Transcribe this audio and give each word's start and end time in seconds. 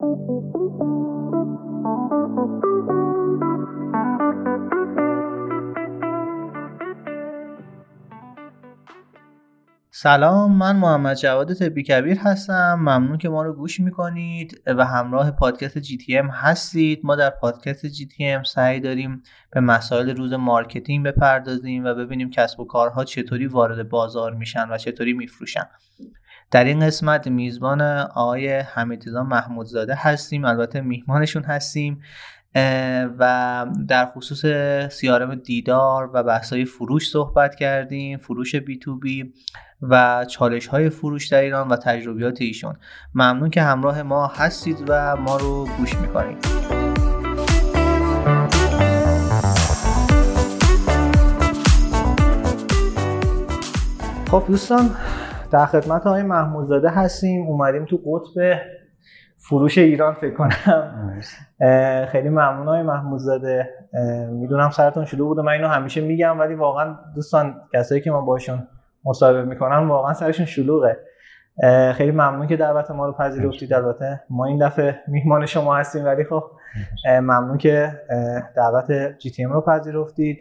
سلام 0.00 0.12
من 10.52 10.76
محمد 10.76 11.16
جواد 11.16 11.52
تبی 11.52 11.82
کبیر 11.82 12.18
هستم. 12.18 12.74
ممنون 12.80 13.18
که 13.18 13.28
ما 13.28 13.42
رو 13.42 13.52
گوش 13.52 13.80
می‌کنید 13.80 14.62
و 14.66 14.84
همراه 14.84 15.30
پادکست 15.30 15.78
GTM 15.78 16.28
هستید. 16.28 17.00
ما 17.04 17.16
در 17.16 17.30
پادکست 17.30 17.86
GTM 17.86 18.42
سعی 18.42 18.80
داریم 18.80 19.22
به 19.52 19.60
مسائل 19.60 20.16
روز 20.16 20.32
مارکتینگ 20.32 21.06
بپردازیم 21.06 21.84
و 21.84 21.94
ببینیم 21.94 22.30
کسب 22.30 22.60
و 22.60 22.64
کارها 22.64 23.04
چطوری 23.04 23.46
وارد 23.46 23.88
بازار 23.88 24.34
میشن 24.34 24.68
و 24.70 24.78
چطوری 24.78 25.12
میفروشن. 25.12 25.64
در 26.50 26.64
این 26.64 26.86
قسمت 26.86 27.26
میزبان 27.26 27.80
آقای 28.14 28.48
حمیدرضا 28.48 29.22
محمودزاده 29.22 29.94
هستیم 29.94 30.44
البته 30.44 30.80
میهمانشون 30.80 31.42
هستیم 31.42 32.02
و 33.18 33.66
در 33.88 34.06
خصوص 34.06 34.44
سیارم 34.92 35.34
دیدار 35.34 36.10
و 36.14 36.22
بحثای 36.22 36.64
فروش 36.64 37.10
صحبت 37.10 37.54
کردیم 37.54 38.18
فروش 38.18 38.56
بی 38.56 38.78
تو 38.78 38.96
بی 38.98 39.32
و 39.82 40.24
چالش 40.24 40.66
های 40.66 40.90
فروش 40.90 41.28
در 41.28 41.40
ایران 41.40 41.68
و 41.68 41.76
تجربیات 41.76 42.40
ایشون. 42.40 42.76
ممنون 43.14 43.50
که 43.50 43.62
همراه 43.62 44.02
ما 44.02 44.26
هستید 44.26 44.84
و 44.88 45.16
ما 45.16 45.36
رو 45.36 45.68
گوش 45.78 45.94
می‌کنید. 45.94 46.46
خب 54.30 54.44
دوستان 54.48 54.96
در 55.50 55.66
خدمت 55.66 56.02
های 56.02 56.22
محمودزاده 56.22 56.88
هستیم. 56.88 57.46
اومدیم 57.46 57.84
تو 57.84 57.96
قطب 57.96 58.60
فروش 59.36 59.78
ایران 59.78 60.14
فکر 60.14 60.34
کنم. 60.34 61.20
خیلی 62.06 62.28
ممنون 62.28 62.68
های 62.68 62.82
محمودزاده. 62.82 63.70
می‌دونم 64.30 64.70
سرتون 64.70 65.04
شده 65.04 65.22
بود 65.22 65.38
و 65.38 65.42
من 65.42 65.52
اینو 65.52 65.68
همیشه 65.68 66.00
میگم 66.00 66.38
ولی 66.38 66.54
واقعا 66.54 66.96
دوستان 67.14 67.60
کسایی 67.74 68.00
که 68.00 68.10
ما 68.10 68.20
باشون 68.20 68.68
مصاحبه 69.04 69.44
می‌کنن 69.44 69.88
واقعا 69.88 70.12
سرشون 70.12 70.46
شلوغه. 70.46 70.96
خیلی 71.94 72.10
ممنون 72.10 72.46
که 72.46 72.56
دعوت 72.56 72.90
ما 72.90 73.06
رو 73.06 73.12
پذیرفتید. 73.12 73.74
البته 73.74 74.20
ما 74.30 74.46
این 74.46 74.66
دفعه 74.66 75.00
میهمان 75.08 75.46
شما 75.46 75.76
هستیم 75.76 76.04
ولی 76.04 76.24
خب 76.24 76.44
ممنون 77.06 77.58
که 77.58 78.00
دعوت 78.56 79.18
جی 79.18 79.30
تی 79.30 79.44
ام 79.44 79.52
رو 79.52 79.60
پذیرفتید. 79.60 80.38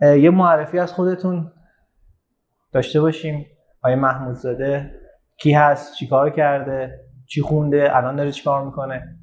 یه 0.00 0.30
معرفی 0.30 0.78
از 0.78 0.92
خودتون 0.92 1.52
داشته 2.72 3.00
باشیم. 3.00 3.46
آیه 3.82 3.96
محمودزاده 3.96 5.00
کی 5.36 5.52
هست؟ 5.52 5.94
چیکار 5.94 6.30
کرده؟ 6.30 7.00
چی 7.26 7.42
خونده؟ 7.42 7.96
الان 7.96 8.16
داره 8.16 8.32
چیکار 8.32 8.64
می‌کنه؟ 8.64 9.16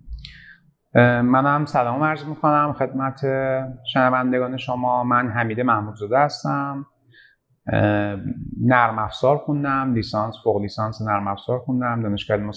من 1.21 1.45
هم 1.45 1.65
سلام 1.65 2.03
عرض 2.03 2.25
می‌کنم. 2.25 2.75
خدمت 2.79 3.21
شنوندگان 3.93 4.57
شما. 4.57 5.03
من 5.03 5.29
حمید 5.29 5.61
محمودزاده 5.61 6.19
هستم. 6.19 6.85
نرم 8.61 8.99
افزار 8.99 9.37
خوندم. 9.37 9.93
لیسانس 9.93 10.35
فوق 10.43 10.61
لیسانس 10.61 11.01
نرم 11.01 11.27
افزار 11.27 11.59
خوندم. 11.59 12.03
دانشگاه 12.03 12.37
علم 12.37 12.51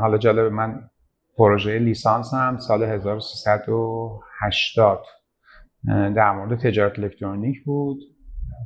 حالا 0.00 0.18
جالب 0.18 0.52
من 0.52 0.90
پروژه 1.36 1.78
لیسانس 1.78 2.34
هم 2.34 2.58
سال 2.58 2.82
1380 2.82 5.04
در 5.88 6.32
مورد 6.32 6.58
تجارت 6.58 6.98
الکترونیک 6.98 7.64
بود. 7.64 7.98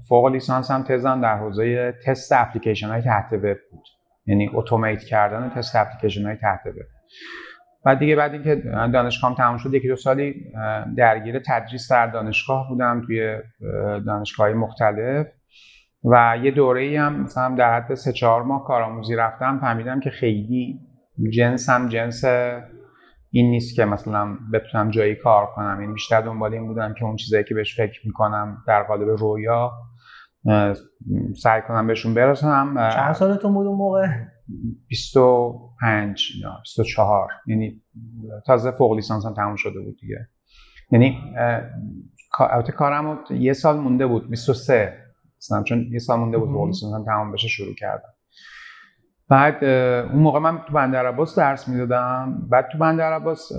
فوق 0.09 0.27
لیسانس 0.27 0.71
هم 0.71 0.83
تزم 0.83 1.21
در 1.21 1.37
حوزه 1.39 1.95
تست 2.05 2.33
اپلیکیشن 2.33 2.89
های 2.89 3.03
تحت 3.03 3.33
وب 3.33 3.57
بود. 3.71 3.85
یعنی 4.27 4.51
اتومات 4.55 4.99
کردن 4.99 5.51
تست 5.57 5.77
اپلیکیشن 5.77 6.27
های 6.27 6.37
تحت 6.37 6.67
وب. 6.67 6.75
بعد 7.85 7.99
دیگه 7.99 8.17
بعد 8.17 8.33
اینکه 8.33 8.55
دانشگاهم 8.93 9.35
تموم 9.35 9.57
شد 9.57 9.75
یکی 9.75 9.89
دو 9.89 9.97
سالی 9.97 10.53
درگیر 10.97 11.39
تدریس 11.39 11.93
در 11.93 12.07
دانشگاه 12.07 12.69
بودم 12.69 13.03
توی 13.07 13.39
دانشگاه 14.07 14.53
مختلف. 14.53 15.27
و 16.05 16.39
یه 16.43 16.51
دوره 16.51 16.83
ای 16.83 16.97
هم 16.97 17.23
مثلا 17.23 17.55
در 17.55 17.77
حد 17.77 17.95
سه 17.95 18.13
چهار 18.13 18.43
ماه 18.43 18.65
کارآموزی 18.65 19.17
رفتم 19.17 19.59
فهمیدم 19.61 20.01
که 20.01 20.11
خیلی 20.11 20.81
جنسم 21.33 21.89
جنس 21.89 22.25
این 23.37 23.51
نیست 23.51 23.77
که 23.77 23.85
مثلا 23.85 24.39
بتونم 24.53 24.91
جایی 24.91 25.15
کار 25.15 25.47
کنم. 25.47 25.79
یعنی 25.81 25.93
بیشتر 25.93 26.21
دنبال 26.21 26.53
این 26.53 26.67
بودم 26.67 26.95
که 26.95 27.05
اون 27.05 27.17
چیزایی 27.17 27.45
که 27.45 27.55
بهش 27.55 27.77
فکر 27.77 28.07
می‌کنم 28.07 28.63
در 28.67 28.83
قالب 28.83 29.09
رویا 29.09 29.73
سعی 31.43 31.63
کنم 31.69 31.87
بهشون 31.87 32.15
برسم. 32.15 32.91
چند 32.95 33.13
سالتون 33.13 33.55
بود 33.55 33.67
اون 33.67 33.77
موقع؟ 33.79 34.07
25 34.89 36.23
یا 36.43 36.59
24 36.63 37.29
یعنی 37.47 37.83
تازه 38.47 38.71
فوق 38.71 38.95
لیسانس 38.95 39.27
هم 39.27 39.35
تموم 39.35 39.57
شده 39.57 39.81
بود 39.81 39.97
دیگه. 40.01 40.29
یعنی 40.91 41.35
البته 42.39 42.73
کارم 42.73 43.19
یه 43.31 43.53
سال 43.53 43.77
مونده 43.77 44.07
بود 44.07 44.31
23 44.31 44.99
مثلا 45.39 45.63
چون 45.63 45.87
یه 45.93 45.99
سال 45.99 46.19
مونده 46.19 46.39
بود 46.39 46.49
فوق 46.49 46.67
لیسانس 46.67 46.95
هم 46.95 47.05
تمام 47.05 47.33
بشه 47.33 47.49
شروع 47.49 47.75
کردم. 47.75 48.13
بعد 49.29 49.65
اون 49.65 50.23
موقع 50.23 50.39
من 50.39 50.59
تو 50.67 50.73
بندر 50.73 51.07
عباس 51.07 51.39
درس 51.39 51.69
می‌دادم. 51.69 52.49
بعد 52.51 52.69
تو 52.73 52.79
بندر 52.79 53.13
عباس 53.13 53.53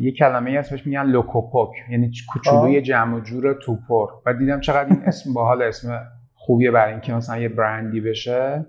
یه 0.00 0.12
کلمه 0.18 0.50
ای 0.50 0.56
هست 0.56 0.70
بهش 0.70 0.86
میگن 0.86 1.02
لوکوپوک 1.02 1.68
یعنی 1.90 2.10
کوچولوی 2.32 2.82
جمع 2.82 3.16
و 3.16 3.20
جور 3.20 3.52
توپر 3.52 4.06
بعد 4.26 4.38
دیدم 4.38 4.60
چقدر 4.60 4.88
این 4.88 5.02
اسم 5.06 5.34
باحال 5.34 5.62
اسم 5.62 6.00
خوبیه 6.34 6.70
برای 6.70 6.92
اینکه 6.92 7.14
مثلا 7.14 7.38
یه 7.38 7.48
برندی 7.48 8.00
بشه. 8.00 8.66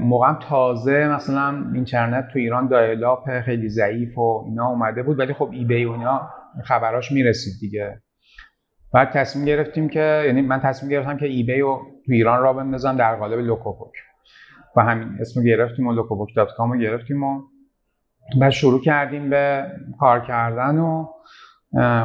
موقع 0.00 0.34
تازه 0.48 1.08
مثلا 1.08 1.64
اینترنت 1.74 2.28
تو 2.32 2.38
ایران 2.38 2.68
dial-up 2.68 3.40
خیلی 3.40 3.68
ضعیف 3.68 4.18
و 4.18 4.44
اینا 4.46 4.68
اومده 4.68 5.02
بود 5.02 5.18
ولی 5.18 5.32
خب 5.32 5.50
eBay 5.52 5.84
و 5.84 5.92
اینا 5.92 6.28
خبراش 6.64 7.12
می‌رسید 7.12 7.52
دیگه. 7.60 8.02
بعد 8.94 9.10
تصمیم 9.10 9.44
گرفتیم 9.44 9.88
که 9.88 10.22
یعنی 10.26 10.42
من 10.42 10.60
تصمیم 10.60 10.92
گرفتم 10.92 11.16
که 11.16 11.26
eBay 11.26 11.60
رو 11.60 11.80
تو 12.06 12.12
ایران 12.12 12.42
را 12.42 12.52
بندازم 12.52 12.96
در 12.96 13.16
قالب 13.16 13.38
لوکوپوک. 13.38 13.92
و 14.76 14.80
همین 14.80 15.08
اسمو 15.20 15.42
گرفتیم 15.42 15.86
و 15.86 15.92
لوکوپوک 15.92 16.28
dot 16.36 16.48
com 16.56 16.72
رو 16.72 16.78
گرفتیم 16.78 17.22
و 17.22 17.42
بعد 18.40 18.50
شروع 18.50 18.80
کردیم 18.80 19.30
به 19.30 19.66
کار 19.98 20.20
کردن 20.20 20.78
و 20.78 21.06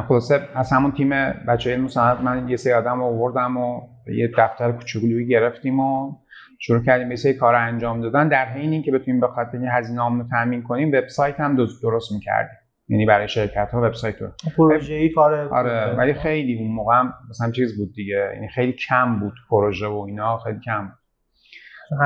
خلاصه 0.08 0.40
از 0.54 0.72
همون 0.72 0.92
تیم 0.92 1.10
بچه 1.48 1.72
علم 1.72 1.88
من 2.22 2.48
یه 2.48 2.56
سری 2.56 2.72
آدم 2.72 3.02
آوردم 3.02 3.56
و 3.56 3.80
یه 4.06 4.30
دفتر 4.38 4.72
کوچولویی 4.72 5.26
گرفتیم 5.26 5.80
و 5.80 6.12
شروع 6.58 6.82
کردیم 6.84 7.08
به 7.08 7.16
سری 7.16 7.34
کار 7.34 7.54
انجام 7.54 8.00
دادن 8.00 8.28
در 8.28 8.44
حین 8.44 8.72
اینکه 8.72 8.92
بتونیم 8.92 9.20
به 9.20 9.28
خاطر 9.28 9.58
این 9.58 9.68
هزینه 9.68 10.08
رو 10.08 10.28
تامین 10.30 10.62
کنیم 10.62 10.88
وبسایت 10.88 11.40
هم 11.40 11.56
درست 11.82 12.12
می‌کردیم. 12.12 12.56
یعنی 12.88 13.06
برای 13.06 13.28
شرکت 13.28 13.70
ها 13.72 13.82
وبسایت 13.82 14.22
رو. 14.22 14.28
پروژه 14.56 14.94
ای 14.94 15.08
کار 15.08 15.34
آره 15.34 15.96
ولی 15.96 16.14
خیلی 16.14 16.58
اون 16.58 16.70
موقع 16.70 16.94
هم 16.94 17.14
مثلا 17.30 17.50
چیز 17.50 17.78
بود 17.78 17.94
دیگه. 17.94 18.30
یعنی 18.34 18.48
خیلی 18.48 18.72
کم 18.72 19.20
بود 19.20 19.32
پروژه 19.50 19.86
و 19.86 20.04
اینا 20.08 20.38
خیلی 20.38 20.60
کم 20.60 20.84
بود. 20.86 21.01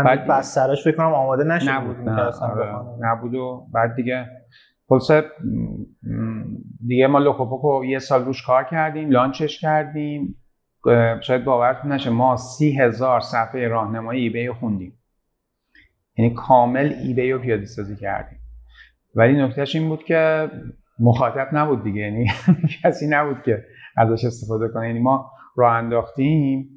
بعد 0.04 0.26
بسترش 0.26 0.84
فکر 0.84 0.96
کنم 0.96 1.14
آماده 1.14 1.44
نشده 1.44 1.72
نبود 1.72 1.96
نه. 1.96 2.20
آره. 2.22 2.84
نبود 3.00 3.34
و 3.34 3.66
بعد 3.72 3.94
دیگه 3.94 4.26
خلاصه 4.88 5.24
دیگه 6.86 7.06
ما 7.06 7.18
لوکوپوکو 7.18 7.84
یه 7.84 7.98
سال 7.98 8.24
روش 8.24 8.46
کار 8.46 8.64
کردیم 8.64 9.10
launch 9.10 9.48
ش 9.48 9.60
کردیم. 9.60 10.36
شاید 11.20 11.44
باورتون 11.44 11.92
نشه 11.92 12.10
ما 12.10 12.36
سی 12.36 12.78
هزار 12.78 13.20
صفحه 13.20 13.68
راهنمایی 13.68 14.22
eBay 14.22 14.46
رو 14.46 14.54
خوندیم. 14.54 14.98
یعنی 16.18 16.34
کامل 16.34 16.92
eBay 17.02 17.32
رو 17.32 17.38
پیاده 17.38 17.64
سازی 17.64 17.96
کردیم. 17.96 18.38
ولی 19.14 19.42
نکتهش 19.42 19.76
این 19.76 19.88
بود 19.88 20.04
که 20.04 20.50
مخاطب 20.98 21.48
نبود 21.52 21.82
دیگه. 21.82 22.00
یعنی 22.00 22.26
کسی 22.82 23.06
نبود 23.08 23.42
که 23.42 23.64
ازش 23.96 24.24
استفاده 24.24 24.68
کنه. 24.68 24.86
یعنی 24.86 25.00
ما 25.00 25.30
راه 25.56 25.72
انداختیم. 25.72 26.75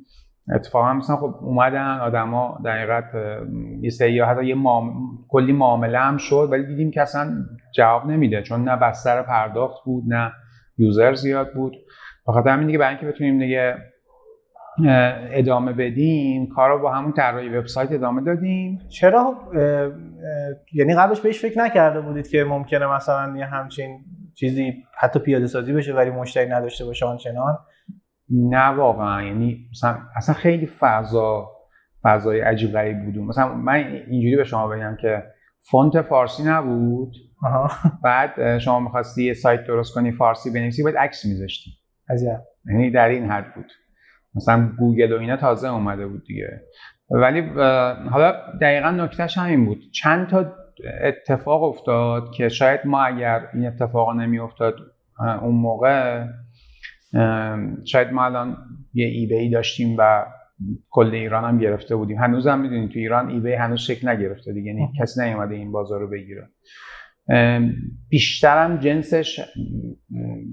اتفاقا 0.56 0.94
مثلا 0.94 1.16
خب 1.16 1.36
اومدن 1.42 2.00
آدما 2.00 2.60
در 2.66 2.78
حقیقت 2.78 3.06
یه 3.82 3.90
سری 3.90 4.20
حتی 4.20 4.46
یه 4.46 4.56
کلی 5.30 5.54
معامله 5.54 6.00
هم 6.00 6.18
شد 6.18 6.48
ولی 6.52 6.66
دیدیم 6.66 6.92
که 6.92 7.02
اصلا 7.02 7.32
جواب 7.76 8.06
نمیده 8.06 8.42
چون 8.42 8.64
نه 8.64 8.76
بستر 8.76 9.22
پرداخت 9.22 9.84
بود 9.86 10.04
نه 10.08 10.32
یوزر 10.78 11.14
زیاد 11.14 11.54
بود. 11.54 11.76
بخاطر 12.28 12.50
همین 12.50 12.68
دیگه 12.68 12.80
برای 12.80 12.96
اینکه 12.96 13.08
بتونیم 13.08 13.40
دیگه 13.40 13.76
ادامه 15.32 15.74
بدیم 15.74 16.48
کار 16.48 16.70
رو 16.70 16.80
با 16.80 16.92
همون 16.92 17.12
طراحی 17.12 17.50
وبسایت 17.50 17.92
ادامه 17.92 18.22
دادیم. 18.22 18.80
چرا؟ 18.90 19.36
یعنی 20.74 20.96
قبلش 20.96 21.22
بهش 21.22 21.42
فکر 21.42 21.60
نکرده 21.60 22.02
بودید 22.02 22.28
که 22.28 22.44
ممکنه 22.44 22.96
مثلا 22.96 23.38
یه 23.38 23.46
همچین 23.46 24.00
چیزی 24.36 24.84
حتی 24.98 25.20
پیاده 25.20 25.48
سازی 25.48 25.74
بشه 25.74 25.94
ولی 25.94 26.10
مشتری 26.10 26.50
نداشته 26.50 26.86
باشه 26.86 27.06
آنچنان؟ 27.06 27.58
نه 28.32 28.68
واقعا. 28.68 29.24
یعنی 29.24 29.68
مثلا 29.72 29.98
اصلا 30.16 30.36
خیلی 30.36 30.66
فضا 30.66 31.50
فضای 32.04 32.42
عجیب 32.42 32.72
غریب 32.72 33.06
بود. 33.06 33.18
مثلا 33.18 33.54
من 33.54 33.76
اینجوری 34.08 34.36
به 34.36 34.44
شما 34.44 34.68
بگم 34.68 34.98
که 35.02 35.24
فونت 35.72 36.02
فارسی 36.02 36.44
نبود. 36.44 37.14
بعد 38.04 38.58
شما 38.58 38.80
می‌خواستی 38.80 39.24
یه 39.24 39.34
سایت 39.34 39.64
درست 39.64 39.96
کنی 39.96 40.12
فارسی 40.12 40.54
بنویسی 40.54 40.84
باید 40.84 40.98
عکس 40.98 41.26
میذاشتی. 41.26 41.72
یعنی 42.66 42.92
در 42.92 43.10
این 43.10 43.32
حد 43.32 43.56
بود. 43.56 43.72
مثلا 44.36 44.72
گوگل 44.78 45.14
و 45.14 45.20
اینا 45.20 45.38
تازه 45.38 45.70
اومده 45.70 46.08
بود 46.08 46.24
دیگه. 46.28 46.62
ولی 47.10 47.42
حالا 48.10 48.34
دقیقا 48.62 48.92
نکتهش 48.92 49.38
همین 49.38 49.66
بود. 49.66 49.80
چند 49.94 50.28
تا 50.28 50.54
اتفاق 51.02 51.64
افتاد 51.64 52.32
که 52.32 52.50
شاید 52.50 52.80
ما 52.86 53.04
اگر 53.04 53.48
این 53.54 53.68
اتفاق 53.68 54.16
نمی 54.16 54.40
افتاد 54.40 54.76
اون 55.42 55.56
موقع 55.56 56.26
شاید 57.86 58.12
ما 58.12 58.26
الان 58.26 58.58
یه 58.94 59.06
ای 59.08 59.34
ای 59.34 59.50
داشتیم 59.50 59.96
و 60.00 60.26
کل 60.90 61.14
ایران 61.14 61.44
هم 61.44 61.58
گرفته 61.60 61.96
بودیم. 61.96 62.18
هنوز 62.18 62.48
هم 62.48 62.62
می‌دونید 62.62 62.90
تو 62.92 63.00
ایران 63.00 63.30
ای 63.30 63.54
هنوز 63.54 63.80
شکل 63.80 64.10
نگرفته 64.10 64.54
دیگه 64.54 64.68
یعنی 64.72 64.92
کسی 65.00 65.22
نیومده 65.24 65.56
این 65.56 65.72
بازار 65.72 66.00
رو 66.00 66.10
بگیره. 66.10 66.50
بیشترم 68.10 68.78
جنسش 68.78 69.40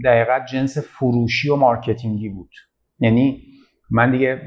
دقیقا 0.05 0.39
جنس 0.53 0.79
فروشی 0.79 1.51
و 1.51 1.57
مارکتینگی 1.57 2.29
بود. 2.29 2.51
یعنی 2.99 3.43
من 3.91 4.11
دیگه 4.11 4.43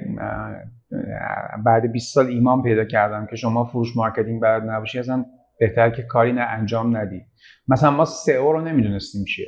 بعد 1.65 1.91
20 1.91 2.13
سال 2.13 2.25
ایمان 2.27 2.63
پیدا 2.63 2.85
کردم 2.85 3.27
که 3.29 3.35
شما 3.35 3.65
فروش 3.65 3.97
مارکتینگ 3.97 4.41
بلد 4.41 4.63
نباشی 4.63 4.99
اصلا 4.99 5.25
بهتر 5.59 5.89
که 5.89 6.03
کاری 6.03 6.33
نه 6.33 6.41
انجام 6.41 6.97
ندی. 6.97 7.21
مثلا 7.67 7.91
ما 7.91 8.05
سئو 8.05 8.51
رو 8.51 8.61
نمی‌دونستیم 8.61 9.25
چیه. 9.25 9.47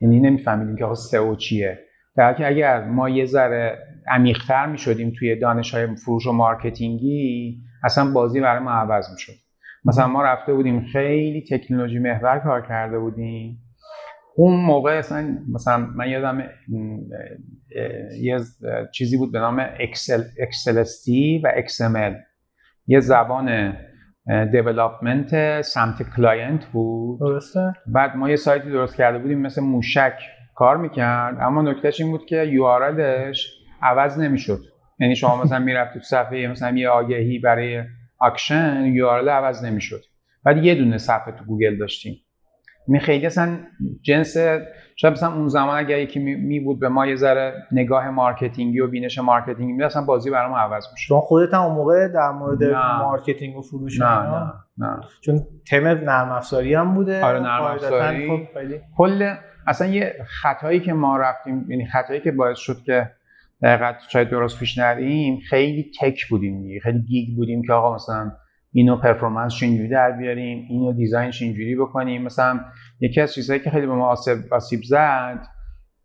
یعنی 0.00 0.20
نمیفهمیدیم 0.20 0.76
که 0.76 0.94
سئو 0.94 1.36
چیه. 1.36 1.78
در 2.16 2.34
که 2.34 2.46
اگر 2.46 2.84
ما 2.84 3.08
یه 3.08 3.24
ذره 3.24 3.78
عمیق‌تر 4.08 4.66
می‌شدیم 4.66 5.12
توی 5.18 5.36
دانش 5.36 5.74
های 5.74 5.96
فروش 5.96 6.26
و 6.26 6.32
مارکتینگی 6.32 7.58
اصلا 7.84 8.12
بازی 8.12 8.40
برای 8.40 8.62
ما 8.62 8.70
عوض 8.70 9.10
می‌شد. 9.12 9.32
مثلا 9.84 10.06
ما 10.06 10.22
رفته 10.22 10.54
بودیم 10.54 10.86
خیلی 10.92 11.44
تکنولوژی 11.50 11.98
محور 11.98 12.38
کار 12.38 12.66
کرده 12.66 12.98
بودیم. 12.98 13.58
اون 14.36 14.60
موقع 14.60 14.98
اصلا 14.98 15.38
مثلا 15.54 15.78
من 15.96 16.08
یادم 16.08 16.42
یه 18.20 18.40
چیزی 18.94 19.16
بود 19.16 19.32
به 19.32 19.38
نام 19.38 19.66
XSL 19.80 20.22
XSLT 20.40 21.40
و 21.44 21.52
XML 21.66 22.14
یه 22.86 23.00
زبان 23.00 23.76
development 24.52 25.60
سمت 25.60 26.02
client 26.16 26.64
بود. 26.66 27.20
درسته. 27.20 27.72
بعد 27.86 28.16
ما 28.16 28.30
یه 28.30 28.36
سایتی 28.36 28.70
درست 28.70 28.96
کرده 28.96 29.18
بودیم 29.18 29.38
مثل 29.38 29.62
موشک 29.62 30.18
کار 30.54 30.76
می‌کرد 30.76 31.36
اما 31.40 31.62
نکتهش 31.62 32.00
این 32.00 32.10
بود 32.10 32.26
که 32.26 32.36
URL 32.36 32.66
عوض 33.82 34.18
نمی‌شد. 34.18 34.60
یعنی 34.98 35.16
شما 35.16 35.42
مثلا 35.42 35.58
می‌رفتی 35.58 35.98
تو 35.98 36.04
صفحه 36.04 36.46
مثلا 36.46 36.78
یه 36.78 36.88
آگهی 36.88 37.38
برای 37.38 37.82
auction 38.22 38.84
URL 38.84 39.08
عوض 39.08 39.64
نمی‌شد. 39.64 40.00
بعد 40.44 40.64
یه 40.64 40.74
دونه 40.74 40.98
صفحه 40.98 41.32
تو 41.32 41.44
گوگل 41.44 41.78
داشتیم. 41.78 42.16
می 42.86 43.00
خیلی 43.00 43.26
اصلا 43.26 43.58
جنس 44.02 44.36
شاید 45.00 45.14
مثلا 45.14 45.34
اون 45.34 45.48
زمان 45.48 45.78
اگر 45.78 45.98
یکی 45.98 46.18
می, 46.18 46.60
بود 46.60 46.80
به 46.80 46.88
ما 46.88 47.06
یه 47.06 47.16
ذره 47.16 47.54
نگاه 47.72 48.10
مارکتینگی 48.10 48.80
و 48.80 48.86
بینش 48.86 49.18
مارکتینگی 49.18 49.72
می 49.72 49.84
اصلا 49.84 50.04
بازی 50.04 50.30
برام 50.30 50.54
عوض 50.54 50.86
میشه 50.92 51.06
شما 51.06 51.20
خودت 51.20 51.54
هم 51.54 51.60
اون 51.60 51.74
موقع 51.74 52.08
در 52.08 52.30
مورد 52.30 52.64
مارکتینگ 53.02 53.56
و 53.56 53.62
فروش 53.62 54.00
نه 54.00 54.06
نه 54.06 54.52
نه. 54.78 55.00
چون 55.20 55.40
تیم 55.70 55.86
نرم 55.86 56.32
افزاری 56.32 56.74
هم 56.74 56.94
بوده. 56.94 57.24
آره 57.24 57.40
نرم 57.40 57.62
افزاری. 57.62 58.28
خب 58.28 58.60
کل 58.96 59.34
اصلا 59.66 59.88
یه 59.88 60.14
خطایی 60.26 60.80
که 60.80 60.92
ما 60.92 61.16
رفتیم 61.16 61.66
یعنی 61.70 61.86
خطایی 61.86 62.20
که 62.20 62.32
باعث 62.32 62.58
شد 62.58 62.82
که 62.82 63.10
دقیقا 63.62 63.92
شاید 64.08 64.28
درست 64.28 64.58
پیش 64.58 64.78
نریم 64.78 65.38
خیلی 65.50 65.90
tech 66.00 66.28
بودیم 66.28 66.62
دیگه 66.62 66.80
خیلی 66.80 66.98
geek 66.98 67.36
بودیم 67.36 67.62
که 67.62 67.72
آقا 67.72 67.94
مثلا 67.94 68.32
اینو 68.72 68.96
performance 68.96 69.62
اینجوری 69.62 69.88
در 69.88 70.10
بیاریم 70.10 70.66
اینو 70.70 70.92
design 70.92 71.29
ش 71.29 71.42
اینجوری 71.42 71.76
بکنیم. 71.76 72.22
مثلا 72.22 72.60
یکی 73.00 73.20
از 73.20 73.34
چیزهایی 73.34 73.62
که 73.62 73.70
خیلی 73.70 73.86
به 73.86 73.92
ما 73.92 74.06
آسیب, 74.06 74.36
آسیب 74.50 74.80
زد 74.82 75.46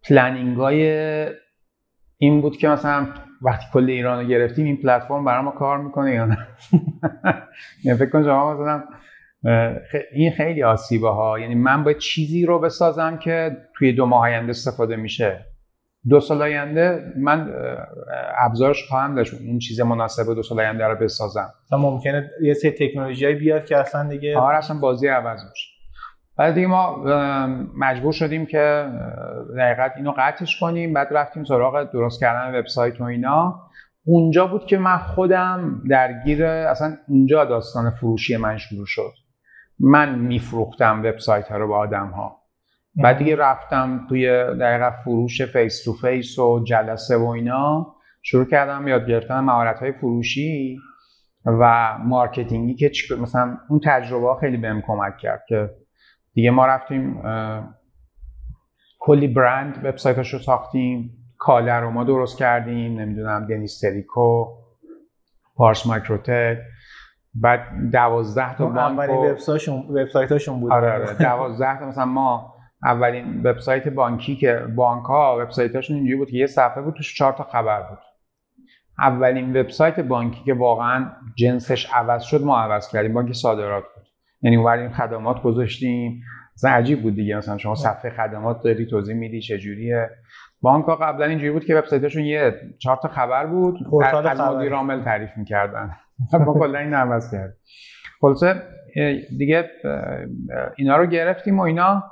پلنینگ 0.10 0.58
های 0.58 0.86
این 2.18 2.42
بود 2.42 2.58
که 2.58 2.68
مثلا 2.68 3.08
وقتی 3.42 3.66
کل 3.74 3.90
ایران 3.90 4.28
گرفتیم 4.28 4.66
این 4.66 4.78
پلتفرم 4.78 5.26
برای 5.26 5.44
ما 5.44 5.52
کار 5.52 5.78
می‌کنه 5.78 6.14
یا 6.14 6.26
نه؟ 6.26 6.38
یعنی 7.84 8.00
فکر 8.00 8.10
کن 8.10 8.24
شما 8.24 8.54
مثلا 8.54 8.84
این 10.14 10.32
خیلی 10.32 10.64
آسیبه 10.64 11.10
ها 11.10 11.40
یعنی 11.40 11.56
من 11.56 11.84
باید 11.84 11.98
چیزی 11.98 12.46
رو 12.46 12.60
بسازم 12.60 13.18
که 13.18 13.58
توی 13.78 13.94
دو 13.94 14.06
ماه 14.06 14.22
آینده 14.22 14.50
استفاده 14.50 14.96
میشه. 14.96 15.46
دو 16.10 16.20
سال 16.20 16.42
آینده 16.42 17.14
من 17.18 17.54
ابزارش 18.38 18.88
خواهم 18.90 19.16
داشت. 19.16 19.34
این 19.34 19.60
چیز 19.60 19.82
مناسب 19.82 20.34
دو 20.34 20.44
سال 20.44 20.60
آینده 20.60 20.88
رو 20.88 20.96
بسازم. 20.96 21.50
تا 21.70 21.78
ممکنه 21.78 22.32
یه 22.42 22.54
سری 22.54 22.72
تکنولوژی 22.72 23.34
بیاد 23.34 23.66
که 23.66 23.78
اصلا 23.78 24.10
دیگه 24.10 24.38
آره 24.38 24.58
اصلا 24.58 24.80
بازی 24.80 25.08
عوض 25.08 25.40
میشه 25.50 25.76
بعد 26.38 26.54
دیگه 26.54 26.68
ما 26.68 27.04
مجبور 27.78 28.14
شدیم 28.14 28.46
که 28.46 28.92
دقیقت 29.58 29.92
اینو 29.98 30.14
قطعش 30.18 30.60
کنیم. 30.60 30.94
بعد 30.94 31.08
رفتیم 31.12 31.44
سراغ 31.44 31.92
درست 31.92 32.20
کردن 32.20 32.60
وبسایت 32.60 33.02
و 33.02 33.04
اینا. 33.04 33.62
اونجا 34.06 34.48
بود 34.48 34.66
که 34.66 34.78
من 34.78 34.98
خودم 34.98 35.82
درگیر 35.90 36.46
اصلا 36.46 36.98
اونجا 37.08 37.46
داستان 37.46 37.90
فروشی 37.90 38.38
من 38.38 38.58
شروع 38.58 38.86
شد. 38.86 39.14
من 39.80 40.20
میفروختم 40.20 41.00
وبسایت 41.00 41.48
ها 41.48 41.58
رو 41.58 41.68
به 41.68 41.76
آدم 41.76 42.08
ها 42.08 42.38
بعد 43.04 43.18
دیگه 43.18 43.36
رفتم 43.36 44.06
توی 44.10 44.28
دقیقا 44.60 44.92
فروش 45.04 45.42
face 45.42 45.84
to 45.84 45.94
face 45.94 46.40
و 46.40 46.64
جلسه 46.64 47.18
و 47.18 47.28
اینا. 47.28 47.96
شروع 48.22 48.46
کردم 48.46 48.88
یاد 48.88 49.08
گرفتن 49.08 49.40
مهارت 49.40 49.80
های 49.80 49.92
فروشی 49.92 50.78
و 51.46 51.96
مارکتینگی 52.04 52.74
که 52.74 53.16
مثلا 53.22 53.58
اون 53.70 53.80
تجربه 53.86 54.28
ها 54.28 54.36
خیلی 54.36 54.58
بهم 54.58 54.82
کمک 54.88 55.18
کرد 55.18 55.44
که 55.48 55.70
دیگه 56.34 56.52
ما 56.52 56.66
رفتیم 56.66 57.22
کلی 59.00 59.28
برند 59.28 59.86
وبسایتش 59.86 60.34
رو 60.34 60.40
ساختیم 60.40 61.12
کاله 61.38 61.82
رو 61.82 61.92
ما 61.92 62.04
درست 62.04 62.38
کردیم 62.38 63.00
نمی‌دونم 63.00 63.48
دنیس 63.48 63.80
تریکو 63.80 64.46
پارس 65.56 65.88
مایکروتک 65.88 66.58
بعد 67.36 67.60
دوازده 67.92 68.56
تا 68.56 68.66
بانک 68.66 69.00
اولین 69.00 69.18
وبسایتاشون 69.90 70.60
بود. 70.60 70.72
آره 70.72 70.94
آره 70.94 71.18
دوازده 71.20 71.80
تا 71.80 71.86
مثلا 71.86 72.06
ما 72.06 72.55
اولین 72.86 73.42
وبسایت 73.44 73.88
بانکی 73.88 74.36
که 74.36 74.54
بانک 74.76 75.06
ها 75.06 75.38
وبسایتاشون 75.40 75.96
اینجوری 75.96 76.18
بود 76.18 76.30
که 76.30 76.38
یه 76.38 76.48
صفحه 76.48 76.82
بود 76.82 76.94
توش 76.94 77.18
چهار 77.18 77.34
تا 77.34 77.44
خبر 77.44 77.82
بود. 77.82 77.98
اولین 79.00 79.58
وبسایت 79.58 80.00
بانکی 80.00 80.44
که 80.44 80.54
واقعا 80.54 81.12
جنسش 81.36 81.90
عوض 81.94 82.24
شد 82.24 82.42
ما 82.42 82.60
عوض 82.60 82.92
کردیم 82.92 83.14
بانک 83.14 83.34
صادرات 83.34 83.84
بود. 83.96 84.06
یعنی 84.42 84.58
اون 84.58 84.90
خدمات 84.90 85.42
گذاشتیم. 85.42 86.22
مثلا 86.56 86.72
عجیب 86.72 87.02
بود 87.02 87.16
دیگه 87.16 87.38
مثلا 87.38 87.58
شما 87.58 87.76
صفحه 87.76 88.12
خدمات 88.12 88.64
داری 88.64 88.86
توضیح 88.86 89.16
میدی 89.16 89.42
چه 89.42 89.58
جوریه. 89.58 90.10
بانک 90.62 90.86
ها 90.86 90.96
قبلا 90.96 91.26
اینجوری 91.26 91.52
بود 91.52 91.66
که 91.66 91.76
وبسایتشون 91.76 92.24
یه 92.24 92.54
چهار 92.80 93.00
تا 93.02 93.08
خبر 93.08 93.46
بود. 93.46 93.78
از 94.28 94.42
مدیر 94.42 94.74
عامل 94.74 95.04
تعریف 95.04 95.30
می‌کردن. 95.38 95.92
ما 96.46 96.54
کلا 96.54 96.80
این 96.80 96.94
عوض 96.94 97.32
کرد 97.32 97.58
خلاصه 98.22 98.62
دیگه 99.38 99.70
اینا 100.78 100.98
رو 100.98 101.06
گرفتیم 101.06 101.60
و 101.60 101.62
اینا 101.62 102.04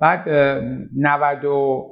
بعد 0.00 0.28
90 0.96 1.44
و 1.44 1.86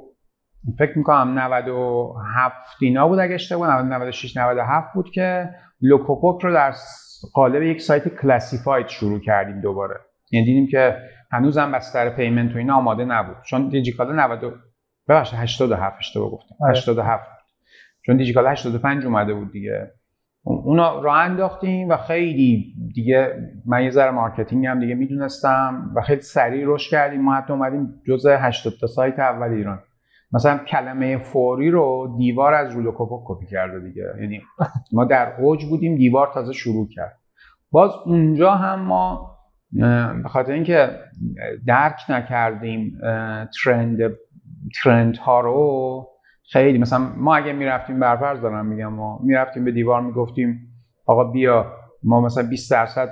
فکر 0.79 0.97
می‌کنم 0.97 1.39
97 1.39 2.55
اینا 2.81 3.07
بود 3.07 3.19
اگه 3.19 3.33
اشتباه 3.33 3.81
96 3.81 4.37
97 4.37 4.93
بود 4.93 5.11
که 5.11 5.49
لوکوپوک 5.81 6.41
رو 6.41 6.53
در 6.53 6.73
قالب 7.33 7.63
یک 7.63 7.81
سایت 7.81 8.07
classified 8.21 8.87
شروع 8.87 9.19
کردیم 9.19 9.61
دوباره. 9.61 9.95
یعنی 10.31 10.45
دیدیم 10.45 10.67
که 10.67 10.97
هنوزم 11.31 11.71
بستر 11.71 12.09
payment 12.09 12.55
و 12.55 12.57
اینا 12.57 12.75
آماده 12.75 13.05
نبود. 13.05 13.35
چون 13.45 13.69
دیجیکالا 13.69 14.15
90 14.19 14.53
ببخشید 15.09 15.39
87 15.39 15.97
اشتباه 15.99 16.31
گفتم. 16.31 16.55
87 16.69 17.29
چون 18.05 18.17
دیجیکالا 18.17 18.47
85 18.47 19.05
اومده 19.05 19.33
بود 19.33 19.51
دیگه. 19.51 19.91
اونا 20.49 20.99
راه 21.01 21.17
انداختیم 21.17 21.89
و 21.89 21.97
خیلی 21.97 22.73
دیگه 22.93 23.33
من 23.65 23.83
یه 23.83 23.89
ذره 23.89 24.11
مارکتینگ 24.11 24.65
هم 24.65 24.79
دیگه 24.79 24.95
می‌دونستم 24.95 25.91
و 25.95 26.01
خیلی 26.01 26.21
سریع 26.21 26.63
رشد 26.67 26.91
کردیم. 26.91 27.21
ما 27.21 27.33
حتی 27.33 27.53
اومدیم 27.53 28.01
جزء 28.07 28.37
80 28.37 28.73
تا 28.81 28.87
سایت 28.87 29.19
اول 29.19 29.49
ایران. 29.49 29.79
مثلا 30.31 30.57
کلمه 30.57 31.17
فوری 31.17 31.71
رو 31.71 32.15
دیوار 32.17 32.53
از 32.53 32.75
رولوکوپو 32.75 33.23
کپی 33.25 33.45
کرده 33.45 33.79
دیگه. 33.79 34.03
یعنی 34.21 34.41
ما 34.91 35.05
در 35.05 35.33
اوج 35.39 35.65
بودیم 35.65 35.95
دیوار 35.95 36.31
تازه 36.33 36.53
شروع 36.53 36.87
کرد. 36.87 37.19
باز 37.71 37.91
اونجا 38.05 38.51
هم 38.51 38.79
ما 38.79 39.35
به 40.23 40.29
خاطر 40.29 40.51
اینکه 40.51 40.89
درک 41.67 41.99
نکردیم 42.09 42.99
ترند 43.63 43.97
ترند 44.83 45.17
ها 45.17 45.39
رو 45.39 46.08
خیلی 46.51 46.77
مثلا 46.77 46.99
ما 47.17 47.35
اگه 47.35 47.53
می‌رفتیم 47.53 47.99
برفرض 47.99 48.41
دارم 48.41 48.65
میگم 48.65 48.93
ما 48.93 49.19
می‌رفتیم 49.23 49.65
به 49.65 49.71
دیوار 49.71 50.01
می‌گفتیم 50.01 50.59
آقا 51.05 51.23
بیا 51.23 51.73
ما 52.03 52.21
مثلا 52.21 52.47
20 52.47 52.71
درصد 52.71 53.09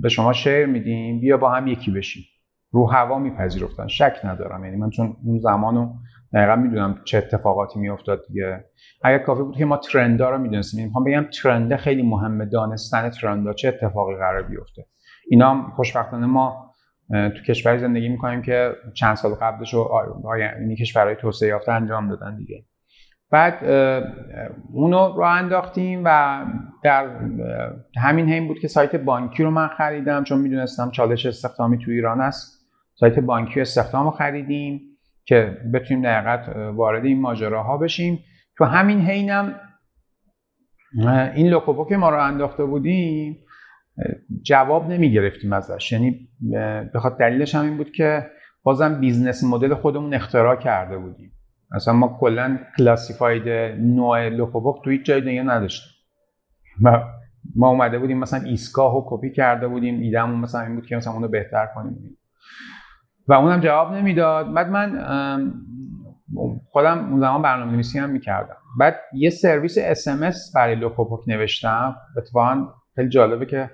به 0.00 0.08
شما 0.08 0.32
شیر 0.32 0.66
میدیم 0.66 1.20
بیا 1.20 1.36
با 1.36 1.50
هم 1.50 1.66
یکی 1.66 1.90
بشیم. 1.90 2.24
رو 2.70 2.90
هوا 2.90 3.18
میپذیرفتن 3.18 3.86
شک 3.86 4.20
ندارم. 4.24 4.64
یعنی 4.64 4.76
من 4.76 4.90
چون 4.90 5.16
اون 5.24 5.38
زمانو 5.38 5.92
دقیقا 6.34 6.56
می‌دونم 6.56 7.00
چه 7.04 7.18
اتفاقاتی 7.18 7.78
میافتاد 7.78 8.26
دیگه. 8.28 8.64
اگر 9.04 9.18
کافی 9.18 9.42
بود 9.42 9.56
که 9.56 9.64
ما 9.64 9.76
ترندا 9.76 10.30
رو 10.30 10.38
می‌دونستیم. 10.38 10.86
می‌خوام 10.86 11.04
بگم 11.04 11.24
ترنده 11.42 11.76
خیلی 11.76 12.02
مهمه 12.02 12.46
دانستن 12.46 13.10
ترندا 13.10 13.52
چه 13.52 13.68
اتفاقی 13.68 14.16
قرار 14.16 14.42
بیفته. 14.42 14.86
اینا 15.30 15.70
خوشبختانه 15.76 16.26
ما 16.26 16.72
تو 17.10 17.42
کشوری 17.48 17.78
زندگی 17.78 18.08
می‌کنیم 18.08 18.42
که 18.42 18.72
چند 18.94 19.14
سال 19.14 19.34
قبلش 19.34 19.74
رو 19.74 19.90
یعنی 20.38 20.76
کشورهای 20.76 21.16
توسعه 21.16 21.48
یافته 21.48 21.72
انجام 21.72 22.08
دادن 22.08 22.36
دیگه. 22.36 22.64
بعد 23.32 23.64
اونو 24.72 25.12
رو 25.16 25.22
انداختیم 25.22 26.02
و 26.04 26.38
در 26.82 27.06
همین 27.96 28.28
حین 28.28 28.48
بود 28.48 28.58
که 28.58 28.68
سایت 28.68 28.96
بانکی 28.96 29.42
رو 29.42 29.50
من 29.50 29.68
خریدم 29.68 30.24
چون 30.24 30.40
می‌دونستم 30.40 30.90
چالش 30.90 31.26
استخدامی 31.26 31.78
تو 31.78 31.90
ایران 31.90 32.20
است. 32.20 32.68
سایت 32.94 33.18
بانکی 33.18 33.60
استخدام 33.60 34.04
رو 34.04 34.10
خریدیم 34.10 34.80
که 35.24 35.56
بتونیم 35.74 36.02
دقیقت 36.02 36.56
وارد 36.56 37.04
این 37.04 37.20
ماجراها 37.20 37.78
بشیم. 37.78 38.18
تو 38.58 38.64
همین 38.64 39.00
حینم 39.00 39.60
این 41.34 41.46
لوکوپو 41.46 41.84
که 41.88 41.96
ما 41.96 42.10
رو 42.10 42.24
انداخته 42.24 42.64
بودیم 42.64 43.36
جواب 44.42 44.90
نمی 44.90 45.12
گرفتیم 45.12 45.52
ازش. 45.52 45.92
یعنی 45.92 46.28
بخاطر 46.94 47.16
دلیلش 47.16 47.54
هم 47.54 47.64
این 47.64 47.76
بود 47.76 47.92
که 47.92 48.26
بازم 48.62 49.00
business 49.00 49.44
model 49.44 49.74
خودمون 49.74 50.14
اختراع 50.14 50.56
کرده 50.56 50.98
بودیم. 50.98 51.32
مثلا 51.76 51.94
ما 51.94 52.16
کلا 52.20 52.58
classified 52.78 53.48
نوع 53.78 54.28
لوکوبوک 54.28 54.84
تو 54.84 54.90
هیچ 54.90 55.06
جای 55.06 55.20
دیگه 55.20 55.42
نداشتیم. 55.42 55.92
ما 57.56 57.68
اومده 57.68 57.98
بودیم 57.98 58.18
مثلا 58.18 58.40
ایستگاه 58.40 59.04
کپی 59.06 59.30
کرده 59.32 59.68
بودیم. 59.68 60.00
ایدهمون 60.00 60.40
مثلا 60.40 60.60
این 60.60 60.74
بود 60.74 60.86
که 60.86 60.96
مثلا 60.96 61.12
اونو 61.12 61.28
بهتر 61.28 61.68
کنیم. 61.74 62.18
و 63.28 63.32
اونم 63.32 63.60
جواب 63.60 63.92
نمی‌داد. 63.94 64.54
بعد 64.54 64.68
من 64.68 64.98
خودم 66.70 67.10
اون 67.10 67.20
زمان 67.20 67.42
برنامه 67.42 67.72
نویسی 67.72 67.98
هم 67.98 68.10
می‌کردم. 68.10 68.56
بعد 68.78 68.96
یه 69.14 69.30
سرویس 69.30 69.78
اس 69.78 70.52
برای 70.54 70.74
لوکوپوک 70.74 71.28
نوشتم. 71.28 71.96
اتفاقا 72.16 72.68
خیلی 72.94 73.08
جالبه 73.08 73.46
که 73.46 73.70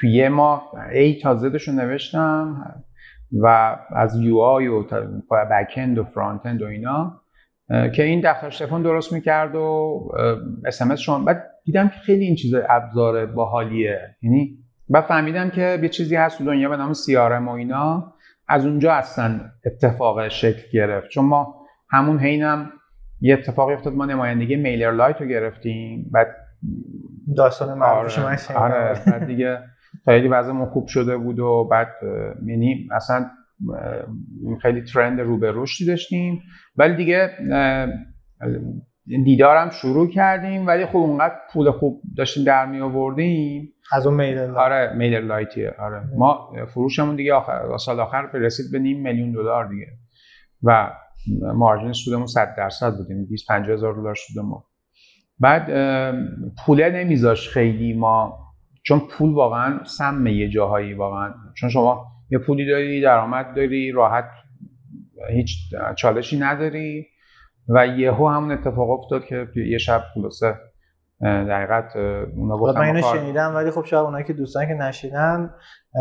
توی 0.00 0.10
یه 0.10 0.28
ماه 0.28 0.72
A 0.92 1.20
تا 1.20 1.34
Z 1.34 1.45
ش 1.45 1.68
رو 1.68 1.74
نوشتم. 1.74 2.84
و 3.32 3.76
از 3.90 4.20
UI 4.20 4.68
و 4.68 4.82
back-end 5.30 5.98
و 5.98 6.04
front-end 6.04 6.62
و 6.62 6.66
اینا 6.66 7.20
که 7.68 8.02
این 8.02 8.20
دفتر 8.24 8.50
تلفن 8.50 8.82
درست 8.82 9.12
می‌کرد 9.12 9.54
و 9.54 10.00
SMS 10.64 10.96
شما 10.96 11.18
بعد 11.18 11.44
دیدم 11.64 11.88
که 11.88 12.00
خیلی 12.00 12.24
این 12.24 12.34
چیز 12.34 12.54
ابزار 12.68 13.26
باحالیه. 13.26 14.16
یعنی 14.22 14.58
بعد 14.88 15.04
فهمیدم 15.04 15.50
که 15.50 15.78
یه 15.82 15.88
چیزی 15.88 16.16
هست 16.16 16.38
تو 16.38 16.44
دنیا 16.44 16.68
به 16.68 16.76
نام 16.76 16.92
CRM 16.92 17.16
و 17.16 17.48
اینا. 17.48 18.14
از 18.48 18.66
اونجا 18.66 18.92
اصلا 18.92 19.40
اتفاق 19.66 20.28
شکل 20.28 20.62
گرفت. 20.72 21.08
چون 21.08 21.24
ما 21.24 21.54
همون 21.90 22.18
حینم 22.18 22.72
یه 23.20 23.34
اتفاقی 23.34 23.74
افتاد 23.74 23.94
ما 23.94 24.06
نمایندگی 24.06 24.56
MailerLite 24.56 25.20
رو 25.20 25.26
گرفتیم. 25.26 26.10
بعد 26.12 26.26
داستان 27.36 27.78
معروف 27.78 28.18
آره, 28.18 28.74
آره 28.74 29.00
بعد 29.06 29.26
دیگه 29.26 29.58
خیلی 30.04 30.28
وضعمون 30.28 30.66
خوب 30.66 30.86
شده 30.86 31.16
بود 31.16 31.38
و 31.38 31.68
بعد 31.70 31.88
یعنی 32.46 32.88
اصلا 32.92 33.26
خیلی 34.62 34.82
ترند 34.82 35.20
رو 35.20 35.38
به 35.38 35.52
رشدی 35.54 35.86
داشتیم. 35.86 36.42
ولی 36.76 36.96
دیگه 36.96 37.30
دیدارم 39.24 39.70
شروع 39.70 40.10
کردیم 40.10 40.66
ولی 40.66 40.86
خب 40.86 40.96
اونقدر 40.96 41.34
پول 41.52 41.70
خوب 41.70 42.02
داشتیم 42.16 42.44
در 42.44 42.66
می 42.66 42.80
آوردیم. 42.80 43.72
از 43.92 44.06
اون 44.06 44.16
میلر 44.16 44.58
آره 44.58 44.92
میلر 44.96 45.20
لایتیه 45.20 45.74
آره. 45.78 46.02
ما 46.16 46.52
فروشمون 46.74 47.16
دیگه 47.16 47.34
آخر 47.34 47.76
سال 47.76 48.00
آخر 48.00 48.30
رسید 48.32 48.72
به 48.72 48.78
نیم 48.78 49.02
میلیون 49.02 49.32
دلار 49.32 49.68
دیگه. 49.68 49.86
و 50.62 50.90
مارجین 51.54 51.92
سودمون 51.92 52.26
100 52.26 52.54
درصد 52.56 52.92
20 53.28 53.48
50 53.48 53.74
هزار 53.74 53.94
دلار 53.94 54.14
سود 54.14 54.44
ما 54.44 54.64
بعد 55.40 55.66
پوله 56.66 56.90
نمیذاش 56.90 57.48
خیلی 57.48 57.92
ما 57.92 58.47
چون 58.82 59.00
پول 59.00 59.32
واقعا 59.34 59.84
سم 59.84 60.26
یه 60.26 60.48
جاهایی 60.48 60.94
واقعا. 60.94 61.34
چون 61.56 61.70
شما 61.70 62.06
یه 62.30 62.38
پولی 62.38 62.66
داری 62.66 63.00
درآمد 63.00 63.56
داری 63.56 63.92
راحت 63.92 64.30
هیچ 65.30 65.74
چالشی 65.96 66.38
نداری 66.38 67.06
و 67.68 67.86
یهو 67.86 68.28
همون 68.28 68.52
اتفاق 68.52 68.90
افتاد 68.90 69.24
که 69.24 69.48
یه 69.56 69.78
شب 69.78 70.02
خلاصه 70.14 70.54
دقیقت 71.22 71.96
اونا 72.36 72.58
گفتن 72.58 72.80
من 72.80 72.86
اینو 72.86 73.02
شنیدم 73.02 73.54
ولی 73.54 73.70
خب 73.70 73.84
شاید 73.84 74.04
اونایی 74.04 74.24
که 74.24 74.32
دوستان 74.32 74.66
که 74.66 74.74
نشیدن 74.74 75.50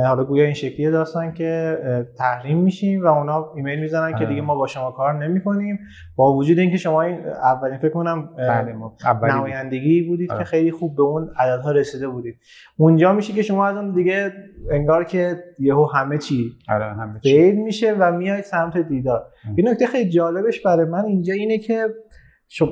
حالا 0.07 0.23
گویا 0.23 0.43
این 0.43 0.53
شکلیه 0.53 0.91
داستان 0.91 1.33
که 1.33 1.77
تحریم 2.17 2.57
میشیم 2.57 3.03
و 3.03 3.07
اونا 3.07 3.53
ایمیل 3.55 3.79
می‌زنن 3.79 4.15
که 4.15 4.25
دیگه 4.25 4.41
ما 4.41 4.55
با 4.55 4.67
شما 4.67 4.91
کار 4.91 5.27
نمی‌کنیم. 5.27 5.79
با 6.15 6.33
وجود 6.33 6.59
اینکه 6.59 6.77
شما 6.77 7.01
این 7.01 7.19
اولین 7.27 7.77
فکر 7.77 7.89
کنم 7.89 8.29
بله، 8.37 9.35
نمایندگی 9.35 10.01
بودید 10.01 10.27
که 10.27 10.33
آره. 10.33 10.43
خیلی 10.43 10.71
خوب 10.71 10.95
به 10.95 11.03
اون 11.03 11.29
عددها 11.39 11.71
رسیده 11.71 12.07
بودید. 12.07 12.35
اونجا 12.77 13.13
میشه 13.13 13.33
که 13.33 13.41
شما 13.41 13.67
از 13.67 13.75
اون 13.75 13.93
دیگه 13.93 14.33
انگار 14.71 15.03
که 15.03 15.35
یهو 15.59 15.85
همه 15.85 16.17
چی 16.17 16.51
آره 16.69 16.85
همه 16.85 17.19
چی. 17.19 17.51
میشه 17.51 17.95
و 17.99 18.11
میاد 18.11 18.41
سمت 18.41 18.77
دیدار. 18.77 19.23
این 19.55 19.69
نکته 19.69 19.87
خیلی 19.87 20.09
جالبش 20.09 20.61
برای 20.61 20.85
من 20.85 21.05
اینجا 21.05 21.33
اینه 21.33 21.57
که 21.57 21.87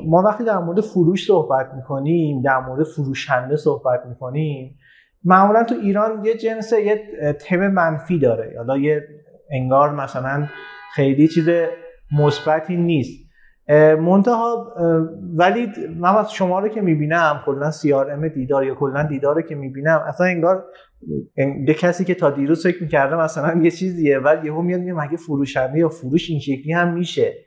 ما 0.05 0.21
وقتی 0.21 0.43
در 0.43 0.57
مورد 0.57 0.81
فروش 0.81 1.27
صحبت 1.27 1.71
می‌کنیم 1.75 2.41
در 2.41 2.59
مورد 2.59 2.83
فروشنده 2.83 3.55
صحبت 3.55 4.05
می‌کنیم 4.09 4.77
معمولا 5.23 5.63
تو 5.63 5.75
ایران 5.75 6.25
یه 6.25 6.37
جنس 6.37 6.73
یه 6.73 7.01
تم 7.33 7.67
منفی 7.67 8.19
داره. 8.19 8.53
یا 8.53 8.77
یه 8.77 9.03
انگار 9.51 9.91
مثلا 9.91 10.47
خیلی 10.93 11.27
چیز 11.27 11.49
مثبتی 12.19 12.77
نیست. 12.77 13.25
منتها 13.99 14.73
ولی 15.37 15.67
من 15.99 16.15
از 16.15 16.31
شما 16.31 16.59
رو 16.59 16.67
که 16.67 16.81
می‌بینم 16.81 17.41
کلا 17.45 17.71
CRM 18.13 18.27
دیدار 18.27 18.63
یا 18.63 18.75
کلا 18.75 19.03
دیدار 19.03 19.41
که 19.41 19.55
می‌بینم 19.55 20.03
اصلا 20.07 20.27
انگار 20.27 20.65
یه 21.67 21.73
کسی 21.73 22.05
که 22.05 22.15
تا 22.15 22.29
دیروز 22.29 22.63
فکر 22.63 22.83
می‌کرده 22.83 23.15
مثلا 23.15 23.61
یه 23.63 23.71
چیزیه 23.71 24.19
ولی 24.19 24.47
یهو 24.47 24.61
میاد 24.61 24.79
میگه 24.79 24.93
مگه 24.93 25.17
فروشنده 25.17 25.79
یا 25.79 25.89
فروش 25.89 26.29
این 26.29 26.39
شکلی 26.39 26.73
هم 26.73 26.93
میشه؟ 26.93 27.44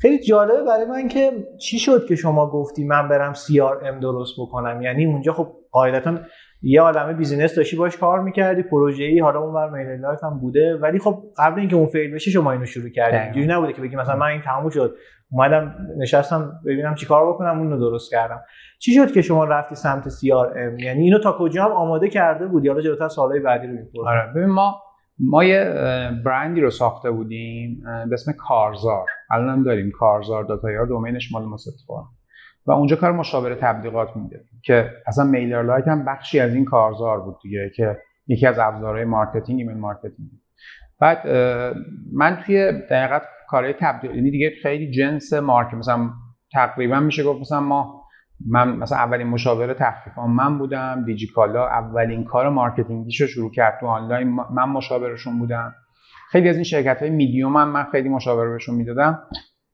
خیلی 0.00 0.18
جالبه 0.18 0.62
برای 0.62 0.84
من 0.84 1.08
که 1.08 1.30
چی 1.60 1.78
شد 1.78 2.06
که 2.06 2.16
شما 2.16 2.50
گفتی 2.50 2.84
من 2.84 3.08
برم 3.08 3.32
CRM 3.86 4.00
درست 4.00 4.34
بکنم؟ 4.38 4.82
یعنی 4.82 5.06
اونجا 5.06 5.32
خب 5.32 5.52
قاعدتا 5.70 6.18
یه 6.62 6.80
عالمه 6.80 7.12
business 7.12 7.54
داشتی 7.54 7.76
باش 7.76 7.96
کار 7.96 8.20
می‌کردی 8.20 8.62
پروژه 8.62 9.04
ای 9.04 9.20
حالا 9.20 9.40
اون 9.40 9.54
بر 9.54 9.70
MailerLite 9.70 10.24
هم 10.24 10.38
بوده. 10.40 10.76
ولی 10.76 10.98
خب 10.98 11.22
قبل 11.38 11.60
اینکه 11.60 11.76
اون 11.76 11.86
fail 11.86 12.14
بشه 12.14 12.30
شما 12.30 12.52
اینو 12.52 12.64
شروع 12.64 12.88
کردی. 12.88 13.16
اینجوری 13.16 13.46
نبوده 13.46 13.72
که 13.72 13.82
بگی 13.82 13.96
مثلا 13.96 14.16
من 14.16 14.26
این 14.26 14.42
تموم 14.42 14.70
شد. 14.70 14.96
اومدم 15.32 15.74
نشستم 15.98 16.52
ببینم 16.66 16.94
چیکار 16.94 17.32
بکنم 17.32 17.58
اون 17.58 17.70
رو 17.70 17.78
درست 17.78 18.10
کردم. 18.10 18.40
چی 18.78 18.92
شد 18.92 19.12
که 19.12 19.22
شما 19.22 19.44
رفتی 19.44 19.74
سمت 19.74 20.06
CRM 20.56 20.78
یعنی 20.78 21.02
اینو 21.02 21.18
تا 21.18 21.36
کجا 21.38 21.64
هم 21.64 21.72
آماده 21.72 22.08
کرده 22.08 22.46
بودی؟ 22.46 22.68
حالا 22.68 22.80
جلوتر 22.80 23.08
سالهای 23.08 23.40
بعدی 23.40 23.66
رو 23.66 23.72
می‌پرسم. 23.72 24.08
آره 24.08 24.32
ببین 24.36 24.48
ما 24.48 24.82
ما 25.22 25.44
یه 25.44 25.64
برندی 26.24 26.60
رو 26.60 26.70
ساخته 26.70 27.10
بودیم 27.10 27.82
به 28.08 28.12
اسم 28.12 28.32
کارزار. 28.32 29.06
الان 29.30 29.48
هم 29.48 29.62
داریم 29.62 29.90
کارزار 29.90 30.44
dot 30.44 30.69
ir 30.69 30.86
دومینش 30.86 31.32
مال 31.32 31.44
ماست 31.44 31.86
و 32.66 32.72
اونجا 32.72 32.96
کار 32.96 33.12
مشاوره 33.12 33.54
تبلیغات 33.54 34.16
میده 34.16 34.44
که 34.64 34.90
اصلا 35.06 35.24
MailerLite 35.24 35.88
هم 35.88 36.04
بخشی 36.04 36.40
از 36.40 36.54
این 36.54 36.64
کارزار 36.64 37.20
بود 37.20 37.36
دیگه 37.42 37.70
که 37.76 37.98
یکی 38.26 38.46
از 38.46 38.58
ابزارهای 38.58 39.04
marketing 39.04 39.60
email 39.60 39.76
marketing. 39.76 40.30
بعد 41.00 41.26
من 42.12 42.42
توی 42.46 42.72
حقیقت 42.72 43.22
کارهای 43.48 43.74
تبلیغ 43.80 44.14
یعنی 44.14 44.30
دیگه 44.30 44.50
خیلی 44.62 44.90
جنس 44.90 45.32
market 45.32 45.74
مثلا 45.74 46.10
تقریبا 46.52 47.00
میشه 47.00 47.24
گفت 47.24 47.40
مثلا 47.40 47.60
ما 47.60 48.01
من 48.50 48.76
مثلا 48.76 48.98
اولین 48.98 49.26
مشاور 49.26 49.74
تخفیفان 49.74 50.58
بودم 50.58 51.04
دیجیکالا 51.06 51.66
اولین 51.66 52.24
کار 52.24 52.48
marketing 52.48 53.02
یشو 53.02 53.26
شروع 53.26 53.50
کرد 53.50 53.80
تو 53.80 53.86
آنلاین. 53.86 54.28
من 54.28 54.64
مشاورشون 54.64 55.38
بودم. 55.38 55.74
خیلی 56.30 56.48
از 56.48 56.54
این 56.54 56.64
شرکت 56.64 57.00
های 57.00 57.10
میدیوم 57.10 57.56
هم 57.56 57.68
من 57.68 57.84
خیلی 57.84 58.08
مشاوره 58.08 58.50
بهشون 58.50 58.74
می‌دادم. 58.74 59.22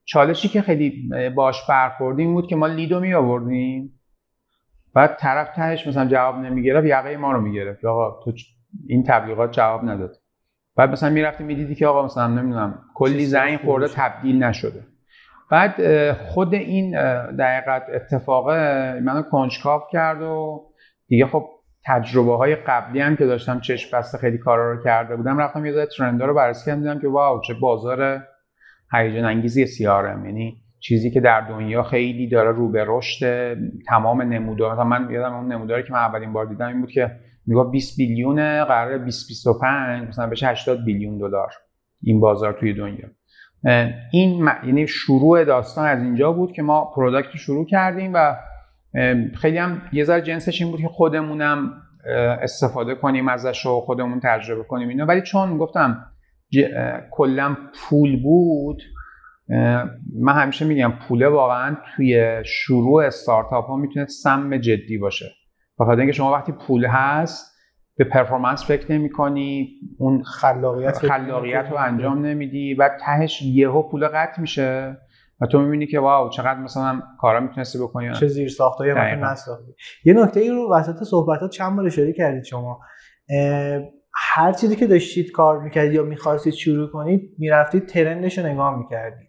چالشی 0.05 0.49
که 0.49 0.63
خیلی 0.63 1.11
باش 1.37 1.67
برخوردیم 1.69 2.35
بود 2.35 2.47
که 2.47 2.57
ما 2.57 2.67
lead 2.67 2.94
و 2.94 3.01
می 3.01 3.15
آوردیم 3.15 4.01
بعد 4.95 5.17
طرف 5.17 5.49
تهش 5.57 5.87
مثلا 5.87 6.07
جواب 6.07 6.37
نمی‌گرفت 6.37 6.87
یقه 6.87 7.17
ما 7.17 7.33
رو 7.33 7.41
می‌گرفت. 7.41 7.85
آقا 7.85 8.25
تو 8.25 8.33
این 8.87 9.05
تبلیغات 9.05 9.53
جواب 9.53 9.85
نداد. 9.85 10.17
بعد 10.77 10.91
مثلا 10.91 11.11
می‌رفتی 11.11 11.45
می‌دیدی 11.45 11.75
که 11.75 11.87
آقا 11.87 12.05
مثلا 12.05 12.27
نمی‌دونم 12.27 12.83
کلی 12.95 13.27
زنگ 13.27 13.59
خورده 13.59 13.89
تبدیل 13.89 14.43
نشده. 14.43 14.85
بعد 15.51 16.13
خود 16.13 16.55
این 16.55 16.91
دقیقت 17.31 17.83
اتفاق 17.95 18.51
منو 19.03 19.23
کنجکاو 19.23 19.83
کرد 19.93 20.23
و 20.23 20.65
دیگه 21.07 21.27
خب 21.27 21.49
تجربه 21.87 22.37
های 22.37 22.57
قبلی 22.57 23.01
هم 23.01 23.17
که 23.17 23.27
داشتم 23.27 23.61
چشم 23.61 23.99
بسته 23.99 24.19
خیلی 24.19 24.39
کارا 24.39 24.73
رو 24.73 24.83
کرده 24.85 25.17
بودم 25.17 25.39
رفتم 25.39 25.67
یه 25.67 25.87
ترندا 25.99 26.27
رو 26.27 26.35
بررسی 26.35 26.67
کردم 26.67 26.81
دیدم 26.81 27.01
که 27.01 27.09
واو 27.09 27.41
چه 27.41 27.55
بازار 27.55 28.23
هیجان 28.93 29.25
انگیزی 29.25 29.67
سیارم. 29.67 30.27
یعنی 30.27 30.63
چیزی 30.81 31.11
که 31.11 31.21
در 31.21 31.41
دنیا 31.41 31.83
خیلی 31.83 32.29
داره 32.29 32.53
رو 32.53 32.73
به 32.73 32.85
رشد 32.89 33.57
تمام 33.89 34.23
نمودار 34.23 34.85
من 34.85 35.11
یادم 35.11 35.35
اون 35.35 35.53
نموداری 35.53 35.83
که 35.83 35.93
من 35.93 35.99
اولین 35.99 36.33
بار 36.33 36.47
دیدم 36.47 36.67
این 36.67 36.81
بود 36.81 36.91
که 36.91 37.11
می‌گفت 37.47 37.71
20 37.71 37.97
بیلیون 37.97 38.65
قرار 38.65 38.99
2025 38.99 40.09
مثلا 40.09 40.27
بشه 40.27 40.47
80 40.47 40.85
بیلیون 40.85 41.19
دلار 41.19 41.53
این 42.03 42.21
بازار 42.21 42.53
توی 42.53 42.75
دنیا. 42.75 43.09
این 44.13 44.49
یعنی 44.67 44.87
شروع 44.87 45.45
داستان 45.45 45.87
از 45.87 46.03
اینجا 46.03 46.33
بود 46.33 46.53
که 46.53 46.63
ما 46.63 46.85
پروداکت 46.85 47.37
شروع 47.37 47.67
کردیم 47.67 48.11
و 48.15 48.37
خیلی 49.35 49.59
هم 49.59 49.83
یه 49.93 50.05
ذره 50.05 50.23
جنسش 50.23 50.63
این 50.63 50.71
بود 50.71 50.81
که 50.81 50.89
خودمونم 50.89 51.83
استفاده 52.43 52.95
کنیم 52.95 53.29
ازش 53.29 53.67
و 53.67 53.81
خودمون 53.81 54.21
تجربه 54.21 54.63
کنیم 54.65 54.89
اینا. 54.89 55.07
ولی 55.07 55.23
چون 55.23 55.59
گفتم 55.59 56.05
کلا 57.11 57.57
پول 57.75 58.23
بود 58.23 58.83
من 60.21 60.33
همیشه 60.33 60.65
میگم 60.65 60.93
پوله 61.09 61.29
واقعا 61.29 61.77
توی 61.97 62.43
شروع 62.45 63.05
استارتاپ 63.05 63.67
ها 63.67 63.77
می‌تونه 63.77 64.07
سم 64.07 64.57
جدی 64.57 64.99
باشه. 64.99 65.27
بخاطر 65.79 66.01
اینکه 66.01 66.13
شما 66.13 66.33
وقتی 66.33 66.53
پول 66.53 66.85
هست 66.85 67.59
به 67.97 68.05
performance 68.05 68.67
فکر 68.67 68.93
نمی 68.93 69.11
کنی 69.11 69.69
اون 69.99 70.23
خلاقیت 70.23 70.99
خلاقیت 70.99 71.67
رو 71.71 71.77
انجام 71.77 72.27
نمیدی 72.27 72.75
و 72.75 72.91
تهش 73.01 73.43
یهو 73.43 73.83
پول 73.91 74.09
قطع 74.09 74.41
میشه 74.41 74.97
و 75.41 75.47
تو 75.47 75.61
می‌بینی 75.61 75.87
که 75.87 76.01
wow 76.01 76.31
چقدر 76.31 76.61
مثلا 76.61 77.03
کارا 77.21 77.41
می‌تونستی 77.41 77.79
بکنی. 77.79 78.13
چه 78.13 78.27
زیر 78.27 78.49
ساختایی 78.49 78.93
مثلا 78.93 79.33
نساختی 79.33 79.75
یه 80.05 80.15
نکته 80.15 80.41
ای 80.41 80.49
رو 80.49 80.75
وسط 80.75 81.03
صحبتات 81.03 81.51
چند 81.51 81.77
بار 81.77 81.87
اشاره 81.87 82.13
کردید 82.13 82.45
شما. 82.45 82.81
هر 84.15 84.53
چیزی 84.53 84.77
که 84.77 84.87
داشتید 84.87 85.31
کار 85.31 85.61
می‌کردید 85.61 85.93
یا 85.93 86.03
می‌خواستید 86.03 86.53
شروع 86.53 86.91
کنید 86.91 87.31
می‌رفتید 87.39 87.87
trend 87.87 88.24
ش 88.24 88.39
رو 88.39 88.47
نگاه 88.47 88.79
می‌کردید. 88.79 89.29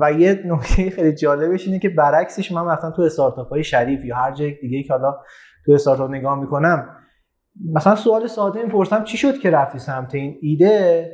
و 0.00 0.12
یه 0.12 0.42
نکته 0.46 0.90
خیلی 0.90 1.14
جالبش 1.14 1.66
اینه 1.66 1.78
که 1.78 1.88
برعکسش 1.88 2.52
من 2.52 2.64
مثلا 2.64 2.90
تو 2.90 3.02
استارتاپ 3.02 3.48
های 3.48 3.64
شریف 3.64 4.04
یا 4.04 4.16
هر 4.16 4.32
جای 4.32 4.54
دیگه 4.60 4.82
که 4.82 4.92
حالا 4.92 5.16
تو 5.66 5.72
استارتاپ 5.72 6.10
نگاه 6.10 6.40
می‌کنم 6.40 6.96
مثلا 7.74 7.94
سوال 7.94 8.26
ساده 8.26 8.62
می‌پرسم 8.62 9.04
چی 9.04 9.16
شد 9.16 9.38
که 9.38 9.50
رفتی 9.50 9.78
سمت 9.78 10.14
این 10.14 10.38
ایده؟ 10.42 11.10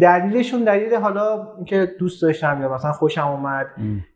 دلیلشون 0.00 0.64
دلیل 0.64 0.94
حالا 0.94 1.54
اینکه 1.56 1.88
دوست 1.98 2.22
داشتم 2.22 2.62
یا 2.62 2.74
مثلا 2.74 2.92
خوشم 2.92 3.28
اومد. 3.28 3.66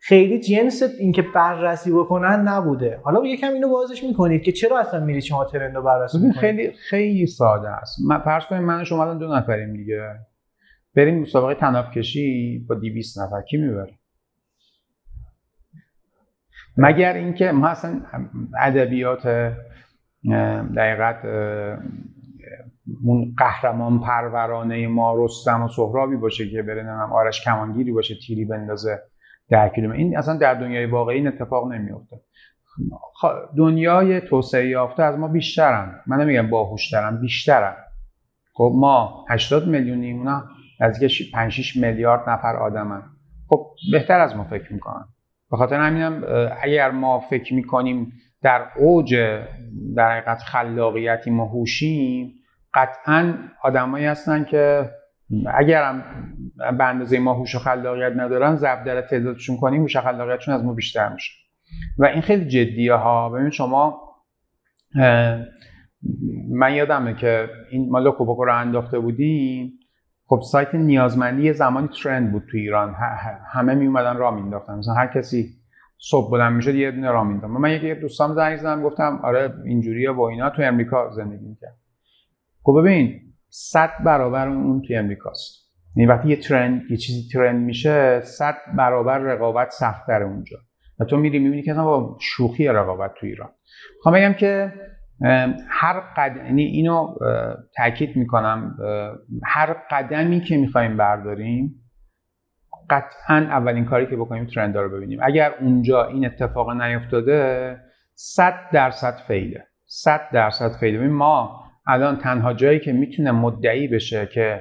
خیلی 0.01 0.41
جنس 0.41 0.83
اینکه 0.99 1.23
بررسی 1.35 1.93
بکنن 1.93 2.49
نبوده. 2.49 3.01
حالا 3.05 3.27
یکم 3.27 3.53
اینو 3.53 3.69
بازش 3.69 4.05
می‌کنید 4.05 4.43
که 4.43 4.53
چرا 4.53 4.79
اصلا 4.79 5.05
میرید 5.05 5.23
شما 5.23 5.45
ترند 5.45 5.77
رو 5.77 5.83
بررسی 5.83 6.19
می‌کنید؟ 6.19 6.41
خیلی 6.41 6.73
خیلی 6.73 7.27
ساده 7.27 7.69
است. 7.69 7.99
من 8.09 8.19
فرض 8.19 8.45
کنیم 8.45 8.63
من 8.63 8.85
شما 8.85 9.15
دو 9.15 9.35
نفریم 9.35 9.73
دیگه. 9.73 10.01
بریم 10.97 11.21
مسابقه 11.21 11.55
تناب 11.55 11.91
کشی 11.91 12.59
با 12.69 12.75
200 12.75 13.19
نفر. 13.19 13.43
کی 13.43 13.57
می‌بره؟ 13.57 13.99
مگر 16.77 17.13
اینکه 17.13 17.53
ما 17.53 17.69
اصلا 17.69 18.01
ادبیات 18.61 19.53
دقیقت 20.77 21.25
اون 23.05 23.35
قهرمان 23.39 24.01
پرورانه 24.01 24.89
ما 24.89 25.25
رستم 25.25 25.63
و 25.63 25.69
سهرابی 25.69 26.17
باشه 26.17 26.51
که 26.51 26.63
بره 26.63 26.83
نمیم 26.83 27.13
آرش 27.13 27.45
کمانگیری 27.45 27.93
باشه 27.93 28.15
تیری 28.27 28.45
بندازه 28.45 29.03
ده 29.51 29.69
کیلومتر 29.69 29.99
این 29.99 30.19
اصلا 30.19 30.37
در 30.37 30.55
دنیای 30.55 30.87
واقعی 30.87 31.17
این 31.17 31.29
اتفاق 31.29 31.73
نمیفته 31.73 32.21
دنیای 33.57 34.21
توسعه 34.21 34.69
یافته 34.69 35.03
از 35.03 35.19
ما 35.19 35.29
بیشترن. 35.29 36.01
من 36.07 36.21
نمیگم 36.21 36.51
باهوشترن 36.51 37.21
بیشترن. 37.21 37.75
خب 38.55 38.73
ما 38.75 39.25
80 39.31 39.69
میلیونیم 39.69 40.19
اونا 40.19 40.45
نزدیک 40.81 41.33
5 41.33 41.53
6 41.53 41.77
میلیارد 41.77 42.31
نفر 42.31 42.57
آدمن. 42.57 43.03
خب 43.49 43.67
بهتر 43.93 44.21
از 44.21 44.37
ما 44.37 44.45
فکر 44.45 44.73
می‌کنن. 44.73 45.05
به 45.51 45.57
خاطر 45.57 45.81
همینم 45.81 46.25
اگر 46.63 46.91
ما 46.91 47.21
فکر 47.21 47.55
می‌کنیم 47.55 48.13
در 48.43 48.67
اوج 48.77 49.15
در 49.97 50.11
حقیقت 50.11 50.39
خلاقیتی 50.39 51.31
ما 51.31 51.45
هوشیم 51.45 52.35
قطعا 52.75 53.35
آدمایی 53.63 54.05
هستن 54.05 54.45
که 54.45 54.91
اگرم 55.55 56.05
به 56.79 56.85
اندازه 56.85 57.19
ما 57.19 57.35
هوش 57.35 57.55
و 57.55 57.59
خلاقیت 57.59 58.13
ندارن 58.17 58.57
ضرب 58.57 58.85
در 58.85 59.03
تعدادشون 59.03 59.57
کنیم 59.57 59.81
هوش 59.81 59.97
و 59.97 60.01
خلاقیتشون 60.01 60.55
از 60.55 60.65
ما 60.65 60.73
بیشتر 60.73 61.13
میشه. 61.13 61.33
و 61.99 62.07
این 62.07 62.21
خیلی 62.21 62.45
جدیه 62.45 62.95
ها 62.95 63.29
ببینید 63.29 63.53
شما 63.53 64.01
من 66.51 66.75
یادمه 66.75 67.15
که 67.15 67.49
این 67.71 67.91
ما 67.91 67.99
لوکوبوکو 67.99 68.45
رو 68.45 68.59
انداخته 68.59 68.99
بودیم. 68.99 69.73
خب 70.27 70.41
سایت 70.51 70.75
نیازمندی 70.75 71.43
یه 71.43 71.53
زمانی 71.53 71.89
ترند 72.03 72.33
بود 72.33 72.43
تو 72.51 72.57
ایران. 72.57 72.95
همه 73.53 73.75
می 73.75 73.87
اومدن 73.87 74.17
راه 74.17 74.35
مینداختن 74.35 74.79
مثلا 74.79 74.95
هر 74.95 75.07
کسی 75.07 75.62
صبح 76.05 76.31
بلند 76.31 76.53
می‌شد 76.53 76.75
یه 76.75 76.91
دونه 76.91 77.11
راه 77.11 77.25
من 77.25 77.71
یکی 77.71 77.95
دوستام 77.95 78.35
زنگ 78.35 78.57
زدم 78.57 78.83
گفتم 78.83 79.21
آره 79.25 79.55
اینجوریه 79.65 80.13
با 80.13 80.29
اینا 80.29 80.51
تو 80.51 80.63
امریکا 80.63 81.11
زندگی 81.11 81.47
می‌کرد. 81.47 81.77
خب 82.63 82.81
ببین 82.81 83.21
صد 83.49 83.91
برابر 84.05 84.49
اون 84.49 84.83
تو 84.83 84.95
امریکاست. 84.97 85.73
یعنی 85.97 86.11
وقتی 86.11 86.29
یه 86.29 86.37
ترند 86.37 86.83
یه 86.91 86.97
چیزی 86.97 87.29
ترند 87.33 87.65
میشه 87.65 88.21
صد 88.21 88.57
برابر 88.77 89.19
رقابت 89.19 89.71
سختتر 89.71 90.23
اونجا. 90.23 90.57
و 91.01 91.05
تو 91.05 91.17
میری 91.17 91.39
می‌بینی 91.39 91.63
که 91.63 91.75
با 91.75 92.19
شوخی 92.21 92.69
رقابت 92.69 93.15
تو 93.21 93.27
ایران. 93.27 93.51
می‌خوام 93.97 94.15
بگم 94.15 94.33
که 94.33 94.73
هر 95.69 96.01
قدم 96.17 96.47
یعنی 96.47 96.63
اینو 96.63 97.15
تاکید 97.77 98.17
می‌کنم 98.17 98.77
هر 99.45 99.77
قدمی 99.91 100.41
که 100.41 100.57
می‌خوایم 100.57 100.97
برداریم 100.97 101.82
قطعا 102.91 103.37
اولین 103.37 103.85
کاری 103.85 104.07
که 104.07 104.17
بکنیم 104.17 104.47
ترند 104.47 104.77
رو 104.77 104.97
ببینیم. 104.97 105.19
اگر 105.23 105.55
اونجا 105.61 106.05
این 106.05 106.27
اتفاق 106.27 106.71
نیفتاده 106.71 107.77
100 108.15 108.55
درصد 108.73 109.15
فیله 109.29 109.67
100 109.87 110.21
درصد 110.33 110.73
فیله 110.81 111.09
ما 111.09 111.63
الان 111.87 112.19
تنها 112.19 112.53
جایی 112.53 112.81
که 112.81 112.93
می‌تونه 112.93 113.31
مدعی 113.31 113.89
بشه 113.89 114.27
که 114.27 114.61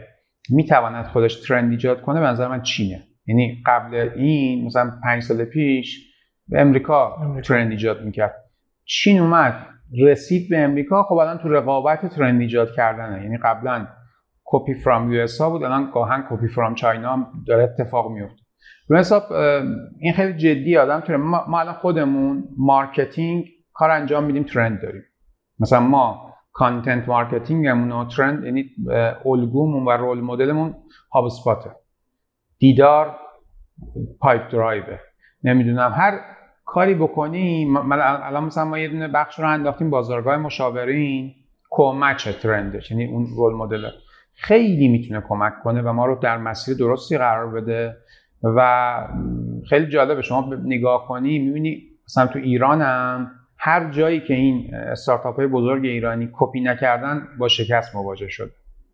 می‌تواند 0.50 1.06
خودش 1.06 1.48
ترند 1.48 1.72
ایجاد 1.72 2.02
کنه 2.02 2.20
به 2.20 2.26
نظر 2.26 2.48
من 2.48 2.62
چینه. 2.62 3.04
یعنی 3.26 3.64
قبل 3.66 4.10
این 4.16 4.66
مثلا 4.66 4.92
پنج 5.04 5.24
سال 5.24 5.46
پیش 5.46 6.14
به 6.48 6.62
امریکا, 6.62 7.18
trend 7.44 7.72
ایجاد 7.72 8.04
می‌کرد. 8.04 8.36
چین 8.86 9.20
اومد 9.20 9.68
رسید 10.00 10.50
به 10.50 10.60
امریکا 10.60 11.04
خب 11.04 11.14
الان 11.14 11.38
تو 11.38 11.50
رقابت 11.50 12.06
trend 12.06 12.42
ایجاد 12.42 12.72
کردنه. 12.76 13.24
یعنی 13.24 13.38
قبلا 13.38 13.88
copy 14.52 14.74
from 14.74 15.12
US 15.12 15.42
بود. 15.42 15.64
الان 15.64 15.92
گاهن 15.94 16.24
copy 16.30 16.48
from 16.48 16.76
China 16.76 17.14
هم 17.14 17.28
داره 17.48 17.64
اتفاق 17.64 18.12
میفته. 18.12 18.42
به 18.90 19.00
حساب 19.00 19.32
این 20.00 20.14
خیلی 20.14 20.34
جدی 20.34 20.78
آدم 20.78 21.00
تو 21.00 21.18
ما 21.18 21.60
الان 21.60 21.74
خودمون 21.74 22.44
marketing 22.58 23.46
کار 23.74 23.90
انجام 23.90 24.24
میدیم 24.24 24.44
trend 24.44 24.82
داریم. 24.82 25.04
مثلا 25.60 25.80
ما 25.80 26.34
content 26.54 27.08
marketing 27.08 27.71
مون 27.71 27.92
و 27.92 28.06
trend 28.06 28.44
یعنی 28.44 28.66
الگومون 29.26 29.86
و 29.86 29.90
role 29.90 30.22
model 30.22 30.55
مون 30.55 30.76
HubSpot 31.14 31.26
ه 31.26 31.72
دیدار 32.60 33.16
Pipedrive 34.20 34.84
نمی‌دونم. 35.44 35.94
هر 35.96 36.20
کاری 36.66 36.96
بکنیم 36.96 37.92
الان 37.92 38.44
مثلا 38.44 38.66
ما 38.66 38.80
یه 38.80 38.88
دونه 38.88 39.08
بخش 39.08 39.40
رو 39.40 39.50
انداختیم 39.50 39.90
بازارگاه 39.90 40.38
مشاورین 40.38 41.34
کمچ 41.70 42.28
trend 42.28 42.73
ش 42.73 42.92
یعنی 42.92 43.06
اون 43.06 43.28
role 43.38 43.54
model 43.54 43.86
خیلی 44.34 44.88
می‌تونه 44.88 45.24
کمک 45.28 45.54
کنه 45.64 45.82
و 45.82 45.94
ما 45.94 46.06
رو 46.06 46.20
در 46.24 46.38
مسیر 46.38 46.78
درستی 46.78 47.18
قرار 47.18 47.62
بده 47.62 47.98
و 48.44 49.08
خیلی 49.70 49.88
جالبه. 49.88 50.22
شما 50.22 50.54
نگاه 50.64 51.08
کنی 51.08 51.40
می‌بینی 51.40 51.82
مثلا 52.06 52.28
تو 52.28 52.40
ایرانم 52.40 53.32
هر 53.58 53.92
جایی 53.92 54.20
که 54.20 54.34
این 54.34 54.76
استارتاپ 54.76 55.36
های 55.36 55.48
بزرگ 55.48 55.86
ایرانی 55.86 56.30
کپی 56.34 56.62
نکردن 56.62 57.28
با 57.40 57.48
شکست 57.48 57.96
مواجه 57.96 58.28
شده. 58.28 58.52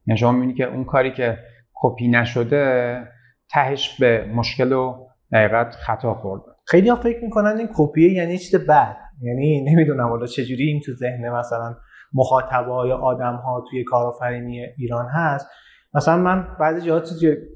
یعنی 0.08 0.18
شما 0.18 0.32
می‌بینی 0.32 0.54
که 0.54 0.64
اون 0.64 0.84
کاری 0.84 1.12
که 1.12 1.38
کپی 1.74 2.08
نشده 2.08 3.04
تهش 3.50 4.00
به 4.00 4.26
مشکل 4.36 4.72
و 4.72 5.08
دقیقت 5.32 5.76
خطا 5.76 6.14
خورده 6.14 6.46
خیلی 6.66 6.90
ها 6.90 6.96
فکر 6.96 7.24
می‌کنن 7.24 7.58
این 7.58 7.70
کپیه 7.76 8.14
یعنی 8.14 8.38
چیز 8.38 8.56
بد. 8.56 8.98
یعنی 9.22 9.62
نمی‌دونم 9.62 10.08
حالا 10.08 10.26
چجوری 10.26 10.64
این 10.64 10.82
تو 10.86 10.94
ذهن 10.94 11.30
مثلا 11.30 11.76
مخاطبه 12.14 12.88
یا 12.88 12.98
آدم 12.98 13.36
ها 13.36 13.64
توی 13.70 13.84
کارآفرینی 13.84 14.66
ایران 14.78 15.06
هست. 15.14 15.48
مثلا 15.94 16.18
من 16.18 16.48
بعضی 16.60 16.88
جاها 16.88 17.04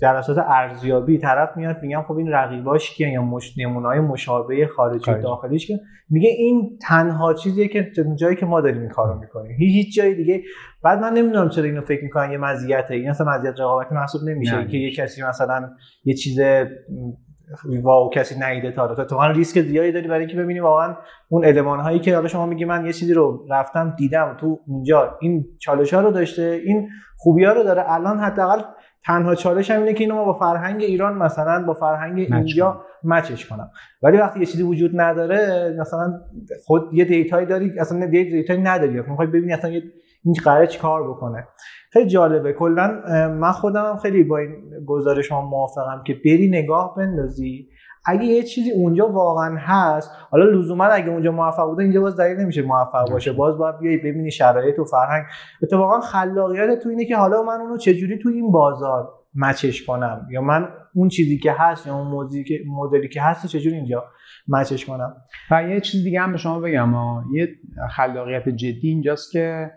جلسات 0.02 0.38
ارزیابی 0.38 1.18
طرف 1.18 1.58
میاد 1.58 1.78
میگم 1.82 2.04
خب 2.08 2.18
این 2.18 2.32
رقیباش 2.32 2.92
کیه 2.92 3.10
یا 3.12 3.22
مش... 3.22 3.58
نمونه‌های 3.58 4.00
مشابه 4.00 4.68
خارجی 4.68 5.12
و 5.12 5.22
داخلیش 5.22 5.68
که 5.68 5.80
میگه 6.10 6.30
این 6.30 6.78
تنها 6.82 7.34
چیزیه 7.34 7.68
که 7.68 7.92
جایی 8.20 8.36
که 8.36 8.46
ما 8.46 8.62
داریم 8.62 8.82
این 8.82 8.90
کارو 8.90 9.20
می‌کنیم. 9.20 9.58
هیچ 9.60 9.96
جای 9.96 10.16
دیگه. 10.16 10.42
بعد 10.84 11.00
من 11.00 11.14
نمی‌دونم 11.14 11.50
چرا 11.50 11.64
اینو 11.64 11.82
فکر 11.82 12.04
می‌کنن 12.04 12.32
یه 12.32 12.38
مزیته. 12.38 12.94
این 12.94 13.10
اصلا 13.10 13.28
مزیت 13.28 13.60
رقابتی 13.60 13.96
محسوب 13.96 14.22
نمیشه. 14.30 14.68
که 14.68 14.78
یه 14.78 14.96
کسی 14.96 15.24
مثلا 15.24 15.70
یه 16.06 16.14
چیز 16.14 16.40
واو 17.84 18.10
کسی 18.10 18.36
نیده 18.40 18.72
تا 18.72 18.96
تو 18.96 19.04
تو 19.04 19.22
ریسک 19.22 19.62
زیادی 19.62 19.92
داری 19.92 20.08
برای 20.08 20.20
اینکه 20.20 20.38
ببینی 20.38 20.60
واقعا 20.60 20.96
اون 21.30 21.46
المان 21.46 21.80
هایی 21.80 22.00
که 22.00 22.16
حالا 22.16 22.28
شما 22.28 22.46
میگی 22.46 22.66
من 22.66 22.86
یه 22.86 22.94
چیزی 22.94 23.14
رو 23.14 23.46
رفتم 23.50 23.94
دیدم 23.98 24.38
تو 24.40 24.60
اونجا 24.68 25.18
این 25.22 25.46
چالش 25.60 25.94
ها 25.94 26.02
رو 26.02 26.12
داشته 26.12 26.62
این 26.66 26.90
خوبی 27.18 27.46
ها 27.46 27.54
رو 27.54 27.64
داره. 27.64 27.92
الان 27.92 28.20
حداقل 28.20 28.62
تنها 29.06 29.36
چالش 29.36 29.72
هم 29.72 29.80
اینه 29.80 29.94
که 29.94 30.04
اینو 30.04 30.16
ما 30.16 30.26
با 30.26 30.34
فرهنگ 30.34 30.82
ایران 30.82 31.18
مثلا 31.18 31.66
با 31.66 31.74
فرهنگ 31.74 32.20
اینجا 32.20 32.82
مچش 33.04 33.46
کنم. 33.46 33.72
ولی 34.02 34.18
وقتی 34.18 34.40
یه 34.40 34.46
چیزی 34.46 34.64
وجود 34.64 35.02
نداره 35.02 35.76
مثلا 35.80 36.20
خود 36.66 36.94
یه 36.94 37.06
دیتایی 37.06 37.46
داری 37.46 37.80
اصلا 37.80 38.06
دیتایی 38.06 38.62
نداری. 38.62 39.02
می‌خوای 39.02 39.28
ببینی 39.28 39.54
اصلا 39.54 39.72
یه 39.72 39.84
این 40.26 40.36
قراره 40.44 40.68
کار 40.68 41.10
بکنه. 41.10 41.48
خیلی 41.94 42.10
جالبه. 42.10 42.54
کلا 42.54 43.02
من 43.30 43.52
خودم 43.52 43.86
هم 43.86 43.98
خیلی 43.98 44.24
با 44.24 44.38
این 44.38 44.52
گزارش 44.86 45.28
شما 45.28 45.42
موافقم 45.42 46.04
که 46.06 46.14
بری 46.14 46.50
نگاه 46.50 46.96
بندازی. 46.98 47.68
اگه 48.06 48.24
یه 48.24 48.44
چیزی 48.44 48.72
اونجا 48.72 49.08
واقعا 49.08 49.56
هست 49.60 50.12
حالا 50.30 50.46
لزوما 50.46 50.86
اگه 50.86 51.10
اونجا 51.10 51.32
موفق 51.32 51.66
بوده 51.66 51.84
اینجا 51.84 52.02
باز 52.02 52.18
دلیل 52.18 52.38
نمیشه 52.38 52.62
موفق 52.62 53.10
باشه. 53.12 53.34
باز 53.34 53.58
باید 53.58 53.78
بیای 53.78 53.98
ببینی 53.98 54.32
شرایط 54.32 54.80
و 54.80 54.84
فرهنگ. 54.84 55.24
اتفاقا 55.64 56.00
خلاقیت 56.00 56.80
تو 56.84 56.90
اینه 56.90 57.06
که 57.06 57.16
حالا 57.16 57.44
من 57.44 57.62
اونو 57.62 57.78
چجوری 57.78 58.18
تو 58.18 58.30
این 58.30 58.52
بازار 58.52 59.10
match 59.36 59.71
ش 59.71 59.86
کنم؟ 59.86 60.28
یا 60.32 60.42
من 60.42 60.68
اون 60.96 61.10
چیزی 61.10 61.38
که 61.38 61.52
هست 61.52 61.88
یا 61.88 61.96
اون 61.96 62.28
مدلی 62.68 63.08
که 63.08 63.22
هست 63.22 63.48
چجوری 63.48 63.76
اینجا 63.76 64.04
match 64.48 64.75
ش 64.75 64.86
کنم؟ 64.86 65.16
و 65.52 65.64
یه 65.64 65.80
چیز 65.80 66.04
دیگه 66.04 66.22
هم 66.22 66.32
به 66.32 66.38
شما 66.38 66.60
بگم 66.60 66.94
یه 67.34 67.50
خلاقیت 67.92 68.50
جدی 68.50 68.90
اینجاست 68.90 69.32
که 69.32 69.72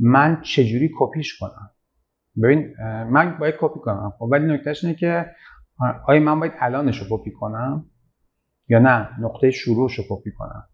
من 0.00 0.40
چجوری 0.42 0.90
کپیش 0.98 1.38
کنم؟ 1.38 1.70
ببین 2.42 2.74
من 3.10 3.38
باید 3.38 3.54
کپی 3.60 3.80
کنم. 3.80 4.12
خب 4.18 4.22
ولی 4.22 4.52
نکتهش 4.52 4.84
اینه 4.84 4.96
که 4.96 5.26
آیا 6.06 6.20
من 6.20 6.40
باید 6.40 6.52
الانش 6.60 6.98
رو 6.98 7.06
کپی 7.10 7.30
کنم 7.30 7.86
یا 8.68 8.78
نه؟ 8.78 9.08
نقطه 9.20 9.50
شروعش 9.50 9.98
رو 9.98 10.04
کپی 10.10 10.30
کنم. 10.30 10.68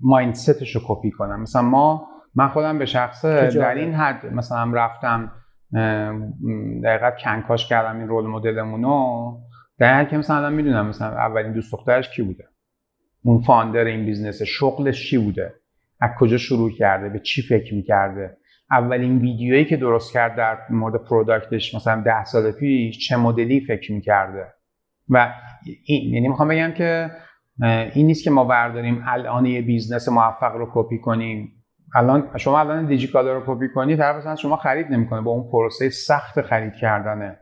mindset 0.00 0.59
ش 0.59 0.76
رو 0.76 0.80
کپی 0.88 1.10
کنم. 1.10 1.40
مثلا 1.40 1.62
ما 1.62 2.06
من 2.34 2.48
خودم 2.48 2.78
به 2.78 2.86
شخصه 2.86 3.50
در 3.50 3.74
این 3.74 3.94
حد 3.94 4.26
مثلا 4.26 4.72
رفتم 4.72 5.32
دقیقا 6.84 7.10
کنکاش 7.24 7.68
کردم 7.68 7.98
این 7.98 8.08
role 8.08 8.26
model 8.26 8.61
مون 8.61 8.82
رو 8.82 9.40
در 9.78 10.04
که 10.04 10.16
مثلا 10.16 10.36
الان 10.36 10.52
می‌دونم 10.52 10.86
مثلا 10.86 11.08
اولین 11.08 11.52
دوست 11.52 11.72
دخترش 11.72 12.10
کی 12.10 12.22
بوده؟ 12.22 12.44
اون 13.22 13.40
founder 13.40 13.84
این 13.84 14.06
business 14.06 14.42
شغلش 14.42 15.10
چی 15.10 15.18
بوده؟ 15.18 15.54
از 16.00 16.10
کجا 16.18 16.36
شروع 16.36 16.70
کرده؟ 16.70 17.08
به 17.08 17.18
چی 17.18 17.42
فکر 17.42 17.74
می‌کرده؟ 17.74 18.36
اولین 18.70 19.18
ویدیویی 19.18 19.64
که 19.64 19.76
درست 19.76 20.12
کرد 20.12 20.36
در 20.36 20.58
مورد 20.70 21.04
product 21.04 21.58
ش 21.58 21.74
مثلا 21.74 22.02
ده 22.02 22.24
سال 22.24 22.52
پیش 22.52 23.08
چه 23.08 23.16
مدلی 23.16 23.60
فکر 23.60 23.92
می‌کرده. 23.92 24.46
و 25.08 25.34
این 25.84 26.14
یعنی 26.14 26.28
می‌خوام 26.28 26.48
بگم 26.48 26.72
که 26.72 27.10
این 27.94 28.06
نیست 28.06 28.24
که 28.24 28.30
ما 28.30 28.44
برداریم 28.44 29.04
الان 29.06 29.46
یه 29.46 29.62
business 29.62 30.08
موفق 30.08 30.52
رو 30.56 30.70
کپی 30.74 30.98
کنیم. 30.98 31.52
الان 31.94 32.28
شما 32.36 32.60
الان 32.60 32.86
دیجیکالا 32.86 33.38
رو 33.38 33.42
کپی 33.46 33.68
کنی 33.68 33.96
طرف 33.96 34.16
مثلا 34.16 34.36
شما 34.36 34.56
خرید 34.56 34.86
نمی‌کنه 34.86 35.20
با 35.20 35.30
اون 35.30 35.50
پروسه 35.52 35.90
سخت 35.90 36.40
خرید 36.42 36.74
کردنه. 36.74 37.38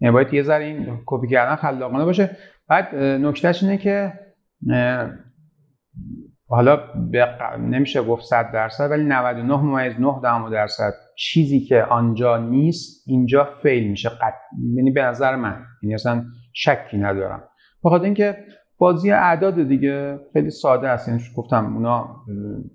یعنی 0.00 0.12
باید 0.12 0.34
یه 0.34 0.42
ذره 0.42 0.64
این 0.64 1.00
کپی 1.06 1.28
کردن 1.28 1.56
خلاقانه 1.56 2.04
باشه. 2.04 2.36
بعد 2.68 2.94
نکتهش 2.94 3.62
اینه 3.62 3.78
که 3.78 4.12
حالا 6.50 6.78
نمیشه 7.58 8.02
گفت 8.02 8.24
100 8.24 8.52
درصد 8.52 8.90
ولی 8.90 9.04
99 9.04 9.56
ممیز 9.56 10.00
9 10.00 10.50
درصد 10.50 10.92
چیزی 11.16 11.60
که 11.60 11.82
آنجا 11.82 12.36
نیست 12.36 13.08
اینجا 13.08 13.48
فیل 13.62 13.90
میشه. 13.90 14.08
قط... 14.08 14.34
یعنی 14.74 14.90
به 14.90 15.02
نظر 15.02 15.36
من 15.36 15.64
یعنی 15.82 15.94
اصلا 15.94 16.24
شکی 16.52 16.98
ندارم. 16.98 17.42
بخاطر 17.84 18.04
اینکه 18.04 18.36
بازی 18.78 19.10
اعداد 19.10 19.68
دیگه 19.68 20.18
خیلی 20.32 20.50
ساده 20.50 20.88
است. 20.88 21.08
یعنی 21.08 21.20
گفتم 21.36 21.74
اونا 21.74 22.16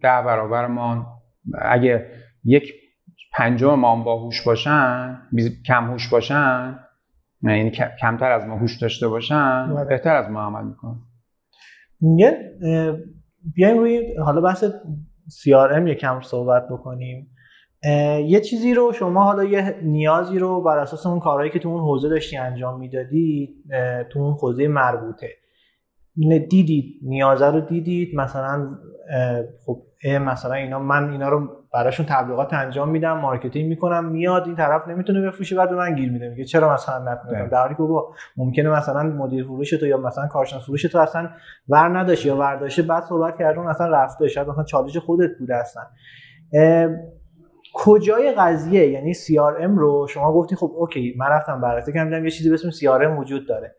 ده 0.01 0.21
برابر 0.25 0.67
ما 0.67 1.05
اگه 1.61 2.07
یک 2.43 2.73
پنجم 3.33 3.73
ما 3.73 4.03
باهوش 4.03 4.41
باشن 4.41 5.21
کم 5.65 5.91
هوش 5.91 6.09
باشن 6.09 6.79
یعنی 7.41 7.71
کمتر 8.01 8.31
از 8.31 8.45
ما 8.45 8.57
هوش 8.57 8.81
داشته 8.81 9.07
باشن 9.07 9.73
بله. 9.75 9.85
بهتر 9.85 10.15
از 10.15 10.31
ما 10.31 10.41
عمل 10.41 10.65
می‌کنن. 10.65 10.99
بیایم 13.53 13.77
روی 13.77 14.15
حالا 14.17 14.41
بحث 14.41 14.63
CRM 15.29 15.87
یکم 15.87 16.21
صحبت 16.21 16.67
بکنیم. 16.67 17.29
یه 18.25 18.41
چیزی 18.41 18.73
رو 18.73 18.93
شما 18.93 19.23
حالا 19.23 19.43
یه 19.43 19.79
نیازی 19.83 20.39
رو 20.39 20.61
بر 20.61 20.77
اساس 20.77 21.05
اون 21.05 21.19
کارهایی 21.19 21.51
که 21.51 21.59
تو 21.59 21.69
اون 21.69 21.81
حوزه 21.81 22.09
داشتی 22.09 22.37
انجام 22.37 22.79
می‌دادی 22.79 23.55
تو 24.11 24.19
اون 24.19 24.33
حوزه 24.33 24.67
مربوطه. 24.67 25.29
دیدید 26.49 26.99
نیازه 27.03 27.45
رو 27.45 27.61
دیدید 27.61 28.15
مثلا 28.15 28.77
خب 29.65 29.81
مثلا 30.05 30.53
اینا 30.53 30.79
من 30.79 31.11
اینا 31.11 31.29
رو 31.29 31.49
براشون 31.73 32.05
تبلیغات 32.05 32.53
انجام 32.53 32.89
میدم 32.89 33.17
marketing 33.17 33.69
می‌کنم 33.69 34.05
میاد 34.05 34.43
این 34.45 34.55
طرف 34.55 34.87
نمی‌تونه 34.87 35.21
بفروشه 35.21 35.55
بعد 35.55 35.69
به 35.69 35.75
من 35.75 35.95
گیر 35.95 36.11
میده 36.11 36.29
میگه 36.29 36.43
چرا 36.43 36.73
مثلا 36.73 37.13
نتونم 37.13 37.47
در 37.47 37.61
حالی 37.61 37.75
که 37.75 37.83
بابا 37.83 38.13
ممکنه 38.37 38.69
مثلا 38.69 39.03
مدیر 39.03 39.43
فروش 39.43 39.69
تو 39.69 39.87
یا 39.87 39.97
مثلا 39.97 40.27
کارشناس 40.27 40.63
فروش 40.63 40.81
تو 40.81 40.99
اصلا 40.99 41.29
ور 41.69 41.99
نداشت 41.99 42.25
یا 42.25 42.37
ورداشته 42.37 42.81
بعد 42.81 43.03
صحبت 43.03 43.37
کردون 43.37 43.67
اصلا 43.67 43.87
رفته 43.87 44.27
شاید 44.27 44.47
مثلا 44.47 44.63
چالش 44.63 44.97
خودت 44.97 45.29
بوده 45.39 45.55
اصلا. 45.55 45.83
کجای 47.73 48.33
قضیه؟ 48.37 48.89
یعنی 48.89 49.13
CRM 49.13 49.77
رو 49.77 50.07
شما 50.09 50.33
گفتی 50.33 50.55
خب 50.55 50.71
okay 50.75 51.15
من 51.17 51.27
رفتم 51.27 51.61
بررسی 51.61 51.93
کردم 51.93 52.23
یه 52.25 52.31
چیزی 52.31 52.49
به 52.49 52.55
اسم 52.55 52.69
CRM 52.69 53.19
وجود 53.19 53.47
داره. 53.47 53.75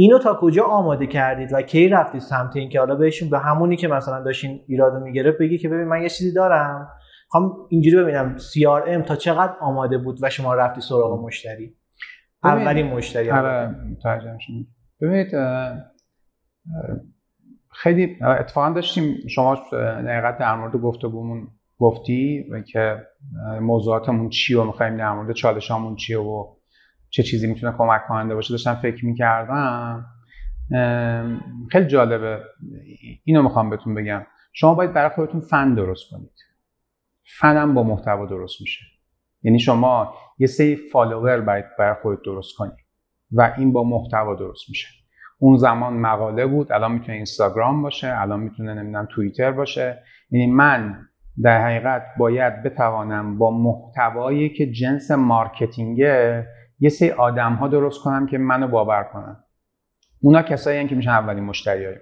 اینو 0.00 0.18
تا 0.18 0.38
کجا 0.40 0.64
آماده 0.64 1.06
کردید 1.06 1.52
و 1.52 1.62
کی 1.62 1.88
رفتید 1.88 2.20
سمت 2.20 2.56
این 2.56 2.68
که 2.68 2.78
حالا 2.78 2.94
بهشون 2.94 3.30
به 3.30 3.38
همونی 3.38 3.76
که 3.76 3.88
مثلا 3.88 4.22
داشتین 4.22 4.60
ایرادو 4.68 5.00
می‌گرفت 5.00 5.38
بگی 5.38 5.58
که 5.58 5.68
ببین 5.68 5.84
من 5.84 6.02
یه 6.02 6.08
چیزی 6.08 6.32
دارم. 6.32 6.88
خواهم 7.28 7.52
اینجوری 7.68 7.96
ببینم 7.96 8.36
CRM 8.38 9.06
تا 9.06 9.16
چقدر 9.16 9.52
آماده 9.60 9.98
بود 9.98 10.18
و 10.22 10.30
شما 10.30 10.54
رفتی 10.54 10.80
سراغ 10.80 11.24
مشتری؟ 11.24 11.76
اولین 12.44 12.86
مشتری 12.86 13.30
آره 13.30 13.74
ببینید 15.00 15.28
خیلی 17.70 18.16
اتفاقا 18.22 18.70
داشتیم 18.70 19.14
شما 19.28 19.58
دقیقت 19.72 20.38
در 20.38 20.54
مورد 20.54 20.76
گفتگومون 20.76 21.48
گفتی 21.78 22.46
که 22.72 22.96
موضوعاتمون 23.60 24.28
چی 24.28 24.54
و 24.54 24.64
می‌خوایم 24.64 24.96
در 24.96 25.12
مورد 25.12 25.32
چالشامون 25.32 25.96
چیه 25.96 26.18
و 26.18 26.57
چه 27.10 27.22
چیزی 27.22 27.46
می‌تونه 27.46 27.74
کمک 27.78 28.06
کننده 28.08 28.34
باشه 28.34 28.50
داشتم 28.50 28.74
فکر 28.74 29.06
می‌کردم. 29.06 30.06
خیلی 31.70 31.86
جالبه. 31.86 32.40
اینو 33.24 33.42
می‌خوام 33.42 33.70
بهتون 33.70 33.94
بگم. 33.94 34.26
شما 34.52 34.74
باید 34.74 34.92
برای 34.92 35.08
خودتون 35.08 35.40
فن 35.40 35.74
درست 35.74 36.10
کنید. 36.10 36.32
فنم 37.38 37.74
با 37.74 37.82
محتوا 37.82 38.26
درست 38.26 38.60
میشه. 38.60 38.84
یعنی 39.42 39.58
شما 39.58 40.14
یه 40.38 40.46
سری 40.46 40.76
follower 40.76 41.40
باید 41.40 41.64
برای 41.78 41.94
خودت 42.02 42.22
درست 42.24 42.56
کنی 42.56 42.72
و 43.32 43.54
این 43.58 43.72
با 43.72 43.84
محتوا 43.84 44.34
درست 44.34 44.68
میشه. 44.68 44.88
اون 45.38 45.56
زمان 45.56 45.94
مقاله 45.94 46.46
بود 46.46 46.72
الان 46.72 46.92
می‌تونه 46.92 47.12
اینستاگرام 47.12 47.82
باشه 47.82 48.20
الان 48.20 48.40
می‌تونه 48.40 48.74
نمی‌دونم 48.74 49.08
توییتر 49.10 49.50
باشه. 49.50 50.02
یعنی 50.30 50.46
من 50.46 51.08
در 51.42 51.64
حقیقت 51.64 52.02
باید 52.18 52.62
بتوانم 52.62 53.38
با 53.38 53.50
محتوایی 53.50 54.48
که 54.48 54.70
جنس 54.72 55.10
marketing 55.10 56.32
ه 56.32 56.46
یه 56.80 56.88
سری 56.88 57.10
آدم 57.10 57.54
ها 57.54 57.68
درست 57.68 58.02
کنم 58.02 58.26
که 58.26 58.38
منو 58.38 58.68
باور 58.68 59.02
کنن. 59.02 59.36
اونا 60.20 60.42
کسایی 60.42 60.88
که 60.88 60.94
میشن 60.94 61.10
اولین 61.10 61.44
مشتری 61.44 61.84
های 61.84 61.94
من. 61.94 62.00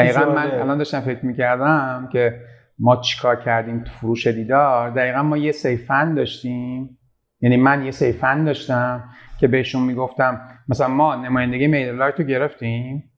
دقیقا 0.00 0.32
من 0.32 0.50
الان 0.50 0.78
داشتم 0.78 1.00
فکر 1.00 1.26
می‌کردم 1.26 2.08
که 2.12 2.40
ما 2.78 2.96
چیکار 2.96 3.36
کردیم 3.36 3.84
تو 3.84 3.90
فروش 3.90 4.26
دیدار. 4.26 4.90
دقیقا 4.90 5.22
ما 5.22 5.36
یه 5.36 5.52
سیفن 5.52 6.14
داشتیم. 6.14 6.98
یعنی 7.40 7.56
من 7.56 7.84
یه 7.84 7.90
سیفن 7.90 8.44
داشتم 8.44 9.04
که 9.40 9.48
بهشون 9.48 9.82
می‌گفتم 9.82 10.40
مثلا 10.68 10.88
ما 10.88 11.14
نمایندگی 11.14 11.66
میل 11.66 11.88
لایت 11.88 12.20
رو 12.20 12.24
گرفتیم. 12.24 13.12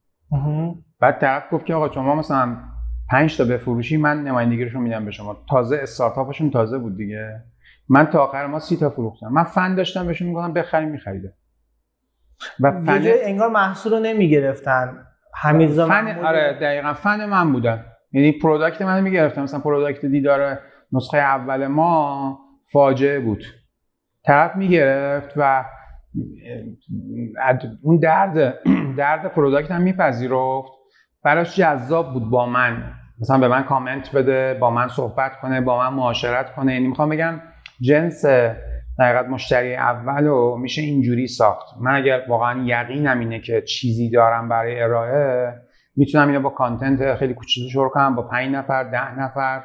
بعد 1.01 1.21
طرف 1.21 1.43
گفت 1.53 1.67
که 1.67 1.75
آقا 1.75 1.91
شما 1.93 2.15
مثلا 2.15 2.57
5 3.11 3.37
تا 3.37 3.45
بفروشی 3.45 3.97
من 3.97 4.25
نمایندگیشون 4.25 4.83
میدم 4.83 5.05
به 5.05 5.11
شما. 5.11 5.37
تازه 5.51 5.79
استارتاپشون 5.83 6.51
تازه 6.51 6.79
بود 6.79 6.97
دیگه. 6.97 7.45
من 7.89 8.07
تا 8.07 8.25
آخر 8.25 8.47
ما 8.47 8.59
سی 8.59 8.77
تا 8.77 8.91
فروختم. 8.91 9.29
من 9.29 9.45
فن 9.45 9.75
داشتم 9.75 10.07
بهشون 10.07 10.29
می‌گفتم 10.29 10.53
بخریم 10.53 10.89
میخریدن 10.89 11.35
و 12.61 12.73
فن 12.73 13.03
انگار 13.05 13.51
محصول 13.51 13.93
رو 13.93 14.01
نمی‌گرفتن. 14.01 15.07
همین 15.35 15.69
فن 15.69 16.25
آره 16.25 16.59
دقیقا. 16.61 16.93
فن 16.93 17.25
من 17.25 17.53
بودن 17.53 17.85
یعنی 18.13 18.33
product 18.33 18.83
من 18.83 19.03
می‌گرفتم. 19.03 19.43
مثلا 19.43 19.61
product 19.61 20.07
دیدار 20.07 20.59
نسخه 20.93 21.19
اول 21.19 21.67
ما 21.67 22.39
فاجعه 22.73 23.21
بود. 23.21 23.45
طرف 24.25 24.57
می‌گرفت 24.57 25.33
و 25.37 25.65
اون 27.83 27.99
درد 27.99 28.59
درد 28.97 29.33
product 29.33 29.71
هم 29.71 29.83
میپذیرفت. 29.83 30.73
براش 31.25 31.57
جذاب 31.57 32.13
بود 32.13 32.31
با 32.31 32.47
من. 32.47 32.93
مثلا 33.21 33.39
به 33.39 33.49
من 33.49 33.63
کامنت 33.63 34.13
بده 34.13 34.55
با 34.55 34.71
من 34.71 34.89
صحبت 34.89 35.41
کنه 35.41 35.61
با 35.61 35.79
من 35.79 35.97
معاشرت 35.97 36.55
کنه. 36.55 36.75
یعنی 36.75 36.87
می‌خوام 36.87 37.09
بگم 37.09 37.41
جنس 37.81 38.25
دقیقت 38.99 39.27
مشتری 39.27 39.77
اول 39.77 40.25
رو 40.25 40.57
میشه 40.57 40.83
اینجوری 40.83 41.27
ساخت. 41.27 41.67
من 41.81 41.95
اگر 41.95 42.23
واقعا 42.29 42.63
یقینم 42.65 43.19
اینه 43.19 43.41
که 43.41 43.63
چیزی 43.63 44.11
دارم 44.11 44.49
برای 44.49 44.83
ارائه 44.83 45.53
می‌تونم 45.97 46.29
اینو 46.29 46.41
با 46.41 46.51
کانتنت 46.51 47.15
خیلی 47.15 47.35
کوچیک 47.35 47.71
شروع 47.73 47.89
کنم 47.89 48.15
با 48.15 48.23
5 48.23 48.55
نفر 48.55 48.85
ده 48.85 49.21
نفر 49.21 49.63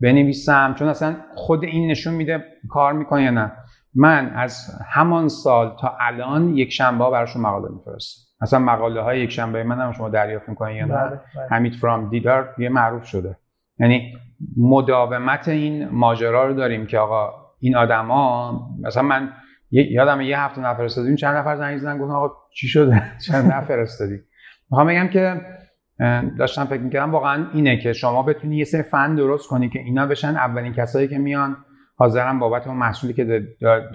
بنویسم. 0.00 0.74
چون 0.78 0.88
اصلا 0.88 1.16
خود 1.34 1.64
این 1.64 1.90
نشون 1.90 2.14
میده 2.14 2.44
کار 2.70 2.92
می‌کنه 2.92 3.22
یا 3.22 3.30
نه. 3.30 3.52
من 3.94 4.30
از 4.34 4.80
همان 4.94 5.28
سال 5.28 5.76
تا 5.80 5.96
الان 6.00 6.48
یک 6.48 6.72
شنبه 6.72 7.04
ها 7.04 7.10
براشون 7.10 7.42
مقاله 7.42 7.68
میفرستم. 7.74 8.22
اصلا 8.40 8.58
مقاله 8.58 9.00
های 9.00 9.20
یک 9.20 9.30
شنبه 9.30 9.64
من 9.64 9.80
هم 9.80 9.92
شما 9.92 10.08
دریافت 10.08 10.48
می‌کنین 10.48 10.76
یا 10.76 10.86
نه. 10.86 11.20
حمید 11.50 11.74
فرام 11.74 12.10
دیدار 12.10 12.54
یه 12.58 12.68
معروف 12.68 13.04
شده. 13.04 13.36
یعنی 13.78 14.12
مداومت 14.56 15.48
این 15.48 15.88
ماجرا 15.88 16.46
رو 16.46 16.54
داریم 16.54 16.86
که 16.86 16.98
آقا 16.98 17.45
این 17.66 17.76
آدما 17.76 18.60
مثلا 18.82 19.02
من 19.02 19.32
یادم 19.70 20.20
یه 20.20 20.40
هفته 20.40 20.60
نفرستادیم 20.60 21.16
چند 21.16 21.36
نفر 21.36 21.56
زنگ 21.56 21.78
زدن 21.78 21.98
گفتن 21.98 22.14
آقا 22.14 22.34
چی 22.54 22.68
شده؟ 22.68 23.02
چند 23.26 23.52
نفرستادی؟ 23.52 24.18
می‌خوام 24.70 24.86
بگم 24.86 25.08
که 25.08 25.40
داشتم 26.38 26.64
فکر 26.64 26.80
می‌کردم 26.80 27.12
واقعا 27.12 27.46
اینه 27.52 27.76
که 27.76 27.92
شما 27.92 28.22
بتونی 28.22 28.56
یه 28.56 28.64
سری 28.64 28.82
فن 28.82 29.14
درست 29.14 29.48
کنی 29.48 29.68
که 29.68 29.78
اینا 29.78 30.06
بشن 30.06 30.36
اولین 30.36 30.72
کسایی 30.72 31.08
که 31.08 31.18
میان 31.18 31.56
حاضرن 31.96 32.38
بابت 32.38 32.66
اون 32.66 32.76
محصولی 32.76 33.12
که 33.12 33.42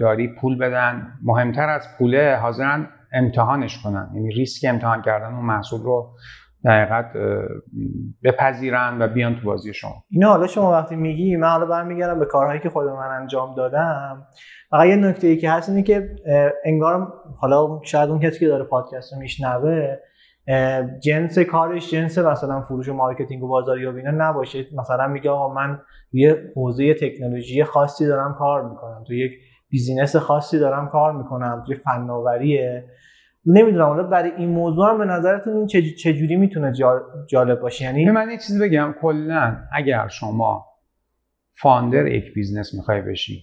داری 0.00 0.28
پول 0.28 0.58
بدن. 0.58 1.12
مهمتر 1.22 1.68
از 1.68 1.88
پوله 1.98 2.38
حاضرن 2.42 2.88
امتحانش 3.12 3.82
کنن 3.82 4.10
یعنی 4.14 4.30
ریسک 4.30 4.68
امتحان 4.68 5.02
کردن 5.02 5.34
اون 5.34 5.44
محصول 5.44 5.82
رو 5.82 6.16
دقیقت 6.64 7.12
بپذیرن 8.22 9.02
و 9.02 9.08
بیان 9.08 9.36
تو 9.36 9.46
بازی 9.46 9.74
شما. 9.74 10.04
اینا 10.10 10.28
حالا 10.28 10.46
شما 10.46 10.72
وقتی 10.72 10.96
میگی 10.96 11.36
من 11.36 11.48
حالا 11.48 11.66
برمیگردم 11.66 12.18
به 12.18 12.26
کارهایی 12.26 12.60
که 12.60 12.70
خود 12.70 12.86
من 12.86 13.20
انجام 13.20 13.54
دادم. 13.54 14.26
فقط 14.70 14.86
یه 14.86 14.96
نکته 14.96 15.26
ای 15.26 15.36
که 15.36 15.50
هست 15.50 15.68
اینه 15.68 15.82
که 15.82 16.16
انگار 16.64 17.12
حالا 17.38 17.80
شاید 17.82 18.10
اون 18.10 18.20
کسی 18.20 18.38
که 18.38 18.46
داره 18.46 18.64
پادکست 18.64 19.12
رو 19.12 19.18
میشنوه 19.18 19.96
جنس 21.02 21.38
کارش 21.38 21.90
جنس 21.90 22.18
مثلا 22.18 22.60
فروش 22.60 22.88
و 22.88 22.94
marketing 22.94 23.42
و 23.42 23.48
بازاریابی 23.48 24.00
اینا 24.00 24.28
نباشه. 24.30 24.66
مثلا 24.78 25.08
میگه 25.08 25.30
آقا 25.30 25.54
من 25.54 25.80
یه 26.12 26.52
حوزه 26.56 26.94
تکنولوژی 26.94 27.64
خاصی 27.64 28.06
دارم 28.06 28.34
کار 28.38 28.68
می‌کنم. 28.70 29.04
تو 29.06 29.14
یک 29.14 29.32
business 29.70 30.16
خاصی 30.16 30.58
دارم 30.58 30.88
کار 30.88 31.12
می‌کنم. 31.12 31.64
توی 31.66 31.76
فناوریه. 31.76 32.84
نمی‌دونم 33.46 33.84
حالا 33.84 34.02
برای 34.02 34.30
این 34.30 34.48
موضوع 34.48 34.90
هم 34.90 34.98
به 34.98 35.04
نظرتون 35.04 35.56
این 35.56 35.66
چجوری 35.96 36.36
می‌تونه 36.36 36.72
جالب 37.28 37.60
باشه؟ 37.60 37.84
یعنی 37.84 38.10
من 38.10 38.30
یه 38.30 38.38
چیزی 38.38 38.60
بگم 38.60 38.94
کلا 39.00 39.56
اگر 39.72 40.08
شما 40.08 40.66
founder 41.52 42.06
یک 42.06 42.34
business 42.34 42.74
می‌خوای 42.74 43.02
بشی 43.02 43.42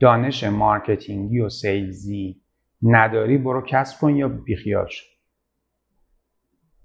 دانش 0.00 0.44
marketing 0.44 1.30
ی 1.30 1.40
و 1.40 1.48
sales 1.48 2.26
ی 2.26 2.42
نداری 2.82 3.38
برو 3.38 3.62
کسب 3.68 4.00
کن 4.00 4.16
یا 4.16 4.28
بیخیال 4.28 4.86
شو. 4.86 5.06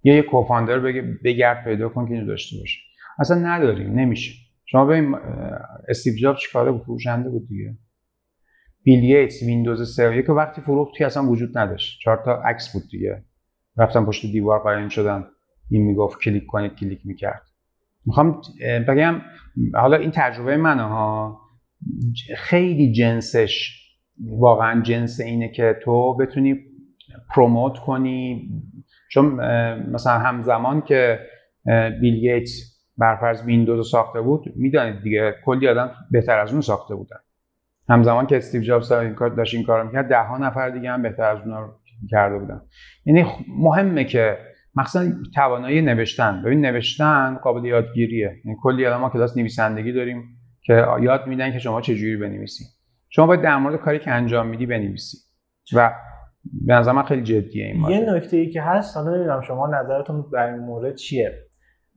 یا 0.04 0.16
یه 0.16 0.22
co-founder 0.22 0.80
بگه 0.80 1.02
بگرد 1.24 1.64
پیدا 1.64 1.90
کن 1.90 2.08
که 2.08 2.14
اینو 2.14 2.28
داشته 2.28 2.58
باشه. 2.60 2.80
اصلا 3.20 3.38
نداریم 3.38 4.00
نمیشه. 4.00 4.32
شما 4.66 4.86
ببین 4.86 5.16
استیو 5.88 6.14
جابز 6.16 6.40
چیکاره 6.40 6.72
بود؟ 6.72 6.82
فروشنده 6.82 7.30
بود 7.30 7.48
دیگه. 7.48 7.78
بیل 8.84 9.04
گیتس 9.04 9.44
ویندوز 9.44 9.96
سرور 9.96 10.22
که 10.22 10.32
وقتی 10.32 10.62
فروخت 10.62 10.94
که 10.98 11.06
اصلا 11.06 11.30
وجود 11.30 11.58
نداشت. 11.58 12.00
چهار 12.04 12.22
تا 12.26 12.42
عکس 12.42 12.74
بود 12.74 12.84
دیگه. 12.92 13.24
رفتن 13.78 14.06
پشت 14.06 14.32
دیوار 14.32 14.60
قایم 14.60 14.90
شدن 14.90 15.26
این 15.70 15.86
می‌گفت 15.86 16.20
کلیک 16.22 16.44
کنید 16.48 16.76
کلیک 16.76 17.00
می‌کرد. 17.06 17.42
می‌خوام 18.06 18.42
بگم 18.88 19.22
حالا 19.74 19.98
این 19.98 20.12
تجربه 20.14 20.58
منه 20.58 20.84
ها. 20.84 21.40
خیلی 22.38 22.92
جنسش 22.92 23.80
واقعا 24.30 24.82
جنس 24.82 25.20
اینه 25.20 25.50
که 25.50 25.80
تو 25.84 26.18
بتونی 26.18 26.60
promote 27.36 27.78
کنی. 27.78 28.50
چون 29.12 29.26
مثلا 29.92 30.20
همزمان 30.20 30.82
که 30.82 31.20
بیل 32.02 32.16
گیتس 32.16 32.52
برفرض 32.98 33.46
ویندوز 33.46 33.92
ساخته 33.92 34.22
بود 34.22 34.44
می‌دانید 34.56 35.02
دیگه 35.04 35.36
کلی 35.46 35.68
آدم 35.68 35.92
بهتر 36.12 36.40
از 36.40 36.52
اون 36.52 36.62
ساخته 36.62 36.96
بودن. 36.96 37.18
همزمان 37.90 38.28
که 38.28 38.38
استیو 38.38 38.62
جابز 38.62 38.92
این 38.92 39.14
کار 39.14 39.30
داشت 39.30 39.56
این 39.56 39.64
کارو 39.64 39.88
می‌کرد 39.88 40.10
ده 40.10 40.24
ها 40.24 40.38
نفر 40.38 40.70
دیگه 40.70 40.92
هم 40.92 41.02
بهتر 41.02 41.24
از 41.24 41.40
اونها 41.46 41.80
کرده 42.12 42.40
بودن. 42.40 42.62
یعنی 43.06 43.26
مهمه 43.48 44.04
که 44.04 44.38
مثلا 44.76 45.14
توانایی 45.36 45.82
نوشتن. 45.82 46.42
ببین 46.46 46.66
نوشتن 46.66 47.36
قابل 47.44 47.66
یادگیریه. 47.66 48.42
یعنی 48.46 48.58
کلی 48.62 48.86
آدم 48.86 48.98
ما 48.98 49.10
کلاس 49.10 49.38
نویسندگی 49.38 49.92
داریم 49.92 50.24
که 50.66 50.86
یاد 51.02 51.28
میدن 51.28 51.52
که 51.52 51.60
شما 51.60 51.82
چجوری 51.82 52.18
بنویسی 52.18 52.64
شما 53.10 53.28
باید 53.28 53.42
در 53.42 53.58
مورد 53.58 53.76
کاری 53.76 54.00
که 54.00 54.12
انجام 54.12 54.48
میدی 54.48 54.66
بنویسی. 54.66 55.18
و 55.76 55.94
به 56.66 56.74
نظر 56.74 56.92
من 56.92 57.04
خیلی 57.04 57.24
جدیه 57.24 57.66
این 57.66 57.90
یه 57.90 58.14
نکته 58.14 58.38
ای 58.38 58.50
که 58.50 58.62
هست 58.62 58.98
حالا 58.98 59.16
نمی‌دونم 59.16 59.42
شما 59.42 59.68
نظرتون 59.68 60.26
در 60.34 60.54
این 60.54 60.60
مورد 60.60 60.96
چیه؟ 60.96 61.32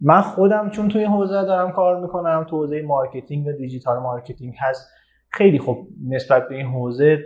من 0.01 0.21
خودم 0.21 0.71
چون 0.71 0.89
توی 0.89 1.05
حوزه 1.05 1.45
دارم 1.45 1.73
کار 1.73 2.01
می‌کنم 2.01 2.47
تو 2.51 2.57
حوزه 2.57 2.83
marketing 2.83 3.47
و 3.47 3.53
digital 3.53 4.03
marketing 4.03 4.55
هست 4.59 4.91
خیلی 5.31 5.59
خوب 5.59 5.89
نسبت 6.09 6.49
به 6.49 6.55
این 6.55 6.67
حوزه 6.67 7.19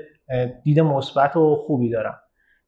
دید 0.64 0.80
مثبت 0.80 1.36
و 1.36 1.56
خوبی 1.56 1.90
دارم. 1.90 2.18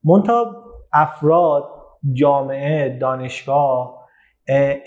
مونتا 0.04 0.64
افراد 0.92 1.64
جامعه 2.12 2.98
دانشگاه 2.98 4.08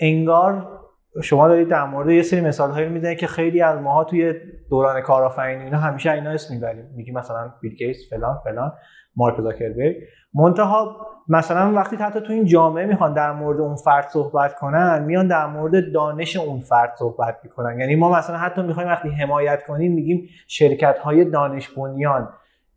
انگار 0.00 0.80
شما 1.22 1.48
دارید 1.48 1.68
در 1.68 1.84
مورد 1.84 2.10
یه 2.10 2.22
سری 2.22 2.40
مثال 2.40 2.70
هایی 2.70 2.88
می‌زنید 2.88 3.18
که 3.18 3.26
خیلی 3.26 3.62
از 3.62 3.80
ماها 3.80 4.04
توی 4.04 4.34
دوران 4.70 5.00
کارآفرینی 5.00 5.64
اینا 5.64 5.78
همیشه 5.78 6.10
اینا 6.10 6.30
اسم 6.30 6.54
می‌بریم. 6.54 6.90
میگی 6.96 7.12
مثلا 7.12 7.52
بیل 7.60 7.94
فلان 8.10 8.38
فلان. 8.44 8.72
مارک 9.16 9.40
زاکربرگ. 9.40 9.96
منتها 10.34 11.06
مثلا 11.28 11.72
وقتی 11.72 11.96
حتی 11.96 12.20
تو 12.20 12.32
این 12.32 12.44
جامعه 12.44 12.86
می‌خوان 12.86 13.12
در 13.12 13.32
مورد 13.32 13.60
اون 13.60 13.76
فرد 13.76 14.08
صحبت 14.08 14.54
کنن 14.54 15.02
میان 15.02 15.28
در 15.28 15.46
مورد 15.46 15.92
دانش 15.92 16.36
اون 16.36 16.60
فرد 16.60 16.92
صحبت 16.98 17.36
می‌کنن. 17.44 17.80
یعنی 17.80 17.96
ما 17.96 18.12
مثلا 18.12 18.36
حتی 18.36 18.62
می‌خوایم 18.62 18.88
وقتی 18.88 19.08
حمایت 19.08 19.66
کنیم 19.66 19.92
میگیم 19.92 20.28
شرکت 20.48 20.98
های 20.98 21.24
دانش 21.24 21.68
بنیان. 21.68 22.28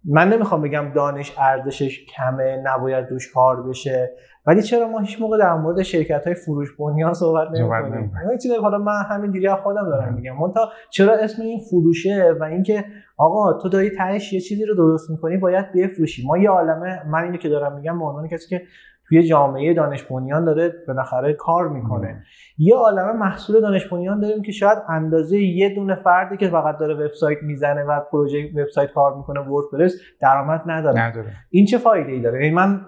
من 0.05 0.29
نمی‌خوام 0.29 0.61
بگم 0.61 0.91
دانش 0.95 1.35
ارزشش 1.37 2.05
کمه 2.05 2.61
نباید 2.63 3.09
روش 3.09 3.33
کار 3.33 3.63
بشه. 3.63 4.11
ولی 4.45 4.61
چرا 4.61 4.87
ما 4.87 4.99
هیچ 4.99 5.21
موقع 5.21 5.37
در 5.37 5.53
مورد 5.53 5.81
شرکت 5.81 6.25
های 6.25 6.35
فروش 6.35 6.75
بنیان 6.77 7.13
صحبت 7.13 7.47
نمی‌کنیم؟ 7.51 8.37
چیزی 8.41 8.55
حالا 8.55 8.77
من 8.77 9.01
همین 9.09 9.49
از 9.49 9.57
خودم 9.59 9.89
دارم 9.89 10.13
میگم. 10.13 10.51
تا 10.51 10.69
چرا 10.89 11.13
اسم 11.13 11.41
این 11.41 11.59
فروشه 11.59 12.35
و 12.39 12.43
اینکه 12.43 12.85
آقا 13.17 13.53
تو 13.53 13.69
داری 13.69 13.89
تهش 13.89 14.33
یه 14.33 14.39
چیزی 14.39 14.65
رو 14.65 14.75
درست 14.75 15.09
می‌کنی 15.09 15.37
باید 15.37 15.65
بفروشی. 15.75 16.27
ما 16.27 16.37
یه 16.37 16.49
عالمه 16.49 17.07
من 17.07 17.23
اینو 17.23 17.37
که 17.37 17.49
دارم 17.49 17.75
میگم 17.75 17.99
به 17.99 18.05
عنوان 18.05 18.27
کسی 18.27 18.49
که 18.49 18.61
توی 19.09 19.23
جامعه 19.23 19.73
دانش 19.73 20.03
بنیان 20.03 20.45
داره 20.45 20.73
بالاخره 20.87 21.33
کار 21.33 21.67
می‌کنه. 21.67 22.23
یه 22.57 22.75
عالمه 22.75 23.11
محصول 23.11 23.61
دانش 23.61 23.85
بنیان 23.89 24.19
داریم 24.19 24.41
که 24.41 24.51
شاید 24.51 24.77
اندازه 24.89 25.39
یه 25.39 25.75
دونه 25.75 25.95
فردی 25.95 26.37
که 26.37 26.49
فقط 26.49 26.77
داره 26.77 26.93
وبسایت 26.93 27.37
می‌زنه 27.43 27.83
و 27.83 27.99
پروژه 28.11 28.49
وبسایت 28.55 28.91
کار 28.91 29.17
می‌کنه 29.17 29.39
وردپرس 29.39 29.93
درآمد 30.21 30.61
نداره. 30.65 31.01
نداره. 31.01 31.33
این 31.49 31.65
چه 31.65 31.77
فایده 31.77 32.11
ای 32.11 32.21
داره؟ 32.21 32.43
یعنی 32.43 32.55
من 32.55 32.81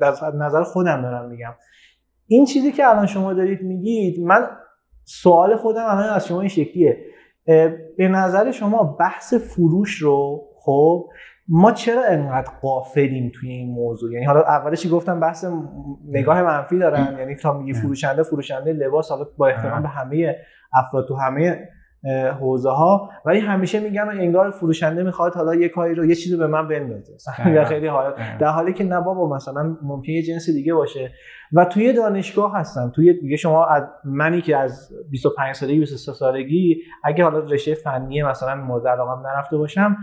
در 0.00 0.12
نظر 0.34 0.62
خودم 0.62 1.02
دارم 1.02 1.30
میگم. 1.30 1.54
این 2.26 2.44
چیزی 2.44 2.72
که 2.72 2.88
الان 2.88 3.06
شما 3.06 3.32
دارید 3.32 3.62
میگید 3.62 4.26
من 4.26 4.46
سوال 5.04 5.56
خودم 5.56 5.84
الان 5.84 6.08
از 6.08 6.26
شما 6.26 6.40
این 6.40 6.48
شکلیه. 6.48 6.96
به 7.96 8.08
نظر 8.08 8.50
شما 8.50 8.96
بحث 9.00 9.34
فروش 9.34 9.98
رو 9.98 10.40
خب 10.56 11.08
ما 11.48 11.72
چرا 11.72 12.04
انقدر 12.08 12.50
قافلیم 12.62 13.32
توی 13.34 13.50
این 13.50 13.70
موضوع؟ 13.70 14.12
یعنی 14.12 14.24
حالا 14.24 14.40
اولش 14.40 14.86
گفتم 14.92 15.20
بحث 15.20 15.44
نگاه 16.08 16.42
منفی 16.42 16.78
دارن 16.78 17.16
یعنی 17.18 17.34
تا 17.34 17.58
میگی 17.58 17.72
فروشنده 17.72 18.22
فروشنده 18.22 18.72
لباس 18.72 19.10
حالا 19.10 19.26
با 19.36 19.46
احترام 19.48 19.82
به 19.82 19.88
همه 19.88 20.36
افراد 20.74 21.08
تو 21.08 21.16
همه 21.16 21.68
حوزه 22.40 22.70
ها 22.70 23.10
ولی 23.24 23.40
همیشه 23.40 23.80
میگن 23.80 24.08
انگار 24.08 24.50
فروشنده 24.50 25.02
می‌خواد 25.02 25.34
حالا 25.34 25.54
یه 25.54 25.68
کاری 25.68 25.94
رو 25.94 26.04
یه 26.04 26.14
چیزی 26.14 26.36
به 26.36 26.46
من 26.46 26.68
بندازه. 26.68 27.12
در 27.54 27.64
خیلی 27.64 27.86
حالت 27.86 28.38
در 28.38 28.48
حالی 28.48 28.72
که 28.72 28.84
نه 28.84 29.00
بابا 29.00 29.36
مثلا 29.36 29.76
ممکن 29.82 30.12
یه 30.12 30.22
جنس 30.22 30.50
دیگه 30.50 30.74
باشه. 30.74 31.10
و 31.52 31.64
توی 31.64 31.92
دانشگاه 31.92 32.56
هستم. 32.56 32.92
توی 32.94 33.12
دیگه 33.12 33.36
شما 33.36 33.66
از 33.66 33.82
منی 34.04 34.40
که 34.40 34.56
از 34.56 34.92
25 35.10 35.54
سالگی 35.54 35.78
23 35.78 36.12
سالگی 36.12 36.82
اگه 37.04 37.24
حالا 37.24 37.38
رشته 37.38 37.74
فنی 37.74 38.22
مثلا 38.22 38.54
مورد 38.54 38.88
علاقم 38.88 39.26
نرفته 39.26 39.56
باشم 39.56 39.96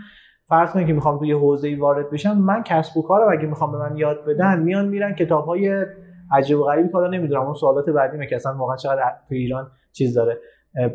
فرض 0.54 0.72
کنید 0.72 0.88
که 0.88 0.94
می‌خوام 0.94 1.20
توی 1.20 1.32
حوزه 1.32 1.78
وارد 1.80 2.10
بشم 2.10 2.38
من 2.38 2.64
کسب 2.64 2.98
و 2.98 3.02
کارم 3.02 3.38
اگه 3.38 3.48
می‌خوام 3.48 3.72
به 3.72 3.78
من 3.78 3.98
یاد 3.98 4.26
بدن 4.26 4.60
میان 4.60 4.88
میرن 4.88 5.16
کتاب 5.16 5.46
های 5.46 5.86
عجیب 6.32 6.58
و 6.60 6.64
غریبی 6.64 6.90
که 6.90 6.98
نمی‌دونم 6.98 7.42
اون 7.42 7.54
سوالات 7.54 7.90
بعدی 7.90 8.28
که 8.28 8.36
اصلا 8.36 8.56
واقعا 8.58 8.76
چقدر 8.76 9.02
تو 9.30 9.36
ایران 9.36 9.72
چیز 9.92 10.14
داره 10.14 10.40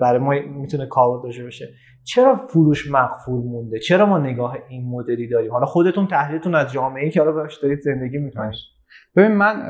برای 0.00 0.18
ما 0.18 0.34
می‌تونه 0.60 0.86
کاربرد 0.86 1.22
داشته 1.22 1.44
باشه. 1.44 1.68
چرا 2.04 2.36
فروش 2.48 2.90
مقفول 2.90 3.44
مونده؟ 3.44 3.78
چرا 3.78 4.06
ما 4.06 4.18
نگاه 4.18 4.56
این 4.68 4.90
مدلی 4.90 5.28
داریم؟ 5.28 5.52
حالا 5.52 5.66
خودتون 5.66 6.06
تحلیلتون 6.06 6.54
از 6.54 6.72
جامعه 6.72 7.04
ای 7.04 7.10
که 7.10 7.20
حالا 7.20 7.32
باش 7.32 7.62
دارید 7.62 7.80
زندگی 7.80 8.18
می‌کنید. 8.18 8.54
ببین 9.16 9.32
من 9.32 9.62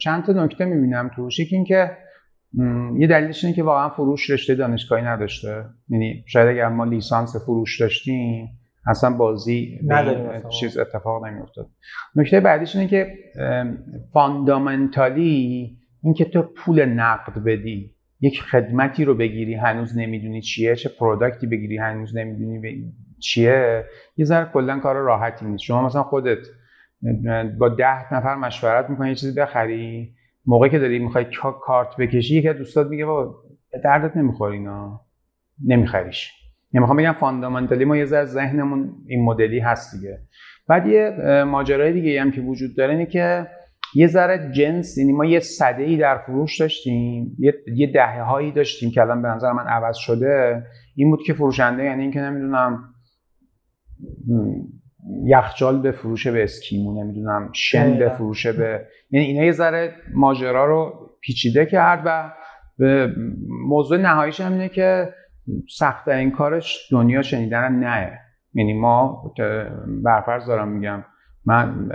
چند 0.00 0.24
تا 0.24 0.32
نکته 0.32 0.64
می‌بینم 0.64 1.10
توش. 1.16 1.40
یکی 1.40 1.56
اینکه 1.56 1.90
یه 2.98 3.06
دلیلش 3.06 3.44
اینه 3.44 3.56
که 3.56 3.62
واقعا 3.62 3.88
فروش 3.88 4.30
رشته 4.30 4.54
دانشگاهی 4.54 5.02
نداشته. 5.02 5.64
یعنی 5.88 6.24
شاید 6.26 6.48
اگر 6.48 6.68
ما 6.68 6.84
لیسانس 6.84 7.44
فروش 7.44 7.80
داشتیم 7.80 8.48
اصلا 8.86 9.10
بازی 9.10 9.80
چیز 10.60 10.78
اتفاق 10.78 11.26
نمیافتاد. 11.26 11.70
نکته 12.16 12.40
بعدیش 12.40 12.76
اینه 12.76 12.88
که 12.88 13.14
fundamentally 14.12 15.78
اینکه 16.02 16.24
تو 16.24 16.42
پول 16.42 16.84
نقد 16.84 17.44
بدی 17.44 17.94
یک 18.20 18.42
خدمتی 18.42 19.04
رو 19.04 19.14
بگیری 19.14 19.54
هنوز 19.54 19.98
نمی‌دونی 19.98 20.40
چیه 20.40 20.76
چه 20.76 20.88
product 20.88 21.39
ی 21.39 21.46
بگیری 21.46 21.78
هنوز 21.78 22.16
نمی‌دونی 22.16 22.92
چیه 23.18 23.84
یه 24.16 24.24
ذره 24.24 24.50
کلا 24.52 24.78
کار 24.78 24.96
راحتی 24.96 25.46
نیست. 25.46 25.64
شما 25.64 25.86
مثلا 25.86 26.02
خودت 26.02 26.38
با 27.58 27.68
ده 27.68 28.14
نفر 28.14 28.34
مشورت 28.34 28.90
می‌کنی 28.90 29.08
یه 29.08 29.14
چیزی 29.14 29.40
بخری 29.40 30.14
موقعی 30.46 30.70
که 30.70 30.78
داری 30.78 30.98
می‌خوای 30.98 31.26
کارت 31.62 31.96
بکشی 31.96 32.38
یکی 32.38 32.48
از 32.48 32.56
دوستات 32.56 32.86
میگه 32.86 33.04
به 33.04 33.34
دردت 33.84 34.16
نمی‌خوره 34.16 34.56
اینا 34.56 35.00
نمیخریش. 35.66 36.41
یعنی 36.74 36.82
می‌خوام 36.82 36.96
بگم 36.96 37.12
fundamentally 37.12 37.84
ما 37.84 37.96
یه 37.96 38.04
ذره 38.04 38.24
ذهنمون 38.24 38.92
این 39.06 39.24
مدلی 39.24 39.58
هست 39.58 39.94
دیگه. 39.94 40.18
بعد 40.68 40.86
یه 40.86 41.10
ماجرای 41.44 41.92
دیگه 41.92 42.20
هم 42.20 42.30
که 42.30 42.40
وجود 42.40 42.76
داره 42.76 42.92
اینه 42.92 43.06
که 43.06 43.46
یه 43.94 44.06
ذره 44.06 44.50
جنس 44.52 44.98
یعنی 44.98 45.12
ما 45.12 45.24
یه 45.24 45.40
صده 45.40 45.82
ای 45.82 45.96
در 45.96 46.18
فروش 46.18 46.60
داشتیم 46.60 47.36
یه, 47.38 47.54
یه 47.74 47.92
دهه 47.92 48.22
هایی 48.22 48.52
داشتیم 48.52 48.90
که 48.90 49.00
الان 49.00 49.22
به 49.22 49.28
نظر 49.28 49.52
من 49.52 49.66
عوض 49.66 49.96
شده. 49.96 50.62
این 50.96 51.10
بود 51.10 51.20
که 51.26 51.32
فروشنده 51.32 51.84
یعنی 51.84 52.02
اینکه 52.02 52.20
نمی‌دونم 52.20 52.78
یخچال 55.24 55.82
به 55.82 55.92
فروش 55.92 56.26
به 56.26 56.42
اسکیمو 56.42 57.04
نمی‌دونم 57.04 57.50
شن 57.52 57.98
به 57.98 58.08
فروشه 58.08 58.52
به 58.52 58.86
یعنی 59.10 59.26
اینا 59.26 59.44
یه 59.44 59.52
ذره 59.52 59.94
ماجرا 60.14 60.66
رو 60.66 61.10
پیچیده 61.20 61.66
کرد 61.66 62.02
و 62.04 62.32
به 62.78 63.14
موضوع 63.68 63.98
نهاییش 63.98 64.40
هم 64.40 64.52
اینه 64.52 64.68
که 64.68 65.14
سخت 65.68 66.08
این 66.08 66.30
کارش 66.30 66.88
دنیا 66.90 67.22
شنیدن 67.22 67.72
نه. 67.72 68.18
یعنی 68.54 68.72
ما 68.72 69.32
برفرض 70.04 70.46
دارم 70.46 70.68
میگم. 70.68 71.04
من 71.44 71.88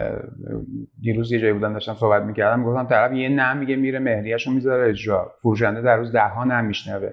دیروز 1.02 1.32
یه 1.32 1.40
جایی 1.40 1.54
بودم 1.54 1.74
داشتم 1.74 1.94
صحبت 1.94 2.24
می‌کردم 2.24 2.64
گفتم 2.64 2.88
طرف 2.88 3.12
یه 3.12 3.30
نه 3.30 3.54
میگه 3.54 3.76
میره 3.76 4.00
مهریهشو 4.00 4.52
می‌ذاره 4.52 4.90
اجرا. 4.90 5.32
فروشنده 5.42 5.82
در 5.82 5.98
روز 5.98 6.12
ده 6.12 6.28
ها 6.28 6.44
نمیشنوه 6.44 7.10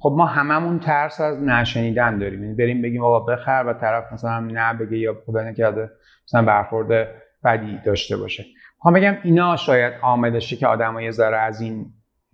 خب 0.00 0.14
ما 0.18 0.26
هممون 0.26 0.78
ترس 0.78 1.20
از 1.20 1.42
نشنیدن 1.42 2.18
داریم. 2.18 2.42
یعنی 2.42 2.54
بریم 2.54 2.82
بگیم 2.82 3.04
آقا 3.04 3.20
بخر 3.20 3.64
و 3.66 3.72
طرف 3.72 4.12
مثلا 4.12 4.40
نه 4.40 4.74
بگه 4.74 4.98
یا 4.98 5.16
خدا 5.26 5.42
نکرده 5.42 5.90
مثلا 6.28 6.42
برخورد 6.42 7.08
بدی 7.44 7.78
داشته 7.84 8.16
باشه. 8.16 8.44
می‌خوام 8.76 8.94
بگم 8.94 9.16
اینا 9.22 9.56
شاید 9.56 9.92
آمدشه 10.02 10.56
که 10.56 10.66
آدمای 10.66 11.12
ذره 11.12 11.36
از 11.36 11.60
این 11.60 11.86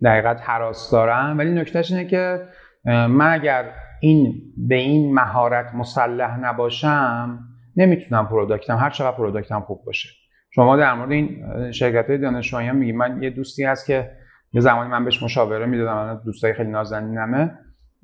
دقیقت 0.03 0.41
حراس 0.41 0.91
دارن 0.91 1.37
ولی 1.37 1.51
نکتهش 1.51 1.91
اینه 1.91 2.05
که 2.05 2.41
من 2.85 3.33
اگر 3.33 3.65
این 4.01 4.41
به 4.67 4.75
این 4.75 5.13
مهارت 5.13 5.75
مسلح 5.75 6.39
نباشم 6.39 7.39
نمی‌تونم 7.75 8.27
product 8.27 8.71
م 8.71 8.77
هر 8.77 8.89
چقدر 8.89 9.17
product 9.17 9.54
م 9.54 9.59
خوب 9.59 9.85
باشه. 9.85 10.09
شما 10.55 10.77
در 10.77 10.93
مورد 10.93 11.11
این 11.11 11.41
شرکت 11.71 12.09
های 12.09 12.17
دانشجویی 12.17 12.67
هم 12.67 12.75
میگی. 12.75 12.91
من 12.91 13.23
یه 13.23 13.29
دوستی 13.29 13.63
هست 13.63 13.87
که 13.87 14.11
یه 14.53 14.61
زمانی 14.61 14.89
من 14.89 15.05
بهش 15.05 15.23
مشاوره 15.23 15.65
می‌دادم. 15.65 15.93
من 15.93 16.21
دوستای 16.25 16.53
خیلی 16.53 16.69
نازنینمه. 16.69 17.51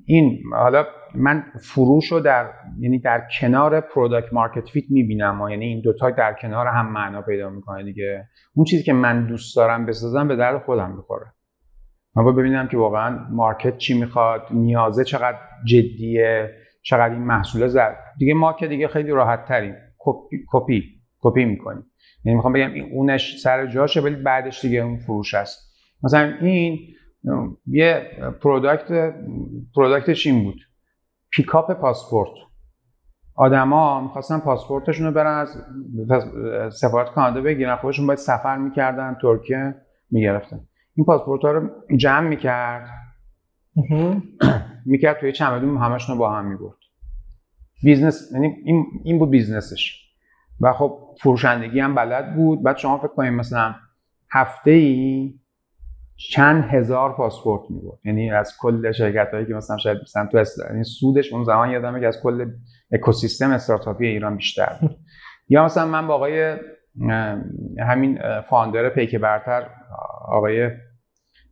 این 0.04 0.38
حالا 0.52 0.84
من 1.14 1.44
فروش 1.62 2.12
رو 2.12 2.20
در 2.20 2.50
یعنی 2.78 2.98
در 2.98 3.22
کنار 3.40 3.80
product 3.80 4.32
market 4.32 4.68
fit 4.68 4.84
می‌بینم. 4.90 5.46
یعنی 5.50 5.64
این 5.64 5.80
دوتا 5.80 6.10
در 6.10 6.36
کنار 6.42 6.66
هم 6.66 6.92
معنا 6.92 7.22
پیدا 7.22 7.50
می‌کنه 7.50 7.82
دیگه. 7.82 8.28
اون 8.54 8.64
چیزی 8.64 8.82
که 8.82 8.92
من 8.92 9.26
دوست 9.26 9.56
دارم 9.56 9.86
بسازم 9.86 10.28
به 10.28 10.36
درد 10.36 10.62
خودم 10.62 10.96
بخوره 10.96 11.26
من 12.16 12.24
باید 12.24 12.36
ببینم 12.36 12.68
که 12.68 12.76
واقعا 12.76 13.26
market 13.30 13.76
چی 13.76 14.00
می‌خواد 14.00 14.42
نیازه 14.50 15.04
چقدر 15.04 15.38
جدیه 15.64 16.54
چقدر 16.82 17.14
این 17.14 17.22
محصول 17.22 17.66
زد 17.66 17.96
دیگه 18.18 18.34
ما 18.34 18.52
که 18.52 18.68
دیگه 18.68 18.88
خیلی 18.88 19.10
راحت 19.10 19.44
تریم 19.44 19.74
کپی 19.98 20.36
کپی 20.52 20.84
کپی 21.20 21.44
می‌کنیم. 21.44 21.86
یعنی 22.24 22.36
می‌خوام 22.36 22.52
بگم 22.52 22.72
این 22.72 22.92
اونش 22.92 23.40
سر 23.40 23.66
جاشه 23.66 24.00
ولی 24.00 24.16
بعدش 24.16 24.60
دیگه 24.60 24.78
اون 24.78 24.96
فروش 24.96 25.34
هست 25.34 25.74
مثلا 26.02 26.34
این 26.40 26.78
یه 27.66 28.10
product 28.42 29.14
product 29.74 30.14
ش 30.14 30.26
این 30.26 30.44
بود. 30.44 30.60
pickup 31.32 31.72
passport. 31.72 32.30
آدما 33.34 34.00
می‌خواستن 34.00 34.38
پاسپورتشون 34.38 35.06
رو 35.06 35.12
برن 35.12 35.38
از 35.38 35.64
سفارت 36.72 37.10
کانادا 37.10 37.40
بگیرن. 37.40 37.76
خودشون 37.76 38.06
باید 38.06 38.18
سفر 38.18 38.58
می‌کردن 38.58 39.16
ترکیه 39.22 39.74
می‌گرفتن. 40.10 40.60
این 41.00 41.04
پاسپورت 41.04 41.42
ها 41.42 41.52
رو 41.52 41.70
جمع 41.96 42.28
می‌کرد. 42.28 42.88
می‌کرد 44.86 45.20
توی 45.20 45.32
چمدون 45.32 45.76
همشون 45.76 46.14
رو 46.14 46.18
با 46.18 46.30
هم 46.30 46.46
می‌برد. 46.46 46.76
business 47.84 48.30
یعنی 48.32 48.56
این, 48.64 48.84
این 49.04 49.18
بود 49.18 49.30
business 49.30 49.78
ش. 49.78 49.96
و 50.60 50.72
خب 50.72 50.98
فروشندگی 51.22 51.80
هم 51.80 51.94
بلد 51.94 52.34
بود. 52.34 52.62
بعد 52.62 52.76
شما 52.76 52.98
فکر 52.98 53.08
کنید 53.08 53.32
مثلا 53.32 53.74
هفته 54.30 54.70
ای 54.70 55.34
چند 56.30 56.64
هزار 56.64 57.12
پاسپورت 57.12 57.70
می‌برد. 57.70 57.98
یعنی 58.04 58.30
از 58.30 58.52
کل 58.60 58.92
شرکت 58.92 59.28
هایی 59.32 59.46
که 59.46 59.54
مثلا 59.54 59.76
شاید 59.76 59.98
مثلا 60.02 60.26
تو 60.26 60.44
یعنی 60.70 60.84
سودش 60.84 61.32
اون 61.32 61.44
زمان 61.44 61.70
یادمه 61.70 62.00
که 62.00 62.06
از 62.06 62.18
کل 62.22 62.50
اکوسیستم 62.92 63.50
استارتاپی 63.50 64.06
ایران 64.06 64.36
بیشتر 64.36 64.78
بود. 64.80 64.96
یا 65.48 65.64
مثلا 65.64 65.86
من 65.86 66.06
با 66.06 66.14
آقای 66.14 66.56
همین 67.88 68.18
founder 68.50 68.88
پیک 68.88 69.16
برتر 69.16 69.66
آقای 70.28 70.70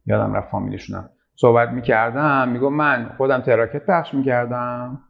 یادم 0.08 0.34
رفت 0.34 0.50
فامیلشونم 0.50 1.10
صحبت 1.34 1.68
می‌کردم. 1.68 2.48
میگم 2.48 2.72
من 2.72 3.10
خودم 3.16 3.40
تراکت 3.40 3.86
پخش 3.86 4.14
می‌کردم. 4.14 5.00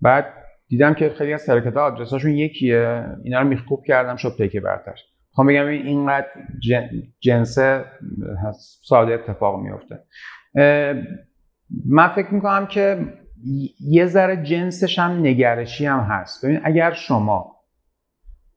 بعد 0.00 0.26
دیدم 0.68 0.94
که 0.94 1.10
خیلی 1.10 1.32
از 1.32 1.46
تراکت 1.46 1.76
ها 1.76 1.82
آدرساشون 1.82 2.30
یکیه. 2.32 3.06
اینا 3.24 3.40
رو 3.40 3.48
میخکوب 3.48 3.84
کردم 3.84 4.16
شد 4.16 4.36
پیک 4.36 4.56
برتر. 4.56 4.94
می‌خوام 5.30 5.46
بگم 5.46 5.66
اینقدر 5.66 6.26
جنس 7.20 7.58
ساده 8.82 9.12
اتفاق 9.14 9.60
میفته 9.60 10.04
من 11.86 12.08
فکر 12.08 12.34
می‌کنم 12.34 12.66
که 12.66 13.12
یه 13.80 14.06
ذره 14.06 14.42
جنسش 14.42 14.98
هم 14.98 15.10
نگرشی 15.20 15.86
هم 15.86 16.00
هست. 16.00 16.44
ببین 16.44 16.60
اگر 16.64 16.92
شما 16.92 17.56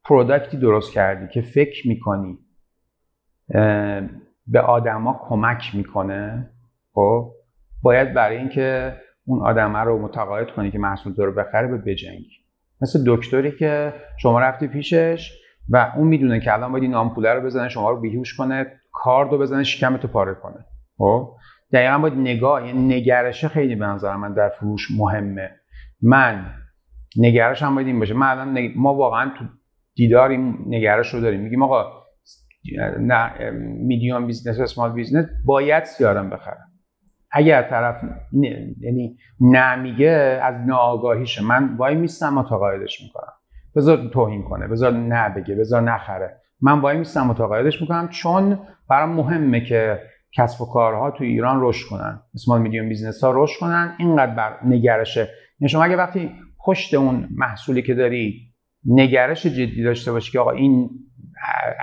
پروداکتی 0.05 0.57
درست 0.57 0.93
کردی 0.93 1.27
که 1.33 1.41
فکر 1.41 1.88
می‌کنی 1.88 2.39
به 4.47 4.62
آدما 4.62 5.19
کمک 5.29 5.75
می‌کنه؟ 5.75 6.49
خب 6.93 7.31
باید 7.81 8.13
برای 8.13 8.38
اینکه 8.38 8.95
اون 9.25 9.41
آدمه 9.41 9.79
رو 9.79 10.01
متقاعد 10.01 10.51
کنی 10.51 10.71
که 10.71 10.79
محصول 10.79 11.15
رو 11.15 11.31
بخره 11.31 11.67
به 11.67 11.77
بجنگی 11.77 12.38
مثل 12.81 13.03
دکتری 13.07 13.51
که 13.51 13.93
شما 14.17 14.39
رفتی 14.39 14.67
پیشش 14.67 15.31
و 15.69 15.91
اون 15.97 16.07
می‌دونه 16.07 16.39
که 16.39 16.53
الان 16.53 16.71
باید 16.71 16.83
این 16.83 16.95
آمپوله 16.95 17.33
رو 17.33 17.41
بزنه 17.41 17.69
شما 17.69 17.89
رو 17.89 18.01
بیهوش 18.01 18.36
کنه 18.36 18.65
کارد 18.91 19.31
رو 19.31 19.38
بزنه 19.38 19.63
شکمتو 19.63 20.07
پاره 20.07 20.33
کنه. 20.33 20.65
خب 20.97 21.33
دقیقا 21.73 21.97
باید 21.97 22.13
نگاه 22.13 22.67
یعنی 22.67 22.95
نگرشه 22.95 23.47
خیلی 23.47 23.75
به 23.75 23.86
نظر 23.86 24.15
من 24.15 24.33
در 24.33 24.49
فروش 24.49 24.88
مهمه. 24.97 25.49
من 26.01 26.45
نگرش 27.17 27.63
هم 27.63 27.75
باید 27.75 27.88
این 27.88 27.99
باشه. 27.99 28.13
من 28.13 28.27
الان 28.27 28.73
ما 28.75 28.93
واقعا 28.93 29.31
تو 29.38 29.45
دیدار 29.95 30.29
این 30.29 30.57
نگرش 30.67 31.13
رو 31.13 31.21
داریم. 31.21 31.41
میگیم 31.41 31.63
آقا 31.63 31.96
medium 33.62 34.27
business 34.27 34.60
small 34.60 34.91
business 34.91 35.25
باید 35.45 35.84
CRM 35.84 36.30
بخرم. 36.30 36.67
اگر 37.32 37.62
طرف 37.69 38.03
یعنی 38.82 39.17
نمیگه 39.41 40.39
از 40.43 40.56
ناآگاهیشه 40.67 41.43
من 41.43 41.75
وای 41.77 41.95
میستم 41.95 42.34
متقاعدش 42.34 43.01
می‌کنم. 43.01 43.34
بذار 43.75 44.10
توهین 44.13 44.43
کنه 44.43 44.67
بذار 44.67 44.91
نه 44.91 45.30
بگه 45.30 45.56
بذار 45.56 45.82
نخره. 45.82 46.41
من 46.62 46.80
وای 46.80 46.97
میستم 46.97 47.27
متقاعدش 47.27 47.82
می‌کنم 47.82 48.08
چون 48.08 48.60
برام 48.89 49.10
مهمه 49.10 49.65
که 49.65 49.99
کسب 50.34 50.62
و 50.62 50.65
کارها 50.65 51.12
تو 51.12 51.23
ایران 51.23 51.58
رشد 51.62 51.89
کنن. 51.89 52.21
small 52.34 52.62
medium 52.62 52.89
business 52.89 53.23
ها 53.23 53.43
رشد 53.43 53.60
کنن. 53.60 53.93
اینقدر 53.97 54.36
بر 54.36 54.58
نگرشه 54.65 55.27
یعنی 55.60 55.69
شما 55.69 55.84
اگه 55.84 55.95
وقتی 55.95 56.32
پشت 56.65 56.93
اون 56.93 57.30
محصولی 57.32 57.82
که 57.82 57.93
داری 57.93 58.53
نگرش 58.86 59.45
جدی 59.45 59.84
داشته 59.84 60.12
باشی 60.12 60.32
که 60.32 60.39
آقا 60.39 60.51
این 60.51 60.89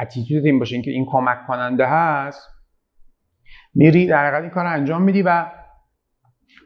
attitude 0.01 0.47
این 0.47 0.59
باشه 0.59 0.75
اینکه 0.75 0.91
این 0.91 1.07
کمک 1.11 1.47
کننده 1.47 1.87
هست. 1.87 2.49
میری 3.75 4.07
در 4.07 4.41
این 4.41 4.51
کار 4.51 4.67
انجام 4.67 5.03
میدی 5.03 5.23
و 5.23 5.47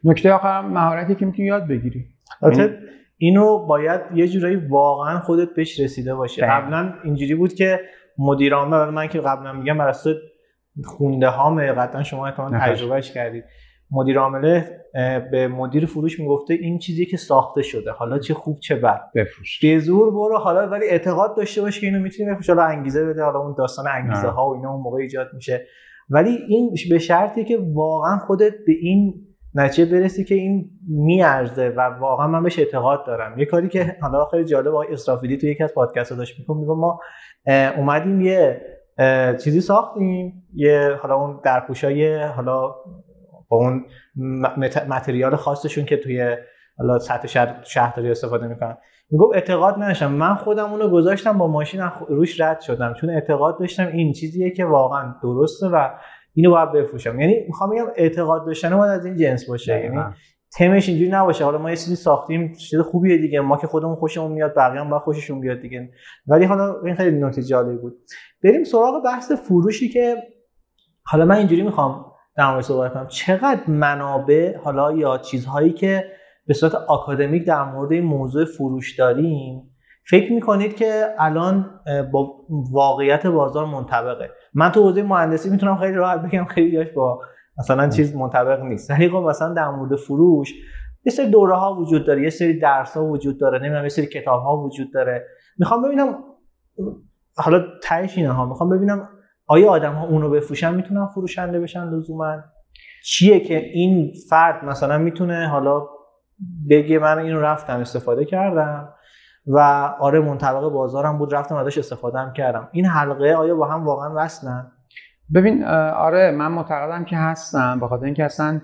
نکته 0.04 0.32
آخر 0.32 0.60
مهارتی 0.60 1.14
که 1.14 1.26
می‌تونی 1.26 1.48
یاد 1.48 1.68
بگیری. 1.68 2.06
یعنی 2.42 2.68
اینو 3.16 3.66
باید 3.66 4.00
یه 4.14 4.28
جورایی 4.28 4.56
واقعا 4.56 5.20
خودت 5.20 5.54
بهش 5.54 5.80
رسیده 5.80 6.14
باشه 6.14 6.46
قبلا 6.46 6.94
اینجوری 7.04 7.34
بود 7.34 7.54
که 7.54 7.80
مدیر 8.18 8.54
عامل 8.54 8.90
من 8.90 9.08
که 9.08 9.20
قبلا 9.20 9.52
میگم 9.52 9.78
بر 9.78 9.92
خونده 10.84 11.28
هامه 11.28 11.72
قطعا 11.72 12.02
شما 12.02 12.26
احتمال 12.26 12.58
تجربهش 12.58 13.12
کردید. 13.12 13.44
مدیر 13.90 14.18
عامله 14.18 14.84
به 15.30 15.48
مدیر 15.48 15.86
فروش 15.86 16.20
می‌گفته 16.20 16.54
این 16.54 16.78
چیزی 16.78 17.06
که 17.06 17.16
ساخته 17.16 17.62
شده 17.62 17.90
حالا 17.90 18.18
چه 18.18 18.34
خوب 18.34 18.58
چه 18.60 18.74
بد. 18.74 19.00
بفروش. 19.14 19.60
به 19.62 19.78
زور 19.78 20.10
برو 20.10 20.38
حالا 20.38 20.68
ولی 20.68 20.86
اعتقاد 20.86 21.36
داشته 21.36 21.60
باش 21.60 21.80
که 21.80 21.86
اینو 21.86 22.00
می‌تونی 22.00 22.30
بفروش. 22.30 22.48
حالا 22.48 22.62
انگیزه 22.62 23.04
بده 23.04 23.22
حالا 23.22 23.38
اون 23.38 23.54
داستان 23.58 23.84
انگیزه 23.88 24.28
ها 24.28 24.50
و 24.50 24.54
اینا 24.54 24.72
اون 24.72 24.82
موقع 24.82 24.96
ایجاد 24.96 25.26
میشه. 25.34 25.66
ولی 26.10 26.38
این 26.48 26.74
به 26.90 26.98
شرطی 26.98 27.44
که 27.44 27.58
واقعا 27.74 28.18
خودت 28.18 28.52
به 28.66 28.72
این 28.80 29.14
نتیجه 29.54 29.92
برسی 29.92 30.24
که 30.24 30.34
این 30.34 30.70
میارزه 30.88 31.68
و 31.68 31.80
واقعا 31.80 32.26
من 32.26 32.42
بهش 32.42 32.58
اعتقاد 32.58 33.06
دارم. 33.06 33.38
یه 33.38 33.44
کاری 33.44 33.68
که 33.68 33.96
حالا 34.00 34.24
خیلی 34.24 34.44
جالب 34.44 34.68
آقای 34.68 34.92
اسرافیلی 34.92 35.36
تو 35.36 35.46
یکی 35.46 35.64
از 35.64 35.74
پادکست 35.74 36.12
داشت 36.12 36.38
میگم 36.38 36.60
میگم 36.60 36.78
ما 36.78 37.00
اومدیم 37.76 38.20
یه 38.20 38.60
چیزی 39.44 39.60
ساختیم 39.60 40.48
یه 40.54 40.98
حالا 41.02 41.14
اون 41.14 41.40
درپوشای 41.44 42.22
حالا 42.22 42.74
با 43.48 43.56
اون 43.56 43.84
متریال 44.88 45.36
خاصشون 45.36 45.84
که 45.84 45.96
توی 45.96 46.36
حالا 46.78 46.98
سطح 46.98 47.26
شهر 47.26 47.62
شهرداری 47.64 48.10
استفاده 48.10 48.46
می‌کنن. 48.48 48.76
می‌گفت 49.10 49.34
اعتقاد 49.34 49.74
نداشتم. 49.74 50.12
من 50.12 50.34
خودم 50.34 50.72
اونو 50.72 50.88
گذاشتم 50.88 51.38
با 51.38 51.46
ماشین 51.46 51.80
روش 52.08 52.40
رد 52.40 52.60
شدم. 52.60 52.94
چون 52.94 53.10
اعتقاد 53.10 53.58
داشتم 53.60 53.86
این 53.86 54.12
چیزیه 54.12 54.50
که 54.50 54.64
واقعا 54.64 55.14
درسته 55.22 55.68
و 55.68 55.88
اینو 56.34 56.50
باید 56.50 56.72
بفروشم. 56.72 57.20
یعنی 57.20 57.44
می‌خوام 57.46 57.70
بگم 57.70 57.86
اعتقاد 57.96 58.46
داشتن 58.46 58.76
باید 58.76 58.92
از 58.92 59.06
این 59.06 59.16
جنس 59.16 59.48
باشه. 59.48 59.80
یعنی 59.84 60.00
تمش 60.58 60.88
اینجوری 60.88 61.10
نباشه. 61.10 61.44
حالا 61.44 61.58
ما 61.58 61.70
یه 61.70 61.76
چیزی 61.76 61.96
ساختیم 61.96 62.52
چیز 62.52 62.80
خوبیه 62.80 63.18
دیگه. 63.18 63.40
ما 63.40 63.56
که 63.56 63.66
خودمون 63.66 63.96
خوشمون 63.96 64.32
میاد 64.32 64.54
بقیه 64.56 64.80
هم 64.80 64.90
باید 64.90 65.02
خوششون 65.02 65.40
بیاد 65.40 65.60
دیگه. 65.60 65.90
ولی 66.26 66.44
حالا 66.44 66.80
این 66.84 66.94
خیلی 66.94 67.20
نکته 67.20 67.42
جالبی 67.42 67.76
بود. 67.76 67.96
بریم 68.44 68.64
سراغ 68.64 69.04
بحث 69.04 69.32
فروشی 69.32 69.88
که 69.88 70.16
حالا 71.04 71.24
من 71.24 71.36
اینجوری 71.36 71.62
می‌خوام 71.62 72.12
در 72.38 72.50
مورد 72.50 72.60
صحبت 72.60 72.94
کنم. 72.94 73.06
چقدر 73.06 73.60
منابع 73.70 74.56
حالا 74.56 74.92
یا 74.92 75.18
چیزهایی 75.18 75.72
که 75.72 76.04
به 76.46 76.54
صورت 76.54 76.74
آکادمیک 76.74 77.46
در 77.46 77.64
مورد 77.64 77.92
این 77.92 78.04
موضوع 78.04 78.44
فروش 78.44 78.98
داریم 78.98 79.70
فکر 80.10 80.32
می‌کنید 80.32 80.76
که 80.76 81.06
الان 81.18 81.80
با 82.12 82.34
واقعیت 82.72 83.26
بازار 83.26 83.66
منطبقه. 83.66 84.30
من 84.54 84.72
تو 84.72 84.82
حوزه 84.82 85.02
مهندسی 85.02 85.50
می‌تونم 85.50 85.76
خیلی 85.76 85.94
راحت 85.94 86.22
بگم 86.22 86.44
خیلی 86.44 86.84
با 86.84 87.20
مثلا 87.58 87.88
چیز 87.88 88.16
منطبق 88.16 88.60
نیست. 88.62 88.90
ولی 88.90 89.08
خب 89.08 89.16
مثلا 89.16 89.54
در 89.54 89.68
مورد 89.68 89.96
فروش 89.96 90.54
یه 91.04 91.12
سری 91.12 91.30
دوره 91.30 91.56
ها 91.56 91.74
وجود 91.74 92.06
داره 92.06 92.22
یه 92.22 92.30
سری 92.30 92.58
درس 92.58 92.96
ها 92.96 93.04
وجود 93.04 93.40
داره 93.40 93.58
نمی‌دونم 93.58 93.82
یه 93.82 93.88
سری 93.88 94.06
کتاب 94.06 94.42
ها 94.42 94.56
وجود 94.56 94.92
داره. 94.92 95.26
می‌خوام 95.58 95.82
ببینم 95.82 96.18
حالا 97.36 97.64
تهش 97.82 98.18
اینه 98.18 98.32
ها 98.32 98.46
می‌خوام 98.46 98.70
ببینم 98.70 99.08
آیا 99.48 99.70
آدم 99.70 99.92
ها 99.92 100.06
اونو 100.06 100.30
بفروشن 100.30 100.74
می‌تونن 100.74 101.06
فروشنده 101.06 101.60
بشن 101.60 101.84
لزوما؟ 101.90 102.36
چیه 103.04 103.40
که 103.40 103.58
این 103.58 104.12
فرد 104.30 104.64
مثلا 104.64 104.98
می‌تونه 104.98 105.48
حالا 105.48 105.86
بگه 106.70 106.98
من 106.98 107.18
اینو 107.18 107.40
رفتم 107.40 107.80
استفاده 107.80 108.24
کردم 108.24 108.88
و 109.46 109.58
آره 110.00 110.20
منطبق 110.20 110.68
بازارم 110.68 111.18
بود 111.18 111.34
رفتم 111.34 111.54
ازش 111.54 111.78
استفاده 111.78 112.18
هم 112.18 112.32
کردم. 112.32 112.68
این 112.72 112.86
حلقه 112.86 113.32
آیا 113.32 113.54
با 113.54 113.66
هم 113.68 113.84
واقعا 113.84 114.12
وصلن؟ 114.16 114.72
ببین 115.34 115.64
آره 115.94 116.30
من 116.30 116.52
معتقدم 116.52 117.04
که 117.04 117.16
هستم 117.16 117.80
خاطر 117.88 118.04
اینکه 118.04 118.24
اصلا 118.24 118.60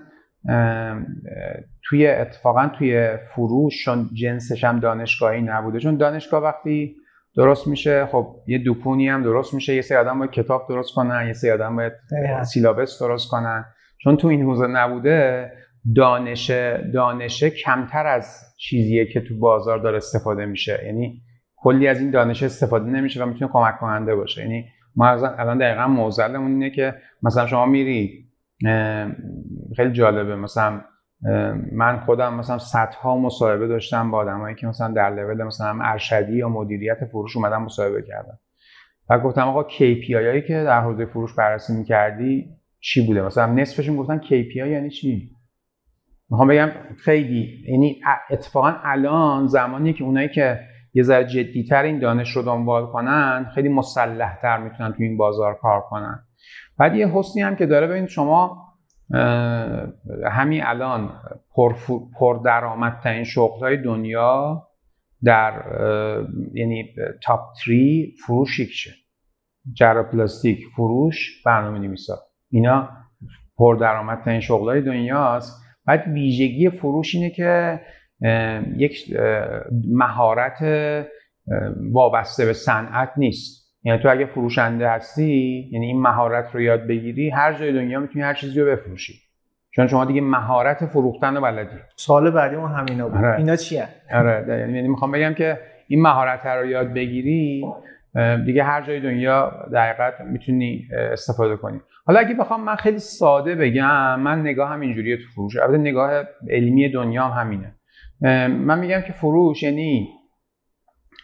توی 1.83 2.07
اتفاقا 2.07 2.67
توی 2.77 3.17
فروش 3.35 3.85
چون 3.85 4.09
جنسش 4.13 4.63
هم 4.63 4.79
دانشگاهی 4.79 5.41
نبوده 5.41 5.79
چون 5.79 5.97
دانشگاه 5.97 6.43
وقتی 6.43 6.95
درست 7.37 7.67
میشه. 7.67 8.05
خب 8.05 8.35
یه 8.47 8.57
دوکونی 8.57 9.09
هم 9.09 9.23
درست 9.23 9.53
میشه. 9.53 9.75
یه 9.75 9.81
سری 9.81 9.97
آدم 9.97 10.19
باید 10.19 10.31
کتاب 10.31 10.65
درست 10.69 10.93
کنن 10.95 11.27
یه 11.27 11.33
سری 11.33 11.51
آدم 11.51 11.75
باید 11.75 11.93
سیلابس 12.43 12.99
درست 12.99 13.31
کنن. 13.31 13.65
چون 14.03 14.17
تو 14.17 14.27
این 14.27 14.41
حوزه 14.41 14.67
نبوده 14.67 15.51
دانش 15.95 16.51
دانشه 16.93 17.49
کمتر 17.49 18.07
از 18.07 18.41
چیزیه 18.57 19.05
که 19.05 19.21
تو 19.21 19.39
بازار 19.39 19.77
داره 19.77 19.97
استفاده 19.97 20.45
میشه. 20.45 20.79
یعنی 20.85 21.21
کلی 21.55 21.87
از 21.87 21.99
این 21.99 22.11
دانش 22.11 22.43
استفاده 22.43 22.85
نمیشه 22.85 23.23
و 23.23 23.25
می‌تونه 23.25 23.51
کمک 23.53 23.79
کننده 23.79 24.15
باشه. 24.15 24.41
یعنی 24.41 24.65
ما 24.95 25.07
الان 25.07 25.57
دقیقا 25.57 25.87
موزلمون 25.87 26.51
اینه 26.51 26.69
که 26.69 26.95
مثلا 27.23 27.47
شما 27.47 27.65
میری 27.65 28.25
خیلی 29.75 29.91
جالبه. 29.91 30.35
مثلا 30.35 30.81
من 31.71 31.99
خودم 31.99 32.33
مثلا 32.33 32.57
صدها 32.57 33.17
مصاحبه 33.17 33.67
داشتم 33.67 34.11
با 34.11 34.17
آدمایی 34.17 34.55
که 34.55 34.67
مثلا 34.67 34.93
در 34.93 35.09
لول 35.09 35.43
مثلا 35.43 35.79
ارشدی 35.81 36.33
یا 36.37 36.49
مدیریت 36.49 37.05
فروش 37.05 37.35
اومدن 37.37 37.57
مصاحبه 37.57 38.01
کردم 38.01 38.39
و 39.09 39.19
گفتم 39.19 39.41
آقا 39.41 39.63
KPI 39.63 40.13
هایی 40.13 40.41
که 40.41 40.63
در 40.63 40.81
حوزه 40.81 41.05
فروش 41.05 41.33
بررسی 41.33 41.73
می‌کردی 41.73 42.45
چی 42.79 43.07
بوده؟ 43.07 43.21
مثلا 43.21 43.53
نصفشون 43.53 43.97
گفتن 43.97 44.21
KPI 44.21 44.55
یعنی 44.55 44.89
چی؟ 44.89 45.31
می‌خوام 46.29 46.47
بگم 46.47 46.69
خیلی 47.03 47.63
یعنی 47.67 48.01
اتفاقا 48.29 48.73
الان 48.83 49.47
زمانی 49.47 49.93
که 49.93 50.03
اونایی 50.03 50.29
که 50.29 50.59
یه 50.93 51.03
ذره 51.03 51.25
جدیتر 51.25 51.83
این 51.83 51.99
دانش 51.99 52.31
رو 52.31 52.41
دنبال 52.41 52.85
کنن 52.85 53.51
خیلی 53.55 53.69
مسلحتر 53.69 54.57
می‌تونن 54.57 54.91
تو 54.91 55.03
این 55.03 55.17
بازار 55.17 55.53
کار 55.61 55.81
کنن. 55.81 56.19
بعد 56.79 56.95
یه 56.95 57.07
حسنی 57.07 57.41
هم 57.41 57.55
که 57.55 57.65
داره 57.65 57.87
ببینید 57.87 58.09
شما 58.09 58.64
همین 60.31 60.63
الان 60.65 61.11
پر, 61.55 61.73
پر 62.19 62.41
درآمدترین 62.45 63.23
شغل 63.23 63.59
های 63.59 63.77
دنیا 63.77 64.67
در 65.23 65.63
یعنی 66.53 66.95
تاپ 67.23 67.39
3 67.65 67.73
فروش 68.27 68.59
یکشه 68.59 68.91
جرا 69.73 70.03
پلاستیک 70.03 70.59
فروش 70.75 71.43
برنامه 71.45 71.79
نویسا 71.79 72.17
اینا 72.51 72.89
پر 73.57 73.75
درآمدترین 73.75 74.39
شغل 74.39 74.69
های 74.69 74.81
دنیاست. 74.81 75.65
بعد 75.85 76.07
ویژگی 76.07 76.69
فروش 76.69 77.15
اینه 77.15 77.29
که 77.29 77.81
یک 78.77 79.17
مهارت 79.91 80.61
وابسته 81.93 82.45
به 82.45 82.53
صنعت 82.53 83.11
نیست. 83.17 83.64
یعنی 83.85 83.99
تو 83.99 84.09
اگه 84.09 84.25
فروشنده 84.25 84.89
هستی 84.89 85.69
یعنی 85.71 85.85
این 85.85 86.01
مهارت 86.01 86.55
رو 86.55 86.61
یاد 86.61 86.87
بگیری 86.87 87.29
هر 87.29 87.53
جای 87.53 87.73
دنیا 87.73 87.99
می‌تونی 87.99 88.25
هر 88.25 88.33
چیزی 88.33 88.61
رو 88.61 88.71
بفروشی. 88.71 89.13
چون 89.71 89.87
شما 89.87 90.05
دیگه 90.05 90.21
مهارت 90.21 90.85
فروختن 90.85 91.35
رو 91.35 91.41
بلدی. 91.41 91.75
سال 91.95 92.31
بعدی 92.31 92.55
ما 92.55 92.67
همینا 92.67 93.09
بود. 93.09 93.17
آره. 93.17 93.37
اینا 93.37 93.55
چیه؟ 93.55 93.87
آره. 94.13 94.45
یعنی, 94.47 94.87
می‌خوام 94.87 95.11
بگم 95.11 95.33
که 95.33 95.59
این 95.87 96.01
مهارت 96.01 96.45
رو 96.45 96.65
یاد 96.65 96.93
بگیری 96.93 97.65
دیگه 98.45 98.63
هر 98.63 98.81
جای 98.81 98.99
دنیا 98.99 99.51
دقیقت 99.73 100.21
می‌تونی 100.21 100.87
استفاده 101.11 101.55
کنی. 101.55 101.81
حالا 102.05 102.19
اگه 102.19 102.33
بخوام 102.33 102.63
من 102.63 102.75
خیلی 102.75 102.99
ساده 102.99 103.55
بگم 103.55 104.19
من 104.19 104.41
نگاه 104.41 104.69
هم 104.69 104.81
اینجوریه 104.81 105.17
تو 105.17 105.23
فروش 105.35 105.57
البته 105.57 105.77
نگاه 105.77 106.23
علمی 106.49 106.89
دنیا 106.89 107.23
هم 107.27 107.41
همینه. 107.41 107.75
من 108.49 108.79
میگم 108.79 109.01
که 109.01 109.13
فروش 109.13 109.63
یعنی 109.63 110.09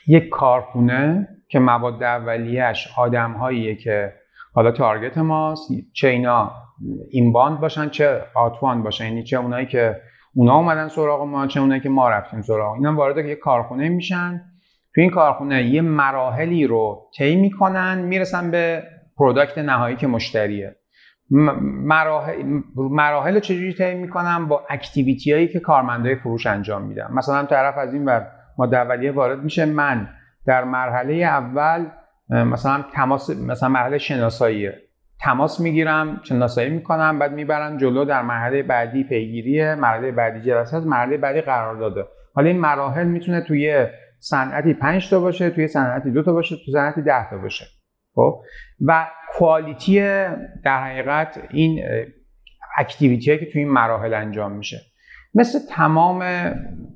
یک 0.08 0.30
کارخونه 0.30 1.28
که 1.52 1.60
مواد 1.60 2.04
اولیه‌اش 2.04 2.88
آدمهاییه 2.98 3.76
که 3.76 4.14
حالا 4.54 4.72
تارگت 4.72 5.18
ماست 5.18 5.72
چه 5.94 6.08
اینا 6.08 6.52
اینباند 7.12 7.60
باشن 7.60 7.90
چه 7.90 8.22
آتوان 8.36 8.84
باشن. 8.84 9.06
یعنی 9.06 9.24
چه 9.24 9.38
اونایی 9.38 9.66
که 9.66 10.02
اونا 10.36 10.56
اومدن 10.56 10.88
سراغ 10.88 11.22
ما 11.22 11.48
چه 11.48 11.60
اونایی 11.60 11.82
که 11.82 11.90
ما 11.90 12.10
رفتیم 12.10 12.42
سراغ. 12.42 12.74
اینا 12.74 12.96
وارد 12.96 13.18
یک 13.18 13.40
کارخونه 13.40 13.90
میشن. 13.90 14.42
تو 14.96 15.02
این 15.02 15.10
کارخونه 15.10 15.64
یه 15.64 15.82
مراحلی 15.82 16.68
رو 16.68 17.10
طی 17.18 17.36
می‌کنن 17.36 18.02
می‌رسن 18.02 18.52
به 18.52 18.84
product 19.18 19.58
نهایی 19.58 19.96
که 19.96 20.08
مشتریه. 20.08 20.76
مراحل, 21.86 22.62
مراحل 22.76 23.40
چجوری 23.40 23.74
طی 23.74 23.94
می‌کنن؟ 23.94 24.46
با 24.48 24.64
activity 24.70 25.34
هایی 25.34 25.48
که 25.48 25.60
کارمندای 25.60 26.16
فروش 26.16 26.48
انجام 26.48 26.82
میدن. 26.82 27.08
مثلا 27.14 27.46
طرف 27.46 27.78
از 27.78 27.94
این 27.94 28.06
ور 28.06 28.28
مواد 28.58 28.66
اولیه 28.66 29.12
وارد 29.12 29.44
میشه 29.44 29.66
من 29.66 30.08
در 30.46 30.64
مرحله 30.64 31.14
اول 31.14 31.86
مثلا 32.30 32.86
تماس 32.94 33.30
مثلا 33.30 33.70
مرحله 33.70 33.98
شناسایی. 33.98 34.70
تماس 35.20 35.60
می‌گیرم 35.60 36.22
شناسایی 36.24 36.70
می‌کنم 36.70 37.20
بعد 37.20 37.32
می‌برم 37.34 37.78
جلو 37.78 38.06
در 38.06 38.22
مرحله 38.22 38.64
بعدی 38.64 39.04
پیگیری 39.04 39.76
مرحله 39.76 40.12
بعدی 40.12 40.42
جلسه 40.42 40.80
مرحله 40.80 41.18
بعدی 41.18 41.42
قرار 41.42 41.76
داده 41.76 42.06
حالا 42.36 42.48
این 42.48 42.60
مراحل 42.60 43.08
می‌تونه 43.08 43.42
توی 43.42 43.88
صنعتی 44.20 44.74
5 44.74 45.10
تا 45.10 45.20
باشه 45.20 45.50
توی 45.50 45.68
صنعتی 45.68 46.12
دو 46.12 46.24
تا 46.24 46.34
باشه 46.34 46.56
توی 46.56 46.74
صنعتی 46.74 47.02
10 47.02 47.30
تا 47.30 47.38
باشه. 47.38 47.66
خب؟ 48.16 48.42
و 48.88 49.08
کوالیتی 49.38 50.00
در 50.64 50.84
حقیقت 50.84 51.42
این 51.50 51.84
اکتیویتی 52.78 53.38
که 53.38 53.46
توی 53.46 53.62
این 53.62 53.72
مراحل 53.72 54.14
انجام 54.14 54.52
میشه. 54.52 54.78
مثل 55.34 55.60
تمام 55.70 56.20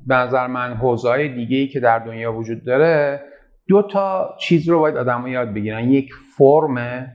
به 0.07 0.15
نظر 0.15 0.47
من 0.47 0.73
حوزه‌های 0.73 1.29
دیگه 1.29 1.57
ای 1.57 1.67
که 1.67 1.79
در 1.79 1.99
دنیا 1.99 2.33
وجود 2.33 2.65
داره 2.65 3.21
دو 3.68 3.82
تا 3.82 4.36
چیز 4.39 4.70
رو 4.70 4.80
باید 4.80 4.97
آدم‌ها 4.97 5.30
یاد 5.30 5.53
بگیرن. 5.53 5.89
یک 5.89 6.09
فرمه 6.38 7.11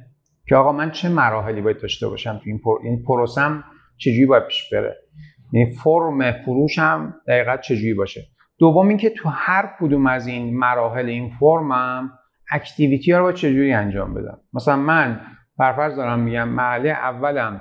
که 0.48 0.56
آقا 0.56 0.72
من 0.72 0.90
چه 0.90 1.08
مراحلی 1.08 1.60
باید 1.60 1.80
داشته 1.80 2.08
باشم 2.08 2.32
تو 2.32 2.42
این 2.46 2.58
پر... 2.58 2.84
یعنی 2.84 3.02
پروسم 3.02 3.64
چجوری 3.96 4.26
باید 4.26 4.46
پیش 4.46 4.72
بره. 4.72 4.96
یعنی 5.52 5.72
فرم 5.72 6.32
فروشم 6.32 7.14
دقیقت 7.28 7.60
چجوری 7.60 7.94
باشه. 7.94 8.26
دوم 8.58 8.88
اینکه 8.88 9.10
تو 9.10 9.28
هر 9.28 9.70
کدوم 9.80 10.06
از 10.06 10.26
این 10.26 10.58
مراحل 10.58 11.06
این 11.08 11.30
فرمم 11.40 12.10
اکتیویتی 12.52 13.12
ها 13.12 13.18
رو 13.18 13.24
باید 13.24 13.36
چجوری 13.36 13.72
انجام 13.72 14.14
بدم. 14.14 14.38
مثلا 14.52 14.76
من 14.76 15.20
فرفرض 15.56 15.96
دارم 15.96 16.20
میگم 16.20 16.48
مرحله 16.48 16.88
اولم 16.88 17.60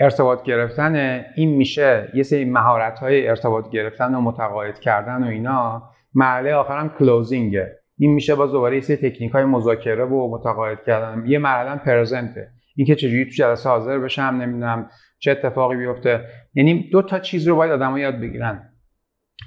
ارتباط 0.00 0.42
گرفتن 0.42 1.24
این 1.36 1.56
میشه 1.56 2.12
یه 2.14 2.22
سری 2.22 2.44
مهارت 2.44 2.98
های 2.98 3.28
ارتباط 3.28 3.70
گرفتن 3.70 4.14
و 4.14 4.20
متقاعد 4.20 4.78
کردن 4.80 5.24
و 5.24 5.26
اینا. 5.26 5.90
مرحله 6.14 6.54
آخرم 6.54 6.88
کلوزینگه 6.88 7.78
این 7.98 8.14
میشه 8.14 8.34
با 8.34 8.46
دوباره 8.46 8.74
یه 8.74 8.80
سری 8.80 8.96
تکنیک 8.96 9.32
های 9.32 9.44
مذاکره 9.44 10.04
و 10.04 10.30
متقاعد 10.30 10.78
کردن. 10.86 11.26
یه 11.26 11.38
مرحله 11.38 11.76
پرزنته. 11.76 12.48
اینکه 12.76 12.94
چجوری 12.94 13.24
تو 13.24 13.30
جلسه 13.30 13.68
حاضر 13.68 13.98
بشم 13.98 14.22
نمی‌دونم 14.22 14.90
چه 15.18 15.30
اتفاقی 15.30 15.76
بیفته. 15.76 16.24
یعنی 16.54 16.90
دو 16.92 17.02
تا 17.02 17.18
چیز 17.18 17.48
رو 17.48 17.56
باید 17.56 17.72
آدم‌ها 17.72 17.98
یاد 17.98 18.20
بگیرن. 18.20 18.62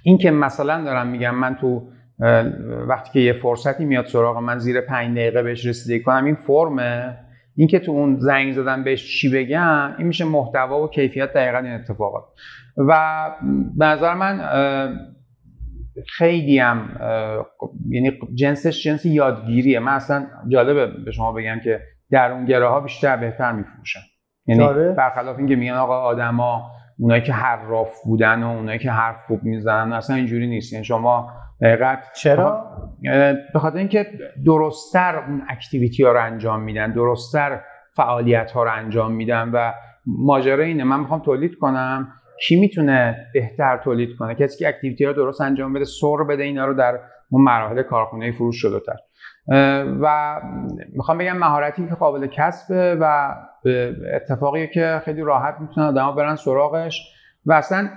این 0.04 0.18
که 0.18 0.32
مثلا 0.32 0.84
دارم 0.84 1.08
میگم 1.08 1.36
من 1.36 1.56
تو 1.56 1.90
وقتی 2.88 3.12
که 3.14 3.20
یه 3.20 3.34
فرصتی 3.34 3.86
میاد 3.86 4.06
سراغ 4.06 4.38
من 4.38 4.58
زیر 4.58 4.82
پنج 4.82 5.18
دقیقه 5.18 5.44
بهش 5.44 5.66
رسیدگی 5.66 6.04
کنم 6.04 6.26
این 6.26 6.36
فرمه. 6.36 7.18
این 7.56 7.68
که 7.68 7.80
تو 7.80 7.92
اون 7.92 8.20
زنگ 8.20 8.54
زدن 8.54 8.84
بهش 8.84 9.22
چی 9.22 9.32
بگم 9.34 9.96
این 9.98 10.08
میشه 10.08 10.26
محتوا 10.26 10.84
و 10.84 10.88
کیفیت 10.88 11.34
دقیقا 11.34 11.58
این 11.58 11.74
اتفاقات. 11.74 12.24
و 12.78 13.32
به 13.78 13.86
نظر 13.86 14.14
من 14.14 14.40
خیلی 16.08 16.60
هم 16.60 16.90
یعنی 17.90 18.20
جنسش 18.34 18.84
جنس 18.84 19.06
یادگیریه. 19.06 19.80
من 19.80 19.94
اصلا 19.94 20.28
جالبه 20.48 20.88
به 21.06 21.12
شما 21.12 21.32
بگم 21.32 21.60
که 21.64 21.80
درونگره 22.12 22.68
ها 22.68 22.80
بیشتر 22.80 23.18
بهتر 23.18 23.52
میفروشن. 23.52 24.00
یعنی 24.48 24.94
برخلاف 24.94 25.38
اینکه 25.38 25.56
میگن 25.56 25.74
آقا 25.74 26.00
آدما 26.00 26.72
اونایی 27.00 27.22
که 27.22 27.34
حراف 27.34 28.04
بودن 28.04 28.44
و 28.44 28.48
اونایی 28.48 28.80
که 28.80 28.92
حرف 28.92 29.26
خوب 29.28 29.44
می‌زنن 29.44 29.94
اصلا 29.94 30.16
اینجوری 30.16 30.48
نیست. 30.48 30.74
یعنی 30.74 30.86
شما 30.86 31.32
دقیقت 31.62 32.04
چرا؟ 32.16 32.66
به 33.54 33.60
خاطر 33.60 33.78
اینکه 33.78 34.08
درستتر 34.46 35.16
اون 35.28 35.42
اکتیویتی 35.50 36.04
ها 36.04 36.12
رو 36.12 36.24
انجام 36.24 36.62
میدن 36.62 36.92
درستتر 36.92 37.62
فعالیت 37.96 38.52
ها 38.52 38.64
رو 38.64 38.72
انجام 38.74 39.12
میدن 39.12 39.50
و 39.54 39.72
ماجرا 40.06 40.64
اینه. 40.64 40.84
من 40.84 41.00
می‌خوام 41.00 41.20
تولید 41.20 41.56
کنم. 41.56 42.08
کی 42.48 42.60
می‌تونه 42.60 43.28
بهتر 43.34 43.78
تولید 43.78 44.10
کنه؟ 44.20 44.36
کسی 44.36 44.60
که 44.60 44.68
اکتیویتی 44.68 45.06
رو 45.06 45.14
درست 45.14 45.42
انجام 45.42 45.74
بده 45.74 45.86
سر 45.86 46.24
بده 46.30 46.44
اینا 46.44 46.66
رو 46.66 46.74
در 46.74 47.00
اون 47.30 47.42
مراحل 47.42 47.82
کارخونه 47.82 48.32
فروش 48.32 48.62
شلوتر 48.62 48.96
و 50.02 50.36
می‌خوام 50.94 51.18
بگم 51.18 51.38
مهارتی 51.38 51.88
که 51.88 51.96
قابل 51.96 52.28
کسبه 52.28 52.98
و 53.02 53.36
اتفاقی 54.14 54.68
که 54.68 55.02
خیلی 55.06 55.22
راحت 55.22 55.56
می‌تونن 55.60 55.88
آدما 55.88 56.12
برن 56.12 56.36
سراغش. 56.36 57.14
و 57.46 57.54
اصلا 57.54 57.90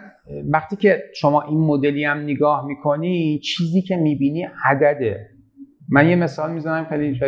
وقتی 0.50 0.76
که 0.76 1.02
شما 1.14 1.42
این 1.42 1.60
مدلی 1.60 2.04
هم 2.04 2.18
نگاه 2.18 2.66
می‌کنی 2.66 3.38
چیزی 3.38 3.82
که 3.82 3.96
می‌بینی 3.96 4.48
عدده. 4.64 5.28
من 5.88 6.08
یه 6.08 6.16
مثال 6.16 6.52
می‌زنم 6.52 6.84
خیلی 6.84 7.20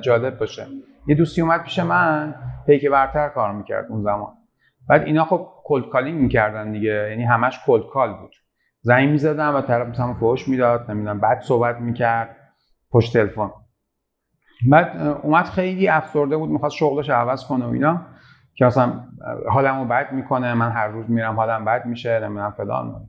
جالب 0.00 0.38
باشه. 0.38 0.66
یه 1.06 1.14
دوستی 1.14 1.42
اومد 1.42 1.62
پیش 1.62 1.78
من 1.78 2.34
پیک 2.66 2.88
برتر 2.88 3.28
کار 3.28 3.52
می‌کرد 3.52 3.86
اون 3.90 4.02
زمان. 4.02 4.32
بعد 4.88 5.02
اینا 5.02 5.24
خب 5.24 5.48
cold 5.64 5.88
calling 5.88 6.20
می‌کردن 6.20 6.72
دیگه 6.72 7.08
یعنی 7.10 7.24
همش 7.24 7.60
cold 7.66 7.86
call 7.92 8.14
بود. 8.14 8.34
زنگ 8.80 9.08
می‌زدن 9.08 9.48
و 9.48 9.60
طرف 9.60 9.88
مثلا 9.88 10.14
فوش 10.14 10.48
می‌داد 10.48 10.90
نمی‌دونم 10.90 11.20
بعد 11.20 11.40
صحبت 11.40 11.76
می‌کرد 11.76 12.36
پشت 12.90 13.12
تلفن. 13.12 13.50
بعد 14.70 15.06
اومد 15.22 15.44
خیلی 15.44 15.88
افسرده 15.88 16.36
بود 16.36 16.50
می‌خواست 16.50 16.76
شغلش 16.76 17.10
عوض 17.10 17.44
کنه 17.44 17.64
و 17.64 17.68
اینا 17.68 18.06
که 18.54 18.66
اصلا 18.66 19.04
حالمو 19.48 19.84
بد 19.84 20.12
می‌کنه 20.12 20.54
من 20.54 20.70
هر 20.70 20.88
روز 20.88 21.10
میرم 21.10 21.36
حالم 21.36 21.64
بد 21.64 21.86
میشه 21.86 22.20
نمی‌دونم 22.20 22.50
فلان. 22.50 23.08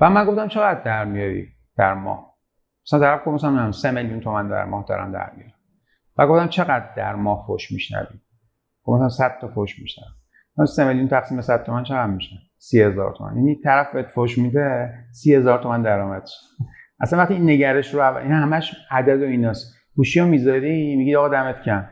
و 0.00 0.10
من 0.10 0.24
گفتم 0.24 0.48
چقدر 0.48 0.80
در 0.82 1.04
میاری 1.04 1.48
در 1.76 1.94
ماه؟ 1.94 2.34
مثلا 2.86 3.00
طرف 3.00 3.20
گفت 3.26 3.34
مثلا 3.34 3.72
3 3.72 3.90
میلیون 3.90 4.20
تومن 4.20 4.48
در 4.48 4.64
ماه 4.64 4.84
دارم 4.88 5.12
در 5.12 5.32
میارم 5.36 5.52
و 6.16 6.26
گفتم 6.26 6.48
چقدر 6.48 6.94
در 6.96 7.14
ماه 7.14 7.44
فوش 7.46 7.72
میشنوی؟ 7.72 8.20
گفتم 8.84 9.08
100 9.08 9.38
تا 9.40 9.48
فوش 9.48 9.78
میشنوم. 9.78 10.17
3 10.66 10.88
میلیون 10.88 11.08
تقسیم 11.08 11.40
100 11.40 11.64
تومن 11.64 11.84
چقدر 11.84 12.06
میشه؟ 12.06 12.30
30000 12.58 13.14
تومن 13.18 13.36
یعنی 13.36 13.60
طرف 13.64 13.92
بهت 13.94 14.06
فوش 14.06 14.38
میده 14.38 14.94
30000 15.12 15.62
تومن 15.62 15.82
درآمدش 15.82 16.34
اصلا 17.00 17.18
وقتی 17.18 17.34
این 17.34 17.50
نگرش 17.50 17.94
رو 17.94 18.16
این 18.16 18.32
همش 18.32 18.74
عدد 18.90 19.22
و 19.22 19.24
ایناست. 19.24 19.74
گوشی 19.96 20.20
رو 20.20 20.26
می‌ذاری 20.26 20.96
میگی 20.96 21.16
آقا 21.16 21.28
دمت 21.28 21.62
کم 21.62 21.84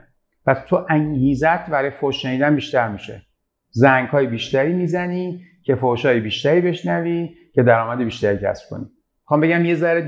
پس 0.46 0.58
تو 0.68 0.86
انگیزت 0.88 1.70
برای 1.70 1.90
فوش 1.90 2.22
شنیدن 2.22 2.54
بیشتر 2.54 2.88
میشه. 2.88 3.22
زنگ 3.70 4.08
های 4.08 4.26
بیشتری 4.26 4.72
می‌زنی 4.72 5.40
که 5.64 5.74
فوش 5.74 6.06
های 6.06 6.20
بیشتری 6.20 6.60
بشنوی 6.60 7.30
که 7.54 7.62
درآمد 7.62 8.04
بیشتری 8.04 8.38
کسب 8.42 8.70
کنی. 8.70 8.84
می‌خوام 9.24 9.40
بگم 9.40 9.64
یه 9.64 9.74
ذره 9.74 10.06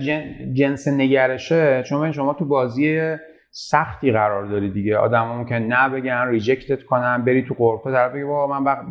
جنس 0.53 0.89
نگرشه. 0.89 1.83
چون 1.83 2.13
شما 2.13 2.35
تو 2.35 2.45
بازی 2.45 3.17
سختی 3.51 4.13
قرار 4.13 4.47
داری 4.47 4.71
دیگه. 4.71 4.97
آدما 4.97 5.45
که 5.45 5.55
نه 5.55 5.89
بگن 5.89 6.29
ریجکتت 6.29 6.83
کنن 6.83 7.25
بری 7.25 7.43
تو 7.43 7.55
قرفه 7.55 7.91
طرف 7.91 8.13
بگی 8.13 8.25
بابا 8.25 8.61
من 8.61 8.65
وقت 8.65 8.85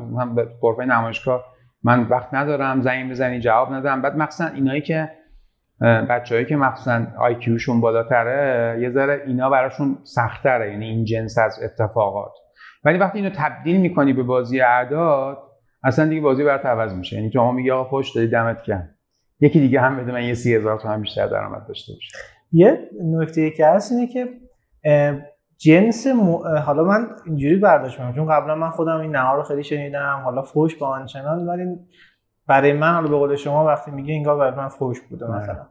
قرفه 0.61 0.85
نمایشگاه 0.85 1.45
من 1.83 2.03
وقت 2.03 2.33
ندارم 2.33 2.81
زنگ 2.81 3.11
بزنی 3.11 3.39
جواب 3.39 3.73
ندارم 3.73 4.01
بعد 4.01 4.17
مخصوصا 4.17 4.49
اینایی 4.53 4.81
که 4.81 5.09
بچههایی 5.81 6.45
که 6.45 6.55
مخصوصا 6.55 7.07
آیکیوشون 7.19 7.81
بالاتره 7.81 8.79
یه 8.81 8.89
ذره 8.89 9.23
اینا 9.27 9.49
براشون 9.49 9.97
سختره 10.03 10.71
یعنی 10.71 10.85
این 10.85 11.05
جنس 11.05 11.37
از 11.37 11.59
اتفاقات. 11.63 12.31
ولی 12.83 12.97
وقتی 12.97 13.17
اینو 13.17 13.31
تبدیل 13.35 13.81
می‌کنی 13.81 14.13
به 14.13 14.23
بازی 14.23 14.61
اعداد 14.61 15.37
اصلا 15.83 16.05
دیگه 16.05 16.21
بازی 16.21 16.43
برات 16.43 16.65
عوض 16.65 16.93
میشه. 16.93 17.15
یعنی 17.15 17.29
تو 17.29 17.51
میگی 17.51 17.71
آقا 17.71 17.89
فوش 17.89 18.15
دادی 18.15 18.27
دمت 18.27 18.63
گرم. 18.63 18.89
یکی 19.39 19.59
دیگه 19.59 19.81
هم 19.81 19.97
بده 19.97 20.11
من 20.11 20.23
یه 20.23 20.33
سی 20.33 20.55
هزار 20.55 20.79
تومن 20.79 21.01
بیشتر 21.01 21.27
درآمد 21.27 21.67
داشته 21.67 21.93
باشه 21.93 22.17
یه 22.51 22.89
نکته 23.03 23.51
که 23.51 23.67
هست 23.67 23.91
اینه 23.91 24.07
که 24.07 24.27
جنس 25.57 26.07
حالا 26.65 26.83
من 26.83 27.07
اینجوری 27.25 27.55
برداشت 27.55 27.99
می‌کنم 27.99 28.15
چون 28.15 28.27
قبلا 28.27 28.55
من 28.55 28.69
خودم 28.69 28.99
این 28.99 29.11
نهار 29.11 29.37
رو 29.37 29.43
خیلی 29.43 29.63
شنیدم 29.63 30.21
حالا 30.23 30.41
فوش 30.41 30.75
با 30.75 30.87
آنچنان 30.87 31.47
ولی 31.47 31.65
برای 32.47 32.73
من 32.73 32.93
حالا 32.93 33.07
به 33.07 33.17
قول 33.17 33.35
شما 33.35 33.65
وقتی 33.65 33.91
میگه 33.91 34.13
انگار 34.13 34.37
برای 34.37 34.55
من 34.55 34.67
فوش 34.67 35.01
بوده. 35.01 35.31
مثلا 35.31 35.67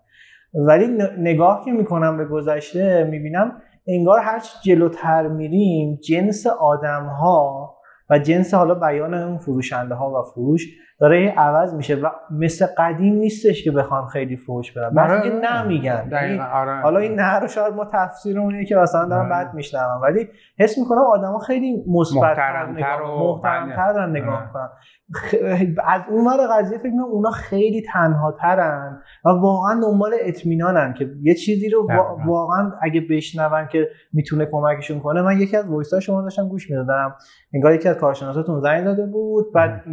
ولی 0.54 0.86
نگاه 1.18 1.64
که 1.64 1.72
می‌کنم 1.72 2.16
به 2.16 2.24
گذشته 2.24 3.04
می‌بینم 3.04 3.62
انگار 3.88 4.20
هر 4.20 4.42
جلوتر 4.64 5.28
میریم 5.28 5.98
جنس 6.08 6.46
آدم 6.46 7.06
ها 7.06 7.75
و 8.11 8.18
جنس 8.18 8.54
حالا 8.54 8.74
بیان 8.74 9.14
اون 9.14 9.38
فروشنده 9.38 9.94
ها 9.94 10.11
و 10.11 10.22
فروش 10.22 10.66
داره 11.00 11.34
عوض 11.36 11.74
میشه 11.74 11.94
و 11.94 12.09
مثل 12.30 12.66
قدیم 12.78 13.14
نیستش 13.14 13.64
که 13.64 13.70
بخوان 13.70 14.07
خیلی 14.07 14.36
فوش 14.36 14.72
بدن 14.72 14.98
آره. 14.98 15.22
که 15.22 15.36
نه 15.36 15.62
میگن 15.62 16.09
یعنی 16.12 16.38
آره. 16.38 16.80
حالا 16.80 16.98
این 16.98 17.14
نه 17.14 17.38
رو 17.38 17.48
شاید 17.48 17.74
ما 17.74 17.84
تفسیر 17.92 18.40
اونیه 18.40 18.64
که 18.64 18.76
مثلا 18.76 19.04
دارم 19.04 19.32
آره. 19.32 19.44
بد 19.44 19.54
میشنوم. 19.54 20.00
ولی 20.02 20.28
حس 20.59 20.78
می‌کنم 20.78 20.98
آدما 20.98 21.38
خیلی 21.38 21.84
مثبت 21.88 22.22
محترمتر 22.22 23.02
و 23.02 23.18
محترمتر 23.18 23.92
دارن 23.92 24.11
نگاه 24.11 24.46
می‌کنن. 24.46 24.68
از 25.94 26.02
اون 26.11 26.26
ور 26.26 26.46
قضیه 26.50 26.78
فکر 26.78 26.90
می‌کنم 26.90 27.04
اونا 27.04 27.30
خیلی 27.30 27.82
تنها 27.82 28.32
ترن 28.40 29.02
و 29.24 29.28
واقعا 29.28 29.80
دنبال 29.80 30.14
اطمینانن 30.20 30.94
که 30.94 31.11
یه 31.22 31.34
چیزی 31.34 31.68
رو 31.68 31.88
واقعا 32.26 32.72
اگه 32.82 33.00
بشنون 33.11 33.68
که 33.72 33.88
می‌تونه 34.12 34.46
کمکشون 34.52 35.00
کنه 35.00 35.22
من 35.22 35.40
یکی 35.40 35.57
از 35.57 35.66
voice 35.66 35.94
شما 35.94 36.22
داشتم 36.22 36.48
گوش 36.48 36.70
می‌دادم. 36.70 37.14
انگار 37.54 37.74
یکی 37.74 37.88
از 37.88 37.96
کارشناساتون 37.96 38.61
زنگ 38.61 38.84
داده 38.84 39.07
بود 39.07 39.52
بعد 39.52 39.84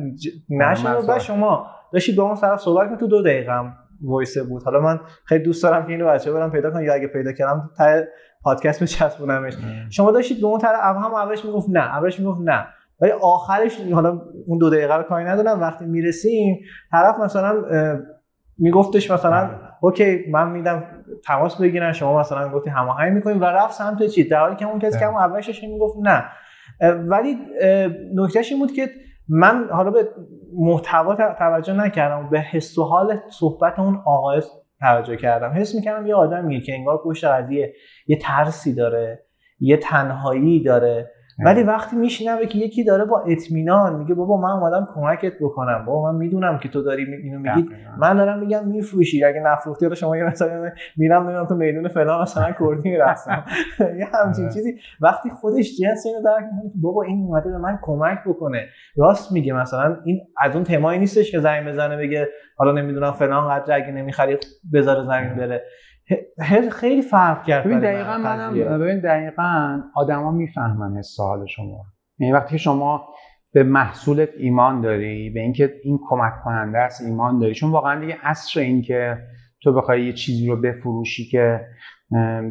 نشد 0.49 1.05
و 1.07 1.19
شما 1.19 1.67
داشتید 1.93 2.15
با 2.15 2.23
اون 2.23 2.35
طرف 2.35 2.59
صحبت 2.59 2.87
کنید 2.87 2.99
تو 2.99 3.07
دو 3.07 3.21
دقیقه 3.21 3.51
هم 3.51 3.73
voice 4.01 4.37
بود. 4.37 4.63
حالا 4.63 4.79
من 4.79 4.99
خیلی 5.25 5.43
دوست 5.43 5.63
دارم 5.63 5.85
که 5.85 5.91
اینو 5.91 6.07
بچه 6.07 6.31
برم 6.31 6.51
پیدا 6.51 6.71
کنم 6.71 6.83
یا 6.83 6.93
اگه 6.93 7.07
پیدا 7.07 7.31
کردم 7.31 7.69
تا 7.77 8.01
پادکست 8.43 8.83
بچسبونمش 8.83 9.53
شما 9.89 10.11
داشتید 10.11 10.41
به 10.41 10.47
اون 10.47 10.59
طرف 10.59 10.79
هم 10.95 11.13
اولش 11.13 11.45
می‌گفت 11.45 11.69
نه 11.69 11.79
اولش 11.79 12.19
می‌گفت 12.19 12.41
نه. 12.43 12.65
ولی 13.03 13.11
آخرش 13.11 13.81
حالا 13.93 14.21
اون 14.47 14.57
دو 14.57 14.69
دقیقه 14.69 14.95
رو 14.95 15.03
کاری 15.03 15.25
ندارم. 15.25 15.61
وقتی 15.61 15.85
می‌رسیم 15.85 16.59
طرف 16.91 17.19
مثلا 17.19 17.63
میگفتش 18.57 19.11
مثلا. 19.11 19.49
اوکی 19.81 20.25
من 20.31 20.51
میدم 20.51 20.83
تماس 21.25 21.61
بگیرن 21.61 21.91
شما 21.91 22.19
مثلا 22.19 22.49
گفتی 22.49 22.69
هماهنگ 22.69 23.13
می‌کنیم 23.13 23.41
و 23.41 23.45
رفت 23.45 23.73
سمت 23.73 24.03
چی 24.03 24.29
در 24.29 24.39
حالی 24.39 24.55
که 24.55 24.65
اون 24.65 24.79
کسی 24.79 24.99
که 24.99 25.05
اون 25.05 25.17
اولش 25.17 25.63
می‌گفت 25.63 25.95
نه. 26.01 26.23
ولی 27.09 27.37
نکتهش 28.15 28.51
این 28.51 28.59
بود 28.59 28.71
که 28.71 28.89
من 29.29 29.67
حالا 29.71 29.91
به 29.91 30.07
محتوا 30.53 31.15
توجه 31.15 31.73
نکردم. 31.73 32.29
به 32.29 32.39
حس 32.39 32.77
و 32.77 32.83
حال 32.83 33.19
صحبت 33.29 33.79
اون 33.79 34.01
آقای 34.05 34.41
توجه 34.79 35.15
کردم. 35.15 35.51
حس 35.51 35.75
می‌کردم 35.75 36.07
یه 36.07 36.15
آدمیه 36.15 36.61
که 36.61 36.73
انگار 36.73 37.01
پشت 37.05 37.25
قضیه 37.25 37.73
یه 38.07 38.17
ترسی 38.17 38.75
داره 38.75 39.25
یه 39.59 39.77
تنهایی 39.77 40.63
داره. 40.63 41.11
ولی 41.39 41.63
وقتی 41.63 41.95
میشنوه 41.95 42.45
که 42.45 42.57
یکی 42.57 42.83
داره 42.83 43.05
با 43.05 43.19
اطمینان 43.21 43.95
میگه 43.99 44.13
بابا 44.13 44.37
من 44.37 44.49
اومدم 44.49 44.87
کمکت 44.95 45.33
بکنم 45.41 45.85
بابا 45.85 46.11
من 46.11 46.17
می‌دونم 46.19 46.59
که 46.59 46.69
تو 46.69 46.81
داری 46.81 47.03
اینو 47.13 47.39
میگی. 47.39 47.69
من 47.97 48.17
دارم 48.17 48.39
میگم 48.39 48.67
میفروشی 48.67 49.23
اگه 49.23 49.39
نفروختی 49.39 49.85
رو 49.85 49.95
شما 49.95 50.17
یه 50.17 50.23
مثلا 50.23 50.71
میرم 50.97 51.23
نمی‌دونم 51.23 51.45
تو 51.45 51.55
میدون 51.55 51.87
فلان 51.87 52.21
مثلا 52.21 52.51
کردی 52.59 52.89
می‌رسم 52.89 53.45
یه 53.99 54.07
همچین 54.13 54.45
آره. 54.45 54.53
چیزی. 54.53 54.73
وقتی 55.01 55.29
خودش 55.29 55.77
جنس 55.81 56.05
اینو 56.05 56.21
درک 56.23 56.43
می‌کنه 56.53 56.71
بابا 56.81 57.03
این 57.03 57.25
اومده 57.25 57.49
به 57.51 57.57
من 57.57 57.79
کمک 57.81 58.19
بکنه. 58.25 58.67
راست 58.97 59.31
میگه 59.31 59.53
مثلا 59.53 59.97
این 60.05 60.21
از 60.37 60.55
اون 60.55 60.63
تمایی 60.63 60.99
نیستش 60.99 61.31
که 61.31 61.39
زنگ 61.39 61.67
بزنه 61.67 61.97
بگه 61.97 62.27
حالا 62.57 62.71
نمی‌دونم 62.71 63.11
فلان 63.11 63.49
قدر 63.49 63.75
اگه 63.75 63.91
نمی‌خری 63.91 64.37
بذاره 64.73 65.03
زمین 65.03 65.35
بره. 65.35 65.63
خیلی 66.71 67.01
فرق 67.01 67.43
کرد 67.43 67.63
ببین 67.63 67.79
دقیقا 67.79 68.17
منم 68.17 68.79
ببین 68.79 68.99
دقیقا 68.99 69.81
آدما 69.95 70.31
می‌فهمن 70.31 70.97
حس 70.97 71.19
حال 71.19 71.45
شما. 71.45 71.85
یعنی 72.19 72.33
وقتی 72.33 72.49
که 72.51 72.57
شما 72.57 73.07
به 73.53 73.63
محصولت 73.63 74.29
ایمان 74.37 74.81
داری 74.81 75.29
به 75.29 75.39
اینکه 75.39 75.73
این 75.83 75.99
کمک 76.09 76.33
کننده 76.43 76.77
است 76.77 77.01
ایمان 77.01 77.39
داری 77.39 77.53
چون 77.53 77.71
واقعا 77.71 77.99
دیگه 77.99 78.17
عصر 78.23 78.59
این 78.59 78.81
که 78.81 79.17
تو 79.61 79.73
بخوای 79.73 80.05
یه 80.05 80.13
چیزی 80.13 80.47
رو 80.47 80.55
بفروشی 80.61 81.25
که 81.25 81.61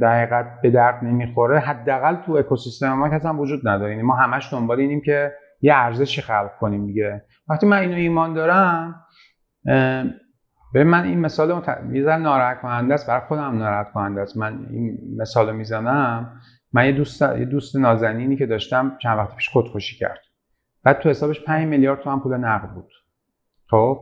دقیقا 0.02 0.44
به 0.62 0.70
درد 0.70 1.04
نمی‌خوره 1.04 1.58
حداقل 1.58 2.16
تو 2.16 2.32
اکوسیستم 2.32 2.92
ما 2.92 3.06
اصلا 3.06 3.34
وجود 3.34 3.68
نداره. 3.68 3.90
یعنی 3.90 4.02
ما 4.02 4.14
همش 4.14 4.52
دنبال 4.52 4.80
اینیم 4.80 5.00
که 5.00 5.32
یه 5.60 5.74
ارزشی 5.74 6.22
خلق 6.22 6.50
کنیم 6.60 6.86
دیگه. 6.86 7.24
وقتی 7.48 7.66
من 7.66 7.78
اینو 7.78 7.94
ایمان 7.94 8.34
دارم 8.34 8.94
به 10.72 10.84
من 10.84 11.04
این 11.04 11.20
مثال 11.20 11.52
مت... 11.52 11.68
میزن 11.68 12.22
ناراحت 12.22 12.60
کننده 12.60 12.94
است 12.94 13.06
برای 13.06 13.26
خودم 13.28 13.58
ناراحت 13.58 13.92
کننده 13.92 14.20
است. 14.20 14.36
من 14.36 14.66
این 14.70 14.98
مثال 15.16 15.48
رو 15.48 15.56
می‌زنم. 15.56 16.40
من 16.72 16.86
یه 16.86 16.92
دوست 16.92 17.22
یه 17.22 17.44
دوست 17.44 17.76
نازنینی 17.76 18.36
که 18.36 18.46
داشتم 18.46 18.98
چند 19.02 19.18
وقت 19.18 19.36
پیش 19.36 19.48
خودکشی 19.48 19.96
کرد. 19.98 20.20
بعد 20.84 20.98
تو 20.98 21.08
حسابش 21.08 21.44
5 21.44 21.68
میلیارد 21.68 22.00
تومن 22.00 22.20
پول 22.20 22.36
نقد 22.36 22.74
بود. 22.74 22.92
خب؟ 23.70 23.98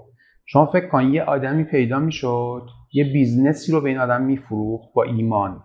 شما 0.47 0.67
فکر 0.67 0.89
کن 0.89 1.03
یه 1.03 1.23
آدمی 1.23 1.65
پیدا 1.65 1.99
می‌شد 1.99 2.67
یه 2.93 3.13
business 3.13 3.66
ی 3.66 3.73
رو 3.73 3.81
به 3.81 3.89
این 3.89 3.99
آدم 3.99 4.23
میفروخت 4.23 4.93
با 4.95 5.03
ایمان. 5.03 5.63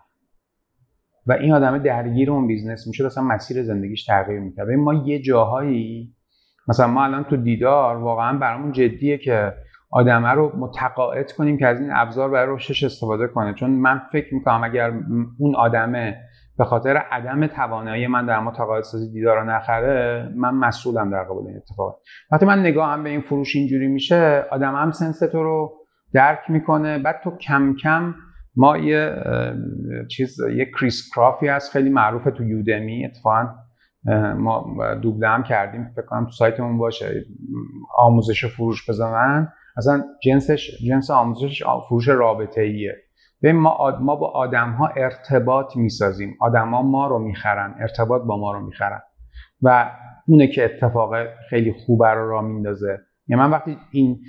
و 1.28 1.34
این 1.34 1.53
آدم 1.53 1.78
درگیر 1.78 2.32
اون 2.32 2.47
business 2.48 2.88
می‌شد 2.88 3.06
اصلا 3.06 3.24
مسیر 3.24 3.64
زندگیش 3.64 4.06
تغییر 4.06 4.39
می‌کرد. 4.39 4.70
ما 4.70 4.93
یه 4.93 5.22
جاهایی 5.22 6.16
مثلا 6.68 6.88
ما 6.88 7.03
الان 7.03 7.24
تو 7.24 7.38
دیدار 7.38 7.95
واقعا 7.97 8.38
برامون 8.38 8.72
جدیه 8.72 9.18
که 9.18 9.53
آدمه 9.92 10.30
رو 10.30 10.52
متقاعد 10.58 11.32
کنیم 11.32 11.58
که 11.58 11.68
از 11.68 11.82
این 11.82 11.90
ابزار 11.94 12.30
برای 12.30 12.56
رشدش 12.56 12.84
استفاده 12.84 13.28
کنه. 13.28 13.54
چون 13.54 13.70
من 13.70 14.02
فکر 14.12 14.34
می‌کنم 14.34 14.64
اگر 14.64 14.94
اون 15.40 15.56
آدمه 15.56 16.18
به 16.58 16.64
خاطر 16.64 16.98
عدم 16.98 17.48
توانایی 17.48 18.08
من 18.08 18.26
در 18.26 18.40
متقاعد 18.40 18.84
سازی 18.84 19.12
دیدار 19.12 19.38
رو 19.38 19.50
نخره 19.50 20.30
من 20.36 20.54
مسئولم 20.54 21.12
در 21.12 21.24
قبال 21.24 21.48
این 21.48 21.58
اتفاق. 21.58 22.00
وقتی 22.32 22.46
من 22.46 22.60
نگاهم 22.60 23.04
به 23.04 23.10
این 23.10 23.22
فروش 23.22 23.56
اینجوری 23.56 23.88
میشه 23.88 24.46
آدم 24.52 24.76
هم 24.76 24.92
sense 24.91 25.20
تو 25.20 25.44
رو 25.44 25.74
درک 26.14 26.40
می‌کنه. 26.50 27.00
بعد 27.00 27.22
تو 27.24 27.38
کم 27.38 27.76
کم 27.84 28.16
ما 28.56 28.78
یه 28.78 29.16
چیز 30.12 30.38
یه 30.40 30.72
کریس 30.80 31.10
کرافی 31.16 31.48
هست 31.48 31.72
خیلی 31.72 31.90
معروفه 31.90 32.32
تو 32.32 32.44
یودمی. 32.44 33.06
اتفاقا 33.06 33.48
ما 34.38 34.66
دوبله 35.02 35.30
هم 35.30 35.44
کردیم. 35.44 35.92
فکر 35.96 36.06
کنم 36.06 36.26
تو 36.26 36.32
سایتمون 36.32 36.78
باشه. 36.78 37.26
آموزش 37.98 38.46
فروش 38.46 38.90
بزنن. 38.90 39.54
اصلا 39.78 40.04
جنسش 40.24 40.72
جنس 40.88 41.12
آموزش 41.12 41.64
فروش 41.90 42.08
رابطه 42.08 42.62
ایه 42.62 42.96
ببین 43.44 43.56
ما, 43.56 43.98
ما 44.02 44.16
با 44.16 44.28
آدم 44.28 44.72
ها 44.72 44.88
ارتباط 44.88 45.76
می‌سازیم. 45.76 46.38
آدم 46.42 46.74
ها 46.74 46.82
ما 46.82 47.08
رو 47.08 47.20
می‌خرن 47.20 47.76
ارتباط 47.80 48.22
با 48.22 48.38
ما 48.38 48.52
رو 48.52 48.66
می‌خرن. 48.66 49.02
و 49.62 49.92
اونه 50.28 50.48
که 50.48 50.66
اتفاق 50.66 51.16
خیلی 51.50 51.74
خوبه 51.74 52.08
رو 52.08 52.30
را 52.30 52.42
میندازه. 52.42 53.00
یعنی 53.28 53.42
من 53.44 53.52
وقتی 53.52 53.78
این 53.92 54.20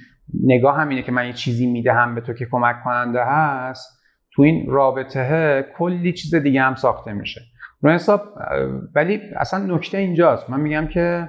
نگاه 0.44 0.76
هم 0.76 0.88
اینه 0.88 1.02
که 1.02 1.12
من 1.12 1.26
یه 1.26 1.32
چیزی 1.32 1.66
می‌دهم 1.66 2.14
به 2.14 2.20
تو 2.20 2.32
که 2.32 2.46
کمک 2.50 2.76
کننده 2.84 3.24
هست 3.24 4.00
تو 4.32 4.42
این 4.42 4.70
رابطه 4.70 5.66
کلی 5.78 6.12
چیز 6.12 6.34
دیگه 6.34 6.62
هم 6.62 6.74
ساخته 6.74 7.12
میشه. 7.12 7.40
رو 7.82 7.90
حساب 7.90 8.22
ولی 8.94 9.20
اصلا 9.36 9.74
نکته 9.74 9.98
اینجاست. 9.98 10.50
من 10.50 10.60
میگم 10.60 10.86
که 10.86 11.28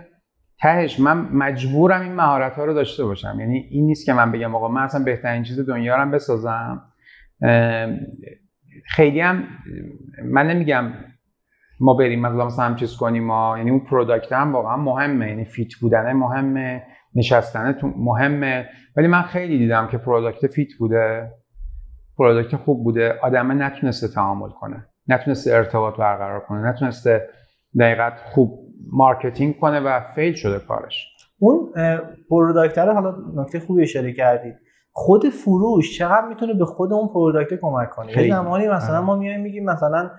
تهش 0.59 0.99
من 0.99 1.17
مجبورم 1.17 2.01
این 2.01 2.13
مهارت 2.13 2.53
ها 2.53 2.65
رو 2.65 2.73
داشته 2.73 3.05
باشم. 3.05 3.37
یعنی 3.39 3.57
این 3.57 3.85
نیست 3.85 4.05
که 4.05 4.13
من 4.13 4.31
بگم 4.31 4.55
آقا 4.55 4.67
من 4.67 4.81
اصلا 4.81 5.03
بهترین 5.03 5.43
چیز 5.43 5.59
دنیا 5.59 6.03
رو 6.03 6.11
بسازم. 6.11 6.81
خیلی 8.85 9.19
هم 9.19 9.43
من 10.23 10.47
نمیگم 10.47 10.93
ما 11.79 11.93
بریم 11.93 12.19
مثلا 12.19 12.65
هم 12.65 12.75
چیز 12.75 12.95
کنیم 12.95 13.23
ما 13.23 13.57
یعنی 13.57 13.69
اون 13.69 13.79
product 13.79 14.33
هم 14.33 14.53
واقعا 14.53 14.77
مهمه. 14.77 15.29
یعنی 15.29 15.45
fit 15.45 15.75
بودنه 15.81 16.13
مهمه 16.13 16.83
نشستنه 17.15 17.75
مهمه. 17.83 18.69
ولی 18.95 19.07
من 19.07 19.21
خیلی 19.21 19.57
دیدم 19.57 19.87
که 19.87 19.97
product 19.97 20.47
fit 20.47 20.73
بوده 20.79 21.31
product 22.17 22.55
خوب 22.55 22.83
بوده. 22.83 23.13
آدمه 23.21 23.53
نتونسته 23.53 24.07
تعامل 24.07 24.49
کنه. 24.49 24.85
نتونسته 25.07 25.55
ارتباط 25.55 25.97
برقرار 25.97 26.39
کنه. 26.39 26.67
نتونسته 26.67 27.29
در 27.79 27.91
حقیقت 27.91 28.19
خوب 28.19 28.66
marketing 28.91 29.59
کنه 29.59 29.79
و 29.79 30.01
fail 30.15 30.33
شده 30.33 30.59
کارش. 30.59 31.07
اون 31.39 31.73
product 32.29 32.77
رو 32.77 32.93
حالا 32.93 33.15
نکته 33.35 33.59
خوبی 33.59 33.81
اشاره 33.81 34.13
کردید. 34.13 34.55
خود 34.91 35.29
فروش 35.29 35.97
چقدر 35.97 36.27
می‌تونه 36.27 36.53
به 36.53 36.65
خود 36.65 36.93
اون 36.93 37.07
product 37.07 37.53
کمک 37.61 37.89
کنه؟ 37.89 38.17
یه 38.17 38.33
زمانی 38.33 38.67
مثلا 38.67 39.01
ما 39.01 39.15
میایم 39.15 39.41
میگیم 39.41 39.65
مثلا 39.65 40.11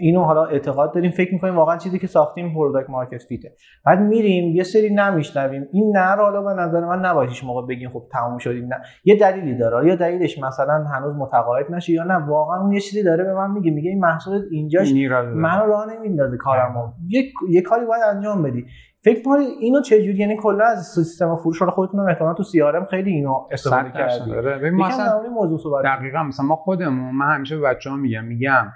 اینو 0.00 0.22
حالا 0.22 0.44
اعتقاد 0.44 0.94
داریم 0.94 1.10
فکر 1.10 1.34
می‌کنیم 1.34 1.56
واقعا 1.56 1.76
چیزی 1.76 1.98
که 1.98 2.06
ساختیم 2.06 2.54
product 2.54 2.90
market 2.90 3.22
fit 3.22 3.44
ه 3.44 3.52
بعد 3.86 4.00
میریم 4.00 4.56
یه 4.56 4.62
سری 4.62 4.94
نمیشنویم. 4.94 5.66
این 5.72 5.96
نه 5.96 6.14
رو 6.14 6.22
حالا 6.22 6.42
به 6.42 6.54
نظر 6.62 6.80
من 6.80 7.04
نباید 7.04 7.28
هیچ 7.28 7.44
موقع 7.44 7.66
بگیم 7.66 7.90
خب 7.90 8.02
تموم 8.12 8.38
شدیم 8.38 8.64
نه. 8.64 8.76
یه 9.04 9.16
دلیلی 9.16 9.58
داره. 9.58 9.88
یا 9.88 9.96
دلیلش 9.96 10.38
مثلا 10.38 10.84
هنوز 10.84 11.16
متقاعد 11.16 11.66
نشه 11.70 11.92
یا 11.92 12.04
نه. 12.04 12.14
واقعا 12.14 12.60
اون 12.60 12.72
یه 12.72 12.80
چیزی 12.80 13.02
داره 13.02 13.24
به 13.24 13.34
من 13.34 13.50
میگه. 13.50 13.70
میگه 13.70 13.90
این 13.90 14.00
محصول 14.00 14.42
اینجاش 14.50 14.92
منو 15.34 15.66
راه 15.66 15.94
نمیندازه 15.94 16.36
کارمو. 16.36 16.92
یه 17.08 17.22
یه 17.50 17.62
کاری 17.62 17.86
باید 17.86 18.02
انجام 18.02 18.42
بدی. 18.42 18.66
فکر 19.04 19.22
کنید 19.22 19.48
اینو 19.60 19.80
چه 19.80 20.02
جوری 20.02 20.18
یعنی 20.18 20.36
کلا 20.36 20.64
از 20.64 20.86
سیستم 20.86 21.36
فروش 21.36 21.62
رو 21.62 21.70
خودتون 21.70 22.08
احتمالاً 22.08 22.34
تو 22.34 22.42
سی 22.42 22.62
خیلی 22.90 23.10
اینو 23.10 23.46
استفاده 23.50 23.90
کردید 23.90 24.34
ببین 24.34 24.74
مثلا 24.74 25.22
موضوع 25.30 25.58
صحبت 25.58 25.84
دقیقاً 25.84 26.22
مثلا 26.22 26.46
ما 26.46 26.56
خودمون 26.56 27.14
من 27.14 27.34
همیشه 27.34 27.56
به 27.56 27.62
بچه‌ها 27.62 27.96
میگم 27.96 28.24
میگم 28.24 28.66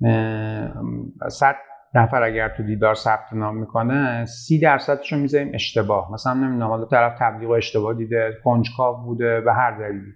100 0.00 1.56
نفر 1.94 2.22
اگر 2.22 2.48
تو 2.48 2.62
دیدار 2.62 2.94
ثبت 2.94 3.32
نام 3.32 3.56
می‌کنه 3.56 4.24
سی 4.24 4.60
درصدش 4.60 5.12
رو 5.12 5.18
می‌ذاریم 5.18 5.50
اشتباه. 5.54 6.12
مثلا 6.12 6.34
نمی‌دونم 6.34 6.68
حالا 6.68 6.84
طرف 6.84 7.18
تبلیغ 7.18 7.50
اشتباه 7.50 7.94
دیده 7.94 8.32
کنجکاو 8.44 8.96
بوده 9.04 9.40
به 9.40 9.52
هر 9.52 9.78
دلیلی. 9.78 10.12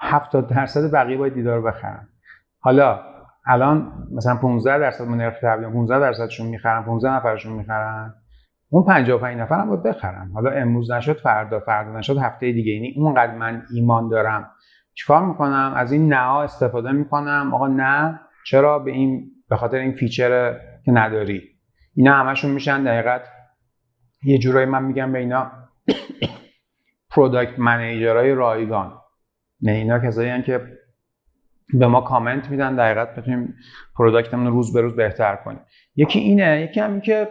70 0.00 0.48
درصد 0.48 0.92
بقیه 0.92 1.16
باید 1.16 1.34
دیدار 1.34 1.56
رو 1.56 1.62
بخرن. 1.62 2.08
حالا 2.60 3.00
الان 3.46 3.92
مثلا 4.16 4.36
15 4.36 4.78
درصد 4.78 5.04
من 5.04 5.16
نرخ 5.16 5.34
تبلیغ 5.42 5.72
15 5.72 5.98
درصدشون 6.00 6.46
می‌خرن 6.46 6.82
15 6.84 7.10
نفرشون 7.10 7.52
می‌خرن. 7.52 8.14
اون 8.70 8.84
55 8.84 9.38
نفر 9.38 9.60
هم 9.60 9.68
باید 9.68 9.82
بخرن. 9.82 10.30
حالا 10.34 10.50
امروز 10.50 10.90
نشد 10.90 11.16
فردا 11.16 11.60
فردا 11.60 11.98
نشد 11.98 12.18
هفته 12.18 12.52
دیگه. 12.52 12.72
یعنی 12.72 12.94
اونقدر 12.96 13.34
من 13.34 13.62
ایمان 13.74 14.08
دارم. 14.08 14.50
چیکار 14.94 15.26
می‌کنم؟ 15.26 15.72
از 15.76 15.92
این 15.92 16.12
نه 16.12 16.36
استفاده 16.36 16.92
می‌کنم. 16.92 17.50
آقا 17.54 17.68
نه 17.68 18.20
چرا 18.50 18.78
به 18.78 18.90
این 18.90 19.30
به 19.48 19.56
خاطر 19.56 19.76
این 19.76 19.92
feature 19.92 20.60
که 20.84 20.92
نداری؟ 20.92 21.42
اینا 21.94 22.14
همشون 22.14 22.50
میشن 22.50 22.84
در 22.84 22.95
حقیقت 22.95 23.22
یه 24.24 24.38
جورایی 24.38 24.66
من 24.66 24.84
میگم 24.84 25.12
به 25.12 25.18
اینا 25.18 25.52
product 27.10 27.58
manager 27.58 28.16
های 28.16 28.32
رایگان. 28.34 28.98
نه 29.62 29.72
اینا 29.72 29.98
کسایی 29.98 30.42
که 30.42 30.60
به 31.74 31.86
ما 31.86 32.00
کامنت 32.00 32.50
میدن 32.50 32.76
در 32.76 32.87
حقیقت 32.87 33.14
بتونیم 33.14 33.54
product 33.96 34.31
مون 34.31 34.46
رو 34.46 34.52
روز 34.52 34.72
به 34.72 34.80
روز 34.80 34.96
بهتر 34.96 35.36
کنیم. 35.36 35.60
یکی 35.96 36.18
اینه 36.18 36.68
یکی 36.70 36.80
هم 36.80 37.00
که 37.00 37.28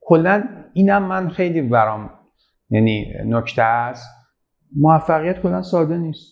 کلا 0.00 0.44
اینم 0.72 1.02
من 1.02 1.28
خیلی 1.28 1.62
برام 1.62 2.10
یعنی 2.70 3.12
نکته 3.24 3.62
است. 3.62 4.08
موفقیت 4.76 5.42
کلا 5.42 5.62
ساده 5.62 5.96
نیست. 5.96 6.31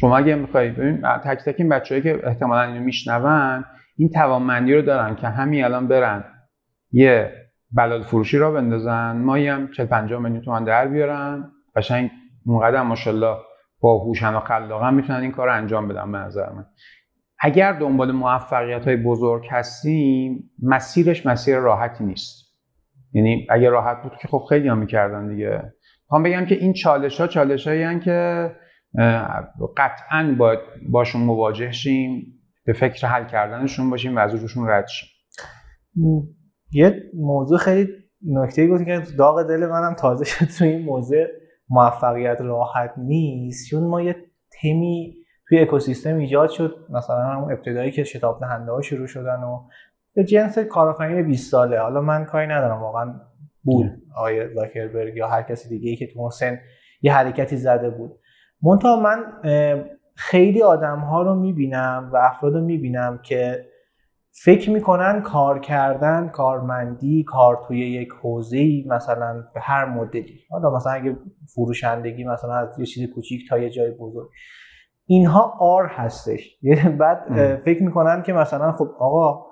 شما 0.00 0.16
اگه 0.16 0.34
می‌خواید 0.34 0.76
ببین 0.76 1.02
تک 1.24 1.38
تک 1.44 1.54
این 1.58 1.68
بچه‌ای 1.68 2.02
که 2.02 2.20
احتمالا 2.26 2.62
اینو 2.62 2.80
میشنون 2.80 3.64
این 3.96 4.10
توانمندی 4.10 4.74
رو 4.74 4.82
دارن 4.82 5.16
که 5.16 5.28
همین 5.28 5.64
الان 5.64 5.88
برن 5.88 6.24
یه 6.92 7.32
بلال 7.72 8.02
فروشی 8.02 8.38
را 8.38 8.50
بندازن. 8.50 9.16
مایی 9.16 9.48
هم 9.48 9.70
40 9.70 9.86
50 9.86 10.22
میلیون 10.22 10.40
تومان 10.40 10.64
در 10.64 10.88
بیارن. 10.88 11.52
قشنگ 11.76 12.10
اونقدر 12.46 12.82
ماشاءالله 12.82 13.36
با 13.80 13.98
هوشن 13.98 14.34
و 14.34 14.40
خلاقن 14.40 14.94
می‌تونن 14.94 15.20
این 15.20 15.32
کار 15.32 15.48
انجام 15.48 15.88
بدن 15.88 16.12
به 16.12 16.18
نظر 16.18 16.52
من. 16.52 16.66
اگر 17.40 17.72
دنبال 17.72 18.12
موفقیت 18.12 18.84
های 18.84 18.96
بزرگ 18.96 19.44
هستیم 19.50 20.50
مسیرش 20.62 21.26
مسیر 21.26 21.58
راحتی 21.58 22.04
نیست. 22.04 22.46
یعنی 23.12 23.46
اگر 23.50 23.70
راحت 23.70 24.02
بود 24.02 24.12
که 24.22 24.28
خب 24.28 24.44
خیلی 24.48 24.68
هم 24.68 24.78
می‌کردن 24.78 25.28
دیگه. 25.28 25.72
می‌خوام 26.04 26.22
بگم 26.22 26.46
که 26.46 26.54
این 26.54 26.72
چالش 26.72 27.20
ها 27.20 27.26
چالش 27.26 27.66
هایی 27.66 28.00
که 28.00 28.50
قطعا 29.76 30.34
باید 30.38 30.58
باشون 30.90 31.22
مواجه 31.22 31.72
شیم 31.72 32.40
به 32.64 32.72
فکر 32.72 33.06
حل 33.06 33.24
کردنشون 33.24 33.90
باشیم 33.90 34.16
و 34.16 34.18
از 34.18 34.34
روشون 34.34 34.68
رد 34.68 34.86
شیم. 34.86 35.08
یه 36.72 37.02
موضوع 37.14 37.58
خیلی 37.58 37.88
نکته 38.26 38.66
بود 38.66 38.84
که 38.84 39.02
داغ 39.18 39.42
دل 39.42 39.66
منم 39.66 39.94
تازه 39.94 40.24
شد 40.24 40.44
تو 40.58 40.64
این 40.64 40.84
موضوع 40.84 41.26
موفقیت 41.68 42.40
راحت 42.40 42.94
نیست. 42.98 43.70
چون 43.70 43.86
ما 43.86 44.02
یه 44.02 44.16
تمی 44.62 45.14
توی 45.48 45.58
اکوسیستم 45.58 46.16
ایجاد 46.16 46.50
شد 46.50 46.86
مثلا 46.90 47.24
همون 47.24 47.52
ابتدایی 47.52 47.90
که 47.90 48.04
شتاب 48.04 48.40
دهنده 48.40 48.72
ها 48.72 48.80
شروع 48.80 49.06
شدن 49.06 49.42
و 49.42 49.68
به 50.14 50.24
جنس 50.24 50.58
کارآفرین 50.58 51.26
20 51.26 51.50
ساله. 51.50 51.80
حالا 51.80 52.00
من 52.00 52.24
کاری 52.24 52.46
ندارم 52.46 52.82
واقعا 52.82 53.20
بود 53.62 53.86
آقای 54.16 54.54
زاکربرگ 54.54 55.16
یا 55.16 55.28
هر 55.28 55.42
کسی 55.42 55.68
دیگه 55.68 55.90
ای 55.90 55.96
که 55.96 56.06
تو 56.06 56.30
سن 56.30 56.58
یه 57.02 57.14
حرکتی 57.14 57.56
زده 57.56 57.90
بود. 57.90 58.18
منتها 58.62 59.00
من 59.00 59.24
خیلی 60.14 60.62
آدم 60.62 60.98
ها 60.98 61.22
رو 61.22 61.34
می‌بینم 61.34 62.10
و 62.12 62.16
افراد 62.16 62.54
رو 62.54 62.60
می‌بینم 62.60 63.20
که 63.22 63.66
فکر 64.44 64.70
می‌کنن 64.70 65.22
کار 65.22 65.58
کردن 65.58 66.28
کارمندی 66.28 67.24
کار 67.24 67.64
توی 67.68 67.90
یک 67.90 68.08
حوزه 68.22 68.84
مثلا 68.86 69.44
به 69.54 69.60
هر 69.60 69.84
مدلی. 69.84 70.40
حالا 70.50 70.76
مثلا 70.76 70.92
اگه 70.92 71.16
فروشندگی 71.54 72.24
مثلا 72.24 72.54
از 72.54 72.78
یه 72.78 72.86
چیز 72.86 73.10
کوچیک 73.14 73.48
تا 73.48 73.58
یه 73.58 73.70
جای 73.70 73.90
بزرگ. 73.90 74.28
اینها 75.06 75.54
آر 75.60 75.86
هستش. 75.86 76.58
بعد 76.98 77.18
فکر 77.64 77.82
می‌کنن 77.82 78.22
که 78.22 78.32
مثلا 78.32 78.72
خب 78.72 78.88
آقا 78.98 79.46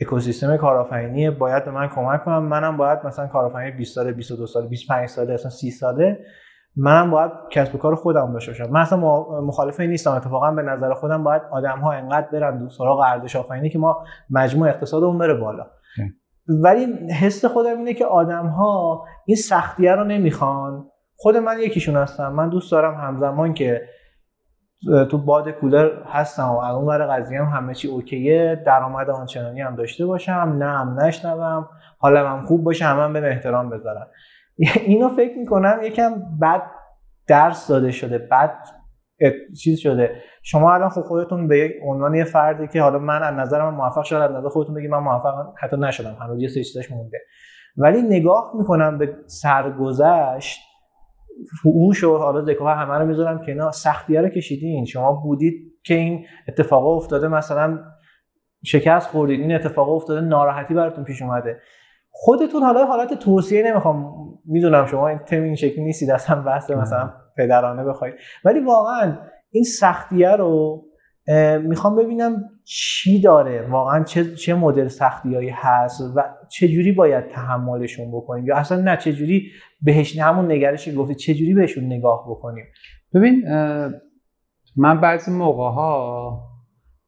اکوسیستم 0.00 0.56
کارآفرینی 0.56 1.30
باید 1.30 1.64
به 1.64 1.70
من 1.70 1.88
کمک 1.88 2.24
کنم 2.24 2.42
منم 2.42 2.76
باید 2.76 2.98
مثلا 3.04 3.26
کارآفرین 3.26 3.76
20 3.76 3.94
ساله 3.94 4.12
22 4.12 4.46
ساله 4.46 4.68
25 4.68 5.08
ساله 5.08 5.34
اصلا 5.34 5.50
30 5.50 5.70
ساله 5.70 6.18
منم 6.76 7.10
باید 7.10 7.30
کسب 7.50 7.74
و 7.74 7.78
کار 7.78 7.94
خودم 7.94 8.32
داشته 8.32 8.52
باشم. 8.52 8.72
من 8.72 8.80
اصلا 8.80 8.98
مخالف 9.40 9.80
این 9.80 9.90
نیستم. 9.90 10.10
اتفاقا 10.10 10.50
به 10.50 10.62
نظر 10.62 10.94
خودم 10.94 11.24
باید 11.24 11.42
آدم 11.50 11.78
ها 11.78 11.92
انقدر 11.92 12.28
برن 12.32 12.58
دو 12.58 12.68
سراغ 12.68 12.98
ارزش 12.98 13.36
آفرینی 13.36 13.70
که 13.70 13.78
ما 13.78 14.04
مجموع 14.30 14.68
اقتصادمون 14.68 15.18
بره 15.18 15.34
بالا. 15.34 15.66
ولی 16.48 17.12
حس 17.12 17.44
خودم 17.44 17.78
اینه 17.78 17.94
که 17.94 18.06
آدم 18.06 18.46
ها 18.46 19.04
این 19.26 19.36
سختیه 19.36 19.92
رو 19.94 20.04
نمی‌خوان. 20.04 20.86
خود 21.16 21.36
من 21.36 21.58
یکیشون 21.58 21.96
هستم. 21.96 22.32
من 22.32 22.48
دوست 22.48 22.72
دارم 22.72 22.94
همزمان 22.94 23.54
که 23.54 23.82
تو 25.10 25.18
باد 25.18 25.50
کولر 25.50 25.90
هستم 26.06 26.42
و 26.48 26.58
اون 26.58 26.84
ور 26.84 27.06
قضیه 27.06 27.42
هم 27.42 27.56
همه 27.56 27.74
چی 27.74 27.88
اوکیه 27.88 28.62
درآمد 28.66 29.10
آنچنانی 29.10 29.60
هم 29.60 29.76
داشته 29.76 30.06
باشم 30.06 30.56
نه 30.58 30.64
هم 30.64 31.00
نشنوم 31.00 31.68
حالا 31.98 32.30
هم 32.30 32.44
خوب 32.44 32.64
باشه 32.64 32.84
همه 32.84 33.02
هم 33.02 33.12
به 33.12 33.28
احترام 33.28 33.70
بذارن. 33.70 34.06
اینو 34.86 35.08
فکر 35.08 35.38
می‌کنم 35.38 35.80
یکم 35.82 36.14
بد 36.42 36.62
درس 37.28 37.68
داده 37.68 37.90
شده 37.90 38.18
بد 38.18 38.54
چیز 39.62 39.78
شده. 39.78 40.22
شما 40.42 40.74
الان 40.74 40.88
خب 40.88 41.00
خودتون 41.00 41.48
به 41.48 41.58
یک 41.58 41.72
عنوان 41.82 42.14
یه 42.14 42.24
فردی 42.24 42.68
که 42.68 42.82
حالا 42.82 42.98
من 42.98 43.22
از 43.22 43.34
نظر 43.34 43.70
من 43.70 43.76
موفق 43.76 44.02
شدم 44.02 44.20
از 44.20 44.30
نظر 44.30 44.48
خودتون 44.48 44.74
بگید 44.74 44.90
من 44.90 44.98
موفق 44.98 45.34
حتی 45.58 45.76
نشدم 45.76 46.16
هنوز 46.20 46.42
یه 46.42 46.48
سری 46.48 46.64
چیزاش 46.64 46.90
مونده. 46.90 47.18
ولی 47.76 48.02
نگاه 48.02 48.52
می‌کنم 48.58 48.98
به 48.98 49.16
سرگذشت 49.26 50.60
فوش 51.62 52.04
و 52.04 52.18
حالا 52.18 52.44
ذکا 52.44 52.74
همه 52.74 52.94
رو 52.94 53.06
می‌ذارم 53.06 53.46
کنار 53.46 53.70
سختی 53.70 54.16
رو 54.16 54.28
کشیدین. 54.28 54.84
شما 54.84 55.12
بودید 55.12 55.72
که 55.84 55.94
این 55.94 56.26
اتفاق 56.48 56.86
افتاده 56.86 57.28
مثلا 57.28 57.78
شکست 58.64 59.08
خوردید 59.08 59.40
این 59.40 59.54
اتفاق 59.54 59.88
افتاده 59.88 60.20
ناراحتی 60.20 60.74
براتون 60.74 61.04
پیش 61.04 61.22
اومده. 61.22 61.60
خودتون 62.14 62.62
حالا 62.62 62.86
حالت 62.86 63.14
توصیه 63.14 63.62
نمی‌خوام 63.62 64.14
می‌دونم 64.44 64.86
شما 64.86 65.08
این 65.08 65.18
تم 65.18 65.42
این 65.42 65.54
شکلی 65.54 65.84
نیستید 65.84 66.10
اصلا 66.10 66.42
بحث 66.42 66.70
مثلا 66.70 67.12
پدرانه 67.36 67.84
بخواید. 67.84 68.14
ولی 68.44 68.60
واقعا 68.60 69.18
این 69.50 69.64
سختیه 69.64 70.30
رو 70.30 70.84
می‌خوام 71.62 71.96
ببینم 71.96 72.44
چی 72.64 73.20
داره 73.20 73.68
واقعا 73.70 74.04
چه, 74.04 74.34
چه 74.34 74.54
مدل 74.54 74.88
سختیایی 74.88 75.50
هست 75.54 76.00
و 76.16 76.22
چه 76.48 76.68
جوری 76.68 76.92
باید 76.92 77.28
تحملشون 77.28 78.10
بکنیم؟ 78.10 78.46
یا 78.46 78.56
اصلا 78.56 78.80
نه 78.80 78.96
چه 78.96 79.12
جوری 79.12 79.50
بهش 79.82 80.18
همون 80.18 80.52
نگرشی 80.52 80.94
گفتی 80.94 81.14
چه 81.14 81.34
جوری 81.34 81.54
بهشون 81.54 81.84
نگاه 81.84 82.26
بکنیم؟ 82.30 82.64
ببین 83.14 83.44
من 84.76 85.00
بعضی 85.00 85.30
موقع 85.30 85.74
ها 85.74 86.40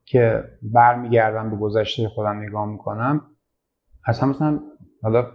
که 0.05 0.45
برمیگردم 0.63 1.51
به 1.51 1.57
گذشته 1.57 2.09
خودم 2.09 2.43
نگاه 2.43 2.67
می‌کنم 2.67 3.21
اصلا 4.07 4.29
مثلا 4.29 4.61
حالا 5.05 5.27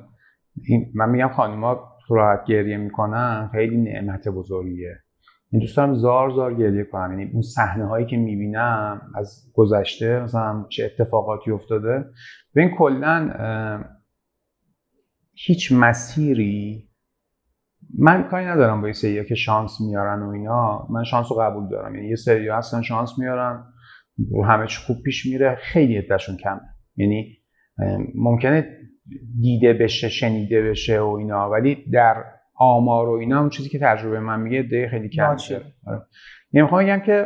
من 0.95 1.09
میگم 1.09 1.29
خانوما 1.35 1.97
راحت 2.09 2.45
گریه 2.47 2.77
می‌کنن 2.77 3.49
خیلی 3.51 3.77
نعمت 3.77 4.27
بزرگیه. 4.27 4.95
این 5.51 5.61
دوست 5.61 5.77
دارم 5.77 5.93
زار 5.93 6.29
زار 6.29 6.53
گریه 6.53 6.83
کنم 6.83 7.19
یعنی 7.19 7.31
اون 7.31 7.41
صحنه 7.41 7.85
هایی 7.85 8.05
که 8.05 8.17
می‌بینم 8.17 9.01
از 9.15 9.51
گذشته 9.53 10.19
مثلا 10.19 10.65
چه 10.69 10.85
اتفاقاتی 10.85 11.51
افتاده. 11.51 12.05
این 12.55 12.69
کلا 12.77 13.33
هیچ 15.33 15.71
مسیری 15.71 16.89
من 17.99 18.23
کاری 18.23 18.45
ندارم 18.45 18.81
با 18.81 18.87
این 18.87 18.93
سریا 18.93 19.23
که 19.23 19.35
شانس 19.35 19.81
میارن 19.81 20.21
و 20.21 20.29
اینا. 20.29 20.87
من 20.89 21.03
شانس 21.03 21.31
رو 21.31 21.37
قبول 21.37 21.69
دارم. 21.69 21.95
یعنی 21.95 22.07
یه 22.07 22.15
سری 22.15 22.49
هستن 22.49 22.81
شانس 22.81 23.19
میارن. 23.19 23.63
همه 24.45 24.67
چی 24.67 24.81
خوب 24.87 24.97
پیش 25.03 25.25
میره. 25.25 25.57
خیلی 25.61 25.97
عدهشون 25.97 26.37
کمه. 26.37 26.61
یعنی 26.95 27.37
ممکنه 28.15 28.67
دیده 29.41 29.73
بشه 29.73 30.09
شنیده 30.09 30.61
بشه 30.61 30.99
و 30.99 31.09
اینا. 31.09 31.49
ولی 31.49 31.85
در 31.93 32.23
آمار 32.55 33.09
و 33.09 33.11
اینا 33.11 33.39
اون 33.39 33.49
چیزی 33.49 33.69
که 33.69 33.79
تجربه 33.79 34.19
من 34.19 34.39
میگه 34.39 34.63
ده 34.63 34.87
خیلی 34.91 35.09
کم 35.09 35.23
آره. 35.23 36.01
یعنی 36.51 36.63
می‌خوام 36.63 36.83
بگم 36.83 36.99
که 36.99 37.25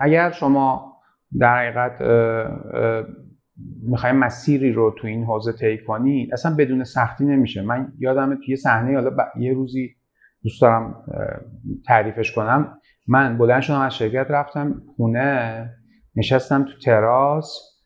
اگر 0.00 0.30
شما 0.30 0.92
در 1.38 1.56
حقیقت 1.56 2.00
می‌خوایم 3.82 4.16
مسیری 4.16 4.72
رو 4.72 4.94
تو 4.98 5.06
این 5.06 5.24
حوزه 5.24 5.52
طی 5.52 5.78
کنید 5.86 6.32
اصلا 6.32 6.54
بدون 6.58 6.84
سختی 6.84 7.24
نمیشه. 7.24 7.62
من 7.62 7.92
یادم 7.98 8.38
توی 8.46 8.56
صحنه 8.56 8.94
حالا 8.94 9.10
یه 9.38 9.52
روزی 9.52 9.94
دوست 10.42 10.62
دارم 10.62 11.04
تعریفش 11.86 12.32
کنم. 12.32 12.78
من 13.08 13.38
بلند 13.38 13.60
شدم 13.62 13.80
از 13.80 13.96
شرکت 13.96 14.26
رفتم 14.30 14.82
خونه 14.96 15.70
نشستم 16.16 16.64
تو 16.64 16.78
تراس. 16.84 17.77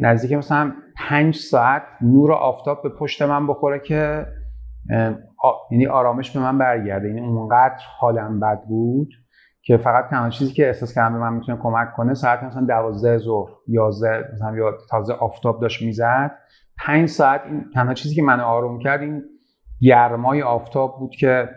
نزدیک 0.00 0.32
مثلا 0.32 0.72
پنج 0.96 1.34
ساعت 1.34 1.82
نور 2.00 2.32
آفتاب 2.32 2.82
به 2.82 2.88
پشت 2.88 3.22
من 3.22 3.46
بخوره 3.46 3.78
که 3.78 4.26
یعنی 5.70 5.86
آرامش 5.86 6.30
به 6.30 6.40
من 6.40 6.58
برگرده. 6.58 7.08
یعنی 7.08 7.20
اونقدر 7.20 7.78
حالم 7.98 8.40
بد 8.40 8.62
بود 8.68 9.08
که 9.62 9.76
فقط 9.76 10.10
تنها 10.10 10.30
چیزی 10.30 10.52
که 10.52 10.66
احساس 10.66 10.94
کردم 10.94 11.14
به 11.14 11.20
من 11.20 11.32
می‌تونه 11.32 11.58
کمک 11.62 11.92
کنه 11.96 12.14
ساعت 12.14 12.42
مثلا 12.42 12.66
12 12.66 13.18
ظهر 13.18 13.50
11 13.68 14.30
مثلا 14.32 14.56
یا 14.56 14.72
تازه 14.90 15.12
آفتاب 15.12 15.60
داشت 15.60 15.82
می‌زد. 15.82 16.38
پنج 16.78 17.08
ساعت 17.08 17.40
این 17.46 17.64
تنها 17.74 17.94
چیزی 17.94 18.14
که 18.14 18.22
من 18.22 18.40
آروم 18.40 18.78
کرد 18.78 19.00
این 19.00 19.22
گرمای 19.80 20.42
آفتاب 20.42 20.98
بود 20.98 21.10
که 21.10 21.48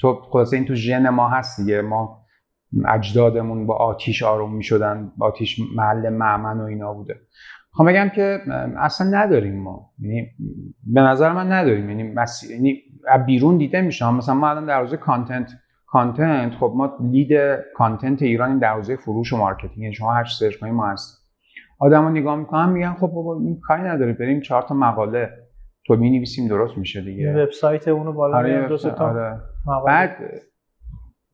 تو 0.00 0.14
خلاصه 0.32 0.56
این 0.56 0.66
تو 0.66 0.74
ژن 0.74 1.08
ما 1.08 1.28
هست 1.28 1.60
دیگه. 1.60 1.82
ما 1.82 2.24
اجدادمون 2.88 3.66
با 3.66 3.76
آتیش 3.76 4.22
آروم 4.22 4.54
می‌شدن 4.54 5.12
با 5.16 5.26
آتیش 5.26 5.60
محل 5.76 6.08
معمن 6.08 6.60
و 6.60 6.64
اینا 6.64 6.94
بوده. 6.94 7.14
خب 7.72 7.88
بگم 7.88 8.08
که 8.08 8.40
اصلا 8.78 9.06
نداریم 9.10 9.62
ما. 9.62 9.90
یعنی 9.98 10.26
به 10.86 11.00
نظر 11.00 11.32
من 11.32 11.52
نداریم. 11.52 11.90
یعنی 11.90 12.14
یعنی 12.50 12.82
بیرون 13.26 13.58
دیده 13.58 13.80
میشه 13.80 14.10
مثلا 14.10 14.34
ما 14.34 14.50
الان 14.50 14.66
در 14.66 14.80
حوزه 14.80 14.96
content 14.96 15.50
content 15.86 16.54
خب 16.54 16.72
ما 16.76 16.96
lead 17.00 17.32
content 17.74 18.22
ایران 18.22 18.58
در 18.58 18.74
حوزه 18.74 18.96
فروش 18.96 19.32
و 19.32 19.36
marketing. 19.36 19.78
یعنی 19.78 19.94
شما 19.94 20.12
هر 20.12 20.24
search 20.24 20.56
کنید 20.56 20.74
ما 20.74 20.88
هست 20.88 21.18
آدما 21.80 22.10
نگاه 22.10 22.36
می‌کنن 22.36 22.68
میگن 22.68 22.92
خب 22.92 23.06
بابا 23.06 23.40
این 23.40 23.60
کاری 23.62 23.82
نداره. 23.82 24.12
بریم 24.12 24.40
چهار 24.40 24.62
تا 24.62 24.74
مقاله. 24.74 25.30
تو 25.86 25.96
می 25.96 26.10
نویسیم 26.10 26.48
درست 26.48 26.78
میشه 26.78 27.00
دیگه. 27.00 27.42
وبسایت 27.42 27.88
اونو 27.88 28.12
بالا 28.12 28.36
آره 28.36 28.68
دو 28.68 28.76
تا 28.76 28.90
آره. 28.90 29.40
بعد 29.86 30.16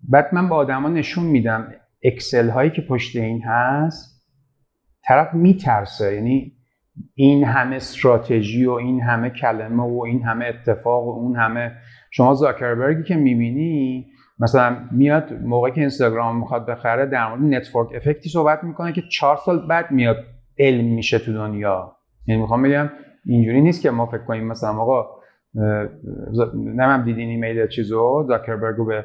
بعد 0.09 0.35
من 0.35 0.49
به 0.49 0.55
آدما 0.55 0.89
نشون 0.89 1.25
میدم 1.25 1.73
اکسل 2.03 2.49
هایی 2.49 2.71
که 2.71 2.83
پشت 2.83 3.17
این 3.17 3.43
هست 3.43 4.25
طرف 5.05 5.35
میترسه. 5.35 6.15
یعنی 6.15 6.53
این 7.15 7.45
همه 7.45 7.77
استراتژی 7.77 8.67
و 8.67 8.71
این 8.71 9.01
همه 9.01 9.31
کلمه 9.31 9.83
و 9.83 10.03
این 10.07 10.23
همه 10.23 10.45
اتفاق 10.45 11.07
و 11.07 11.11
اون 11.11 11.37
همه 11.37 11.73
شما 12.11 12.35
زاکربرگی 12.35 13.03
که 13.03 13.17
می‌بینی 13.17 14.07
مثلا 14.39 14.77
میاد 14.91 15.33
موقعی 15.43 15.73
که 15.73 15.81
اینستاگرام 15.81 16.39
می‌خواد 16.39 16.67
بخره 16.67 17.07
در 17.07 17.29
مورد 17.29 17.55
network 17.55 17.89
effect 17.95 18.24
ی 18.24 18.29
صحبت 18.29 18.65
می‌کنه 18.65 18.93
که 18.93 19.03
چهار 19.03 19.37
سال 19.37 19.67
بعد 19.67 19.91
میاد 19.91 20.17
علم 20.59 20.85
میشه 20.85 21.19
تو 21.19 21.33
دنیا. 21.33 21.97
یعنی 22.27 22.41
می‌خوام 22.41 22.63
بگم 22.63 22.91
اینجوری 23.27 23.61
نیست 23.61 23.83
که 23.83 23.91
ما 23.91 24.07
فکر 24.07 24.25
کنیم 24.25 24.45
مثلا 24.45 24.71
آقا 24.71 25.07
نمی‌دونم 26.55 27.05
دیدین 27.05 27.29
ایمیل 27.29 27.67
چیزو 27.67 28.25
زاکربرگو 28.29 28.85
به 28.85 29.05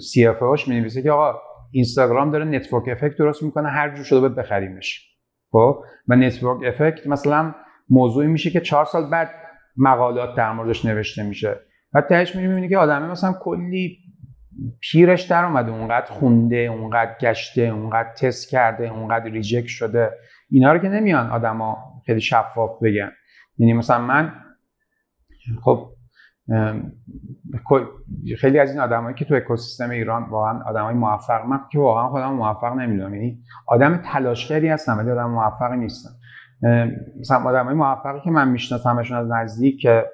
CFO 0.00 0.42
ش 0.42 0.68
می‌نویسه 0.68 1.02
که 1.02 1.10
آقا 1.10 1.38
اینستاگرام 1.70 2.30
داره 2.30 2.44
network 2.44 2.88
effect 2.88 3.16
درست 3.18 3.42
می‌کنه 3.42 3.68
هر 3.68 3.94
جور 3.94 4.04
شده 4.04 4.28
بخریمش. 4.28 5.08
خب؟ 5.50 5.82
و 6.08 6.16
network 6.16 6.62
effect 6.66 7.06
مثلا 7.06 7.54
موضوعی 7.88 8.26
میشه 8.26 8.50
که 8.50 8.60
چهار 8.60 8.84
سال 8.84 9.10
بعد 9.10 9.30
مقالات 9.76 10.36
در 10.36 10.52
موردش 10.52 10.84
نوشته 10.84 11.22
میشه. 11.22 11.60
و 11.92 12.00
تهش 12.00 12.36
می‌بینی 12.36 12.68
که 12.68 12.78
آدمه 12.78 13.10
مثلا 13.10 13.32
کلی 13.40 13.98
پدرش 14.80 15.22
در 15.22 15.44
اومده. 15.44 15.72
اونقدر 15.72 16.06
خونده 16.06 16.56
اونقدر 16.56 17.16
گشته 17.20 17.62
اونقدر 17.62 18.12
تست 18.12 18.50
کرده 18.50 18.88
اونقدر 18.88 19.30
reject 19.30 19.66
شده. 19.66 20.10
اینا 20.50 20.72
رو 20.72 20.78
که 20.78 20.88
نمیان 20.88 21.30
آدما 21.30 21.76
خیلی 22.06 22.20
شفاف 22.20 22.70
بگن. 22.82 23.12
یعنی 23.58 23.72
مثلا 23.72 23.98
من 23.98 24.32
خب 25.62 25.90
خیلی 28.40 28.58
از 28.58 28.70
این 28.70 28.80
آدمایی 28.80 29.14
که 29.14 29.24
تو 29.24 29.34
اکوسیستم 29.34 29.90
ایران 29.90 30.24
واقعا 30.30 30.62
آدمای 30.66 30.94
موفق 30.94 31.46
من 31.46 31.60
که 31.72 31.78
واقعا 31.78 32.08
خودم 32.08 32.32
موفق 32.32 32.72
نمی‌دونم. 32.72 33.14
یعنی 33.14 33.42
آدم 33.66 33.96
تلاشگری 33.96 34.68
هستم 34.68 34.98
ولی 34.98 35.10
آدم 35.10 35.30
موفقی 35.30 35.76
نیستم 35.76 36.10
مثلا 37.20 37.38
آدمای 37.38 37.74
موفقی 37.74 38.20
که 38.24 38.30
من 38.30 38.48
میشناسمشون 38.48 39.16
از 39.16 39.30
نزدیک 39.30 39.80
که 39.80 40.04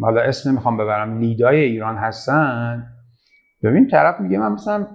حالا 0.00 0.20
اسم 0.20 0.50
نمی‌خوام 0.50 0.76
ببرم 0.76 1.18
لیدای 1.18 1.60
ایران 1.60 1.96
هستن. 1.96 2.86
ببین 3.62 3.88
طرف 3.88 4.20
میگه 4.20 4.38
من 4.38 4.52
مثلا 4.52 4.86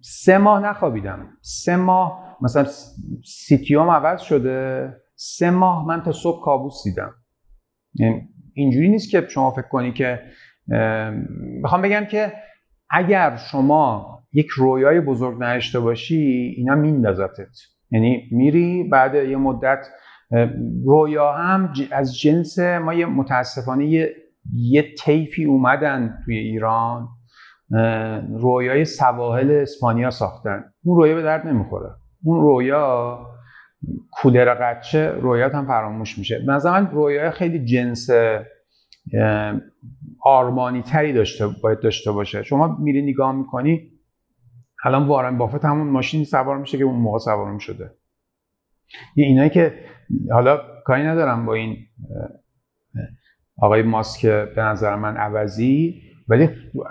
سه 0.00 0.38
ماه 0.38 0.62
نخوابیدم. 0.62 1.28
سه 1.40 1.76
ماه 1.76 2.36
مثلا 2.40 2.66
سیتیوم 3.24 3.90
عوض 3.90 4.20
شده. 4.20 4.92
سه 5.14 5.50
ماه 5.50 5.86
من 5.86 6.02
تا 6.02 6.12
صبح 6.12 6.44
کابوس 6.44 6.82
دیدم. 6.84 7.14
یعنی 7.94 8.28
اینجوری 8.54 8.88
نیست 8.88 9.10
که 9.10 9.26
شما 9.28 9.50
فکر 9.50 9.68
کنی 9.68 9.92
که 9.92 10.20
می‌خوام 11.62 11.82
بگم 11.82 12.04
که 12.04 12.32
اگر 12.90 13.36
شما 13.36 14.06
یک 14.32 14.46
رویای 14.56 15.00
بزرگ 15.00 15.36
نداشته 15.42 15.80
باشی 15.80 16.54
اینا 16.56 16.74
میندازتت. 16.74 17.56
یعنی 17.90 18.22
میری 18.30 18.84
بعد 18.84 19.14
یه 19.14 19.36
مدت 19.36 19.86
رویا 20.84 21.32
هم 21.32 21.72
از 21.92 22.18
جنس 22.18 22.58
ما 22.58 22.94
یه 22.94 23.06
متاسفانه 23.06 23.86
یه, 23.86 24.14
یه 24.54 24.94
تیفی 25.04 25.44
اومدن 25.44 26.18
توی 26.24 26.36
ایران 26.36 27.08
رویای 28.28 28.84
سواحل 28.84 29.50
اسپانیا 29.50 30.10
ساختن. 30.10 30.64
اون 30.84 30.96
رویا 30.96 31.14
به 31.14 31.22
درد 31.22 31.46
نمی‌خوره. 31.46 31.90
اون 32.24 32.40
رویا 32.40 33.18
کولر 34.10 34.54
قچه 34.54 35.08
رویات 35.08 35.54
هم 35.54 35.66
فراموش 35.66 36.18
میشه. 36.18 36.44
من 36.46 36.90
رویای 36.90 37.30
خیلی 37.30 37.64
جنس 37.64 38.10
آرمانی 40.22 40.82
تری 40.82 41.12
داشته 41.12 41.46
باید 41.62 41.80
داشته 41.80 42.12
باشه. 42.12 42.42
شما 42.42 42.76
میری 42.80 43.02
نگاه 43.02 43.32
می‌کنی 43.32 43.90
الان 44.84 45.06
وارن 45.06 45.38
بافت 45.38 45.64
همون 45.64 45.86
ماشین 45.86 46.24
سوار 46.24 46.58
میشه 46.58 46.78
که 46.78 46.84
اون 46.84 46.96
موقع 46.96 47.18
سوار 47.18 47.52
می‌شده. 47.52 47.90
یه 49.16 49.26
اینایی 49.26 49.50
که 49.50 49.74
حالا 50.32 50.58
کاری 50.84 51.02
ندارم 51.02 51.46
با 51.46 51.54
این 51.54 51.76
آقای 53.62 53.82
ماسک 53.82 54.26
به 54.26 54.62
نظر 54.62 54.96
من 54.96 55.16
عوضی 55.16 56.02
ولی 56.28 56.48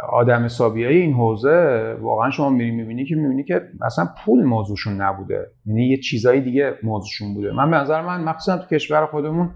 آدم 0.10 0.46
حسابی 0.46 0.86
این 0.86 1.14
حوزه 1.14 1.96
واقعا 2.02 2.30
شما 2.30 2.50
میری 2.50 2.72
می‌بینی 2.72 3.06
که 3.06 3.16
می‌بینی 3.16 3.44
که 3.44 3.62
اصلا 3.82 4.08
پول 4.26 4.44
موضوعشون 4.44 5.02
نبوده. 5.02 5.48
یعنی 5.66 5.88
یه 5.88 5.98
چیزای 5.98 6.42
دیگه 6.42 6.74
موضوعشون 6.84 7.34
بوده. 7.34 7.52
من 7.52 7.72
به 7.72 7.78
نظر 7.78 8.02
من 8.02 8.24
مخصوصا 8.24 8.58
تو 8.58 8.76
کشور 8.76 9.06
خودمون 9.06 9.52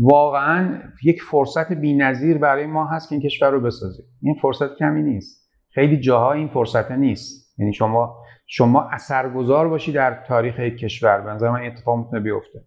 واقعا 0.00 0.78
یک 1.04 1.22
فرصت 1.22 1.72
بی‌نظیر 1.72 2.38
برای 2.38 2.66
ما 2.66 2.86
هست 2.86 3.08
که 3.08 3.14
این 3.14 3.22
کشور 3.22 3.50
رو 3.50 3.60
بسازیم. 3.60 4.04
این 4.22 4.34
فرصت 4.42 4.76
کمی 4.76 5.02
نیست. 5.02 5.50
خیلی 5.70 6.00
جاها 6.00 6.32
این 6.32 6.48
فرصت 6.48 6.90
نیست. 6.90 7.58
یعنی 7.58 7.72
شما 7.72 8.16
شما 8.46 8.88
اثرگذار 8.92 9.68
باشی 9.68 9.92
در 9.92 10.24
تاریخ 10.28 10.58
یک 10.58 10.78
کشور. 10.78 11.20
به 11.20 11.30
نظر 11.30 11.50
من 11.50 11.66
اتفاق 11.66 11.98
می‌تونه 11.98 12.20
بیفته. 12.20 12.64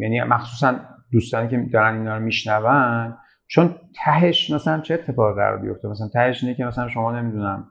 یعنی 0.00 0.22
مخصوصا 0.22 0.74
دوستانی 1.12 1.48
که 1.48 1.66
دارن 1.72 1.98
اینا 1.98 2.16
رو 2.16 2.22
میشنون 2.22 3.16
چون 3.46 3.74
تهش 4.04 4.50
مثلا 4.50 4.80
چه 4.80 4.94
اتفاقی 4.94 5.34
قرار 5.34 5.58
بیفته؟ 5.58 5.88
مثلا 5.88 6.08
تهش 6.08 6.44
اینه 6.44 6.54
که 6.54 6.64
مثلا 6.64 6.88
شما 6.88 7.20
نمی‌دونم 7.20 7.66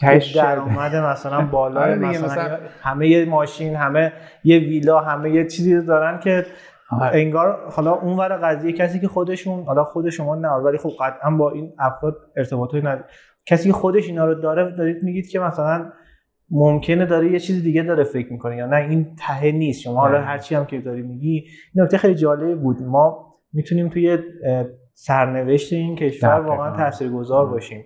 تهش 0.00 0.36
درآمد 0.36 0.96
مثلا 0.96 1.40
بالا 1.46 1.80
آره 1.84 1.94
مثلا, 1.94 2.26
مثلا 2.26 2.58
همه 2.82 3.08
یه 3.08 3.24
ماشین 3.24 3.76
همه 3.76 4.12
یه 4.44 4.58
ویلا 4.58 5.00
همه 5.00 5.30
یه 5.30 5.46
چیزی 5.46 5.82
دارن 5.86 6.20
که 6.20 6.46
آره. 6.90 7.20
انگار 7.20 7.70
حالا 7.70 7.92
اون 7.92 8.16
ور 8.16 8.36
قضیه 8.36 8.72
کسی 8.72 9.00
که 9.00 9.08
خودشون 9.08 9.64
حالا 9.64 9.84
خود 9.84 10.10
شما 10.10 10.34
نه 10.34 10.48
ولی 10.48 10.78
خب 10.78 10.90
قطعا 11.00 11.30
با 11.30 11.50
این 11.50 11.72
افراد 11.78 12.16
ارتباطی 12.36 12.78
نداره. 12.78 13.04
کسی 13.46 13.68
که 13.68 13.72
خودش 13.72 14.08
اینا 14.08 14.24
رو 14.24 14.34
داره 14.34 14.76
دارید 14.76 15.02
میگید 15.02 15.28
که 15.28 15.40
مثلا 15.40 15.92
ممکنه 16.50 17.06
داره 17.06 17.32
یه 17.32 17.38
چیز 17.38 17.62
دیگه 17.62 17.82
داره 17.82 18.04
فکر 18.04 18.32
می‌کنه 18.32 18.56
یا 18.56 18.66
نه 18.66 18.76
این 18.76 19.16
ته 19.18 19.52
نیست. 19.52 19.80
شما 19.80 20.00
حالا 20.00 20.20
هرچی 20.20 20.54
هم 20.54 20.64
که 20.64 20.80
داری 20.80 21.02
میگی 21.02 21.44
این 21.74 21.84
نکته 21.84 21.98
خیلی 21.98 22.14
جالب 22.14 22.60
بود. 22.60 22.82
ما 22.82 23.34
می‌تونیم 23.52 23.88
توی 23.88 24.18
سرنوشت 24.94 25.72
این 25.72 25.96
کشور 25.96 26.40
واقعا 26.40 26.76
تاثیرگذار 26.76 27.46
باشیم. 27.46 27.84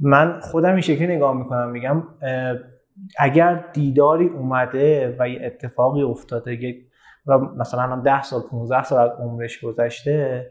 من 0.00 0.40
خودم 0.40 0.70
این 0.70 0.80
شکلی 0.80 1.16
نگاه 1.16 1.36
می‌کنم 1.36 1.70
میگم 1.70 2.02
اگر 3.18 3.64
دیداری 3.72 4.26
اومده 4.26 5.16
و 5.18 5.28
یه 5.28 5.40
اتفاقی 5.44 6.02
افتاده 6.02 6.56
و 7.26 7.38
مثلا 7.38 7.96
10 8.04 8.22
سال 8.22 8.40
15 8.50 8.82
سال 8.82 9.10
از 9.10 9.18
عمرش 9.18 9.64
گذشته 9.64 10.50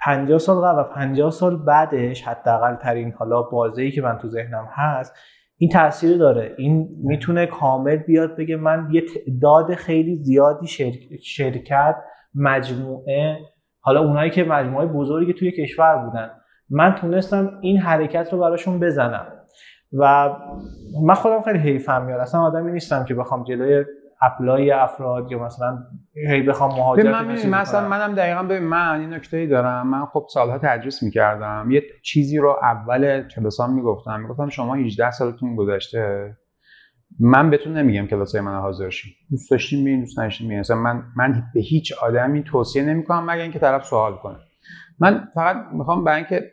50 0.00 0.38
سال 0.38 0.64
قبل 0.64 0.80
و 0.80 0.82
50 0.82 1.30
سال 1.30 1.64
بعدش 1.64 2.22
حداقل 2.22 2.74
ترین 2.74 3.12
حالا 3.12 3.42
بازی 3.42 3.90
که 3.90 4.02
من 4.02 4.18
تو 4.18 4.28
ذهنم 4.28 4.68
هست 4.70 5.14
این 5.56 5.70
تاثیر 5.70 6.18
داره. 6.18 6.54
این 6.58 6.88
می‌تونه 7.02 7.46
کامل 7.46 7.96
بیاد 7.96 8.36
بگه 8.36 8.56
من 8.56 8.88
یه 8.92 9.02
تعداد 9.14 9.74
خیلی 9.74 10.16
زیادی 10.16 10.66
شرکت 11.22 11.96
مجموعه 12.34 13.38
حالا 13.80 14.00
اونایی 14.00 14.30
که 14.30 14.44
مجموعه 14.44 14.86
بزرگی 14.86 15.32
توی 15.32 15.52
کشور 15.52 15.96
بودن 15.96 16.30
من 16.70 16.94
تونستم 16.94 17.58
این 17.60 17.78
حرکت 17.78 18.32
رو 18.32 18.38
براشون 18.38 18.80
بزنم. 18.80 19.26
و 19.92 20.30
من 21.02 21.14
خودم 21.14 21.42
خیلی 21.42 21.58
حیفم 21.58 22.02
میاد. 22.02 22.20
اصلا 22.20 22.40
آدمی 22.40 22.72
نیستم 22.72 23.04
که 23.04 23.14
بخوام 23.14 23.44
جلوی 23.44 23.84
اپلای 24.22 24.70
افراد 24.70 25.32
یا 25.32 25.44
مثلا 25.44 25.78
هی 26.28 26.42
بخوام 26.42 26.70
مهاجرت 26.70 27.06
من 27.06 27.60
مثلا 27.60 27.88
منم 27.88 28.14
دقیقا 28.14 28.42
به 28.42 28.60
من 28.60 29.00
این 29.00 29.12
نکته 29.12 29.36
ای 29.36 29.46
دارم. 29.46 29.86
من 29.86 30.06
خب 30.06 30.26
سالها 30.32 30.58
تدریس 30.58 31.02
می‌کردم. 31.02 31.70
یه 31.70 31.82
چیزی 32.02 32.38
رو 32.38 32.58
اول 32.62 33.28
کلاسام 33.28 33.74
می‌گفتم. 33.74 34.20
می‌گفتم 34.20 34.48
شما 34.48 34.74
18 34.74 35.10
سالتون 35.10 35.56
گذشته. 35.56 36.36
من 37.20 37.50
بهتون 37.50 37.76
نمیگم 37.76 38.06
کلاسای 38.06 38.40
من 38.40 38.60
حاضر 38.60 38.90
شید 38.90 39.14
دوست 39.30 39.50
داشتین 39.50 39.84
میرین 39.84 40.00
دوست 40.00 40.18
نداشتین 40.18 40.46
میرین. 40.46 40.60
مثلا 40.60 40.76
من 40.76 41.02
من 41.16 41.42
به 41.54 41.60
هیچ 41.60 41.92
آدمی 42.02 42.42
توصیه 42.42 42.82
نمی‌کنم 42.82 43.30
مگر 43.30 43.42
اینکه 43.42 43.58
طرف 43.58 43.84
سوال 43.84 44.16
کنه. 44.16 44.36
من 44.98 45.28
فقط 45.34 45.56
می‌خوام 45.72 46.04
برای 46.04 46.16
اینکه 46.16 46.52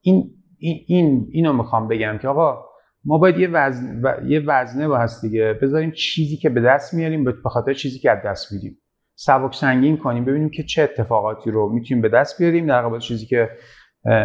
این 0.00 0.30
این 0.58 1.28
اینو 1.32 1.52
می‌خوام 1.52 1.88
بگم 1.88 2.18
که 2.18 2.28
آقا 2.28 2.69
ما 3.04 3.18
باید 3.18 3.38
یه 3.38 3.48
وزن 3.48 4.00
و 4.02 4.14
یه 4.26 4.40
وزنه 4.46 4.88
با 4.88 4.98
هست 4.98 5.22
دیگه. 5.22 5.58
بذاریم 5.62 5.90
چیزی 5.90 6.36
که 6.36 6.50
به 6.50 6.60
دست 6.60 6.94
میاریم 6.94 7.24
به 7.24 7.48
خاطر 7.50 7.72
چیزی 7.74 7.98
که 7.98 8.10
از 8.10 8.18
دست 8.24 8.52
میدیم. 8.52 8.78
سبک 9.14 9.54
سنگین 9.54 9.96
کنیم 9.96 10.24
ببینیم 10.24 10.50
که 10.50 10.62
چه 10.62 10.82
اتفاقاتی 10.82 11.50
رو 11.50 11.72
می‌تونیم 11.72 12.02
به 12.02 12.08
دست 12.08 12.38
بیاریم 12.38 12.66
در 12.66 12.82
قبال 12.82 13.00
چیزی 13.00 13.26
که 13.26 13.50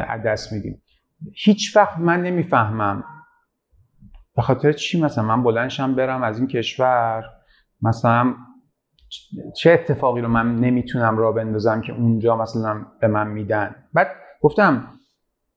از 0.07 0.23
دست 0.25 0.53
میدیم. 0.53 0.81
هیچ 1.33 1.77
وقت 1.77 1.99
من 1.99 2.21
نمی‌فهمم. 2.21 3.03
به 4.35 4.41
خاطر 4.41 4.71
چی؟ 4.71 5.01
مثلا 5.01 5.23
من 5.23 5.43
بلندشم 5.43 5.95
برم 5.95 6.23
از 6.23 6.39
این 6.39 6.47
کشور 6.47 7.23
مثلا 7.81 8.33
چه 9.57 9.71
اتفاقی 9.71 10.21
رو 10.21 10.27
من 10.27 10.55
نمی‌تونم 10.55 11.17
را 11.17 11.31
بندازم 11.31 11.81
که 11.81 11.93
اونجا 11.93 12.35
مثلا 12.35 12.85
به 13.01 13.07
من 13.07 13.27
میدن؟ 13.27 13.75
بعد 13.93 14.07
گفتم 14.41 14.87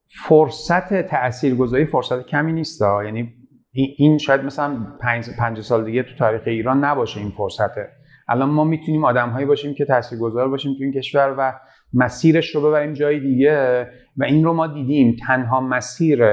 فرصت 0.09 1.02
تاثیرگذاری 1.02 1.84
فرصت 1.84 2.26
کمی 2.26 2.52
نیست 2.52 2.82
یعنی 3.04 3.34
این 3.72 4.18
شاید 4.18 4.40
مثلا 4.40 4.86
پنج, 5.00 5.30
پنج 5.38 5.61
سال 5.61 5.84
دیگه 5.84 6.02
تو 6.02 6.14
تاریخ 6.18 6.42
ایران 6.46 6.84
نباشه 6.84 7.20
این 7.20 7.30
فرصته. 7.30 7.88
الان 8.28 8.50
ما 8.50 8.64
می‌تونیم 8.64 9.04
آدم 9.04 9.30
هایی 9.30 9.46
باشیم 9.46 9.74
که 9.74 9.84
تاثیرگذار 9.84 10.48
باشیم 10.48 10.74
تو 10.78 10.84
این 10.84 10.92
کشور 10.92 11.34
و 11.38 11.52
مسیرش 11.92 12.54
رو 12.54 12.68
ببریم 12.68 12.92
جای 12.92 13.20
دیگه 13.20 13.82
و 14.16 14.24
این 14.24 14.44
رو 14.44 14.52
ما 14.52 14.66
دیدیم. 14.66 15.16
تنها 15.26 15.61
مسیر 15.61 16.24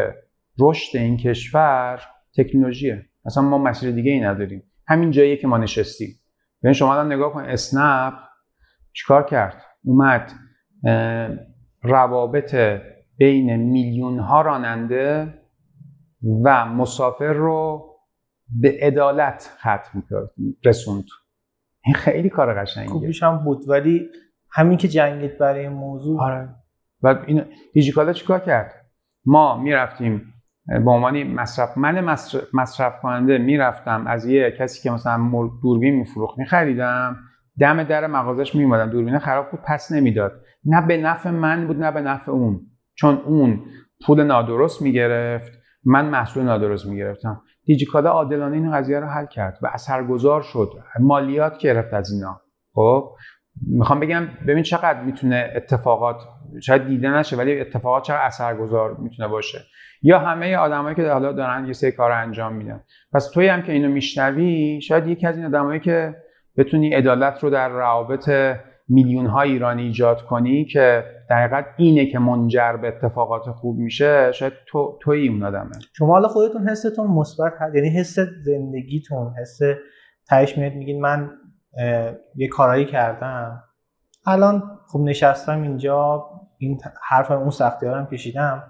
رشد 0.60 0.98
این 0.98 1.18
کشور 1.18 2.02
تکنولوژیه. 2.38 3.06
اصلا 3.26 3.44
ما 3.44 3.58
مسیر 3.58 3.92
دیگه 3.92 4.12
ای 4.12 4.20
نداریم. 4.20 4.64
همین 4.88 5.12
جاییه 5.12 5.38
که 5.38 5.48
ما 5.48 5.58
نشستیم. 5.58 6.10
ببین 6.64 6.74
شما 6.74 6.94
الان 6.94 7.14
نگاه 7.14 7.34
کن. 7.34 7.42
اسنپ 7.42 8.14
چیکار 8.94 9.26
کرد؟ 9.26 9.62
اومد 9.84 10.32
روابط 11.84 12.56
بین 13.18 13.56
میلیون 13.56 14.20
ها 14.20 14.42
راننده 14.42 15.34
و 16.44 16.66
مسافر 16.66 17.34
رو 17.34 17.86
به 18.62 18.78
عدالت 18.82 19.56
ختم 19.60 20.04
کرد 20.10 20.30
رسوند. 20.66 21.06
این 21.86 21.96
خیلی 21.96 22.30
کار 22.30 22.62
قشنگیه. 22.62 22.92
خوبیش 22.92 23.24
هم 23.24 23.38
بود 23.38 23.70
ولی 23.70 24.10
همین 24.52 24.78
که 24.78 24.88
جنگید 24.88 25.38
برای 25.38 25.60
این 25.60 25.74
موضوع. 25.74 26.22
آره. 26.22 26.50
و 27.02 27.16
این 27.28 27.46
دیجیکالا 27.74 28.14
چیکار 28.14 28.40
کرد؟ 28.40 28.72
ما 29.26 29.58
می‌رفتیم 29.58 30.34
به 30.68 30.92
عنوان 30.92 31.24
مصرف 31.24 31.78
من 31.78 32.02
مصرف, 32.54 33.02
کننده 33.02 33.38
می‌رفتم 33.38 34.08
از 34.08 34.26
یه 34.26 34.52
کسی 34.52 34.84
که 34.84 34.92
مثلا 34.92 35.50
دوربین 35.64 35.96
میفروخت 35.96 36.40
میخریدم. 36.40 37.18
دم 37.60 37.84
در 37.84 38.08
مغازش 38.08 38.56
میومدم 38.56 38.90
دوربین 38.90 39.20
خراب 39.20 39.52
بود 39.52 39.60
پس 39.68 39.92
نمی‌داد. 39.92 40.42
نه 40.66 40.88
به 40.88 40.98
نفع 40.98 41.30
من 41.30 41.68
بود 41.68 41.80
نه 41.80 41.92
به 41.92 42.02
نفع 42.02 42.32
اون. 42.32 42.62
چون 42.96 43.22
اون 43.26 43.62
پول 44.06 44.24
نادرست 44.24 44.82
می‌گرفت. 44.82 45.52
من 45.86 46.06
محصول 46.06 46.44
نادرست 46.44 46.86
می‌گرفتم. 46.86 47.42
دیجیکالا 47.66 48.10
عادلانه 48.10 48.58
این 48.58 48.72
قضیه 48.72 49.00
رو 49.00 49.08
حل 49.08 49.26
کرد 49.26 49.58
و 49.62 49.68
اثرگذار 49.74 50.42
شد. 50.42 50.74
مالیات 51.00 51.58
گرفت 51.58 51.94
از 51.94 52.12
اینا. 52.12 52.42
خب 52.74 53.16
می‌خوام 53.68 54.00
بگم 54.00 54.28
ببین 54.48 54.64
چقدر 54.64 55.02
می‌تونه 55.02 55.52
اتفاقات 55.56 56.16
شاید 56.64 56.88
دیده 56.88 57.10
نشه 57.10 57.38
ولی 57.38 57.62
اتفاقات 57.62 58.04
چقدر 58.04 58.26
اثرگذار 58.26 58.98
می‌تونه 58.98 59.28
باشه. 59.28 59.60
یا 60.02 60.20
همه 60.20 60.56
آدمایی 60.58 60.96
که 60.96 61.12
حالا 61.12 61.32
دارن 61.32 61.66
یه 61.66 61.74
سری 61.74 61.92
کار 61.92 62.12
انجام 62.12 62.54
میدن. 62.54 62.84
پس 63.14 63.32
توی 63.34 63.48
هم 63.48 63.62
که 63.62 63.72
اینو 63.72 63.90
میشنوی 63.90 64.82
شاید 64.82 65.08
یکی 65.08 65.28
از 65.28 65.38
این 65.38 65.46
آدمایی 65.46 65.80
که 65.80 66.16
بتونی 66.58 66.94
عدالت 66.94 67.44
رو 67.44 67.50
در 67.50 67.70
روابط 67.70 68.30
میلیون 68.88 69.26
های 69.26 69.52
ایرانی 69.52 69.82
ایجاد 69.82 70.22
کنی 70.22 70.66
که 70.66 71.04
دقیقا 71.30 71.62
اینه 71.78 72.06
که 72.06 72.20
منجر 72.20 72.78
به 72.82 72.88
اتفاقات 72.88 73.52
خوب 73.52 73.78
میشه 73.78 74.32
شاید 74.32 74.54
تو 74.68 75.00
توی 75.02 75.28
اون 75.28 75.44
آدمه. 75.44 75.72
شما 75.94 76.14
حالا 76.14 76.28
خودتون 76.28 76.70
حستون 76.70 77.08
مثبت 77.08 77.54
یعنی 77.74 77.90
حس 77.90 78.20
زندگیتون 78.20 79.34
حس 79.42 79.60
تهش 80.30 80.58
میاد 80.58 80.74
میگین 80.74 81.02
من 81.02 81.32
یه 82.36 82.48
کارایی 82.48 82.86
کردم. 82.86 83.64
الان 84.26 84.64
خب 84.88 85.00
نشستم 85.00 85.62
اینجا 85.62 86.26
این 86.58 86.80
حرف 87.10 87.32
اون 87.32 87.50
سختیارم 87.50 88.06
کشیدم. 88.06 88.64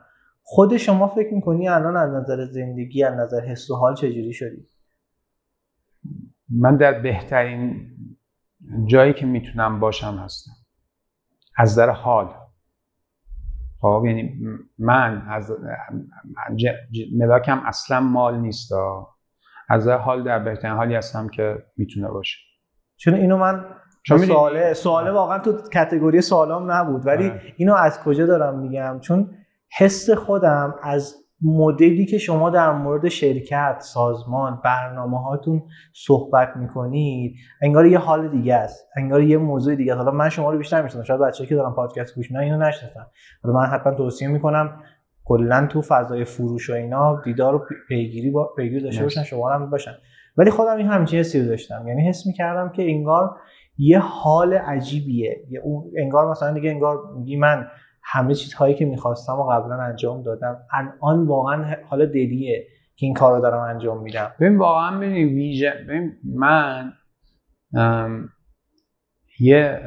خود 0.44 0.78
شما 0.78 1.08
فکر 1.08 1.34
می‌کنی 1.34 1.70
الان 1.70 1.98
از 1.98 2.14
نظر 2.14 2.46
زندگی 2.46 3.04
از 3.04 3.14
نظر 3.14 3.42
حس 3.42 3.72
و 3.72 3.76
حال 3.76 3.96
چجوری 3.96 4.34
شدی؟ 4.34 4.68
من 6.50 6.78
در 6.78 7.00
بهترین 7.00 7.88
جایی 8.86 9.14
که 9.14 9.26
می‌تونم 9.26 9.80
باشم 9.80 10.18
هستم. 10.18 10.52
از 11.58 11.72
نظر 11.72 11.90
حال. 11.90 12.34
خب 13.82 14.04
یعنی 14.06 14.40
من 14.80 15.28
از 15.30 15.52
ملاکم 17.18 17.62
اصلا 17.66 18.00
مال 18.00 18.38
نیست. 18.38 18.72
از 19.70 19.82
نظر 19.82 19.98
حال 19.98 20.24
در 20.24 20.40
بهترین 20.40 20.74
حالی 20.74 20.96
هستم 20.96 21.28
که 21.28 21.64
می‌تونه 21.78 22.08
باشه. 22.08 22.38
چون 22.98 23.14
اینو 23.14 23.38
من 23.38 23.66
چون 24.04 24.18
سواله 24.18 24.74
سواله 24.74 25.12
واقعا 25.12 25.40
تو 25.40 25.70
کتگوری 25.74 26.22
سوالام 26.22 26.72
نبود. 26.72 27.06
ولی 27.06 27.30
آره. 27.30 27.54
اینو 27.58 27.74
از 27.74 28.00
کجا 28.00 28.26
دارم 28.26 28.60
میگم؟ 28.60 29.00
چون 29.00 29.38
حس 29.78 30.10
خودم 30.10 30.76
از 30.84 31.25
مدلی 31.42 32.06
که 32.06 32.18
شما 32.18 32.50
در 32.50 32.72
مورد 32.72 33.10
شرکت 33.10 33.76
سازمان 33.80 34.62
برنامه 34.64 35.24
هاتون 35.24 35.64
صحبت 35.94 36.58
می‌کنید 36.58 37.36
انگار 37.62 37.86
یه 37.86 37.98
حال 37.98 38.28
دیگه 38.28 38.56
است 38.56 38.90
انگار 38.98 39.24
یه 39.24 39.38
موضوع 39.38 39.76
دیگه 39.76 39.94
است. 39.94 40.02
حالا 40.02 40.12
من 40.12 40.30
شما 40.30 40.52
رو 40.52 40.58
بیشتر 40.58 40.82
می‌شناسم. 40.82 41.04
شاید 41.04 41.22
بچه‌ای 41.22 41.50
که 41.50 41.56
دارن 41.56 41.74
پادکست 41.74 42.16
گوش 42.16 42.32
میدن 42.32 42.44
اینو 42.44 42.58
نشناسن. 42.58 43.06
حالا 43.44 43.56
من 43.56 43.66
حتما 43.66 43.94
توصیه 43.94 44.28
می‌کنم 44.28 44.84
کلا 45.26 45.68
تو 45.68 45.82
فضای 45.82 46.26
فروش 46.26 46.70
و 46.70 46.74
اینا 46.74 47.22
دیدار 47.22 47.56
و 47.56 47.66
پیگیری 47.88 48.32
با 48.32 48.54
پیگیر 48.58 48.84
داشته 48.84 49.04
باشن 49.04 49.24
شما 49.24 49.50
هم 49.50 49.70
باشن. 49.70 49.96
ولی 50.38 50.52
خودم 50.52 50.78
این 50.78 50.88
همچین 50.88 51.20
حسی 51.20 51.42
رو 51.42 51.48
داشتم. 51.48 51.88
یعنی 51.88 52.10
حس 52.10 52.28
می‌کردم 52.28 52.70
که 52.70 52.84
انگار 52.84 53.36
یه 53.78 54.00
حال 54.00 54.54
عجیبیه. 54.54 55.46
یه 55.50 55.62
انگار 55.98 56.32
مثلا 56.32 56.54
دیگه 56.54 56.70
انگار 56.70 56.98
میگی 57.18 57.38
من 57.38 57.68
همه 58.06 58.34
چیزهایی 58.34 58.76
که 58.76 58.86
می‌خواستم 58.86 59.34
و 59.34 59.44
قبلا 59.44 59.76
انجام 59.76 60.24
دادم. 60.24 60.58
الان 60.74 61.28
واقعا 61.28 61.76
حال 61.90 62.06
دلیه 62.06 62.68
که 62.96 63.06
این 63.06 63.14
کار 63.14 63.36
رو 63.36 63.42
دارم 63.42 63.76
انجام 63.76 64.04
میدم. 64.04 64.32
ببین 64.40 64.58
واقعا 64.58 64.98
ببین 64.98 65.28
ویژه. 65.28 65.74
ببین 65.88 66.14
من 66.24 66.94
یه 69.40 69.82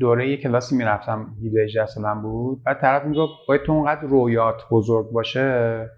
دوره 0.00 0.30
یه 0.30 0.36
کلاسی 0.36 0.76
می‌رفتم 0.76 1.36
17 1.46 1.86
سالم 1.86 2.22
بود. 2.22 2.62
بعد 2.64 2.80
طرف 2.80 3.04
می‌گفت 3.04 3.32
باید 3.48 3.62
تو 3.62 3.72
اونقدر 3.72 4.00
رویات 4.00 4.62
بزرگ 4.70 5.10
باشه 5.12 5.90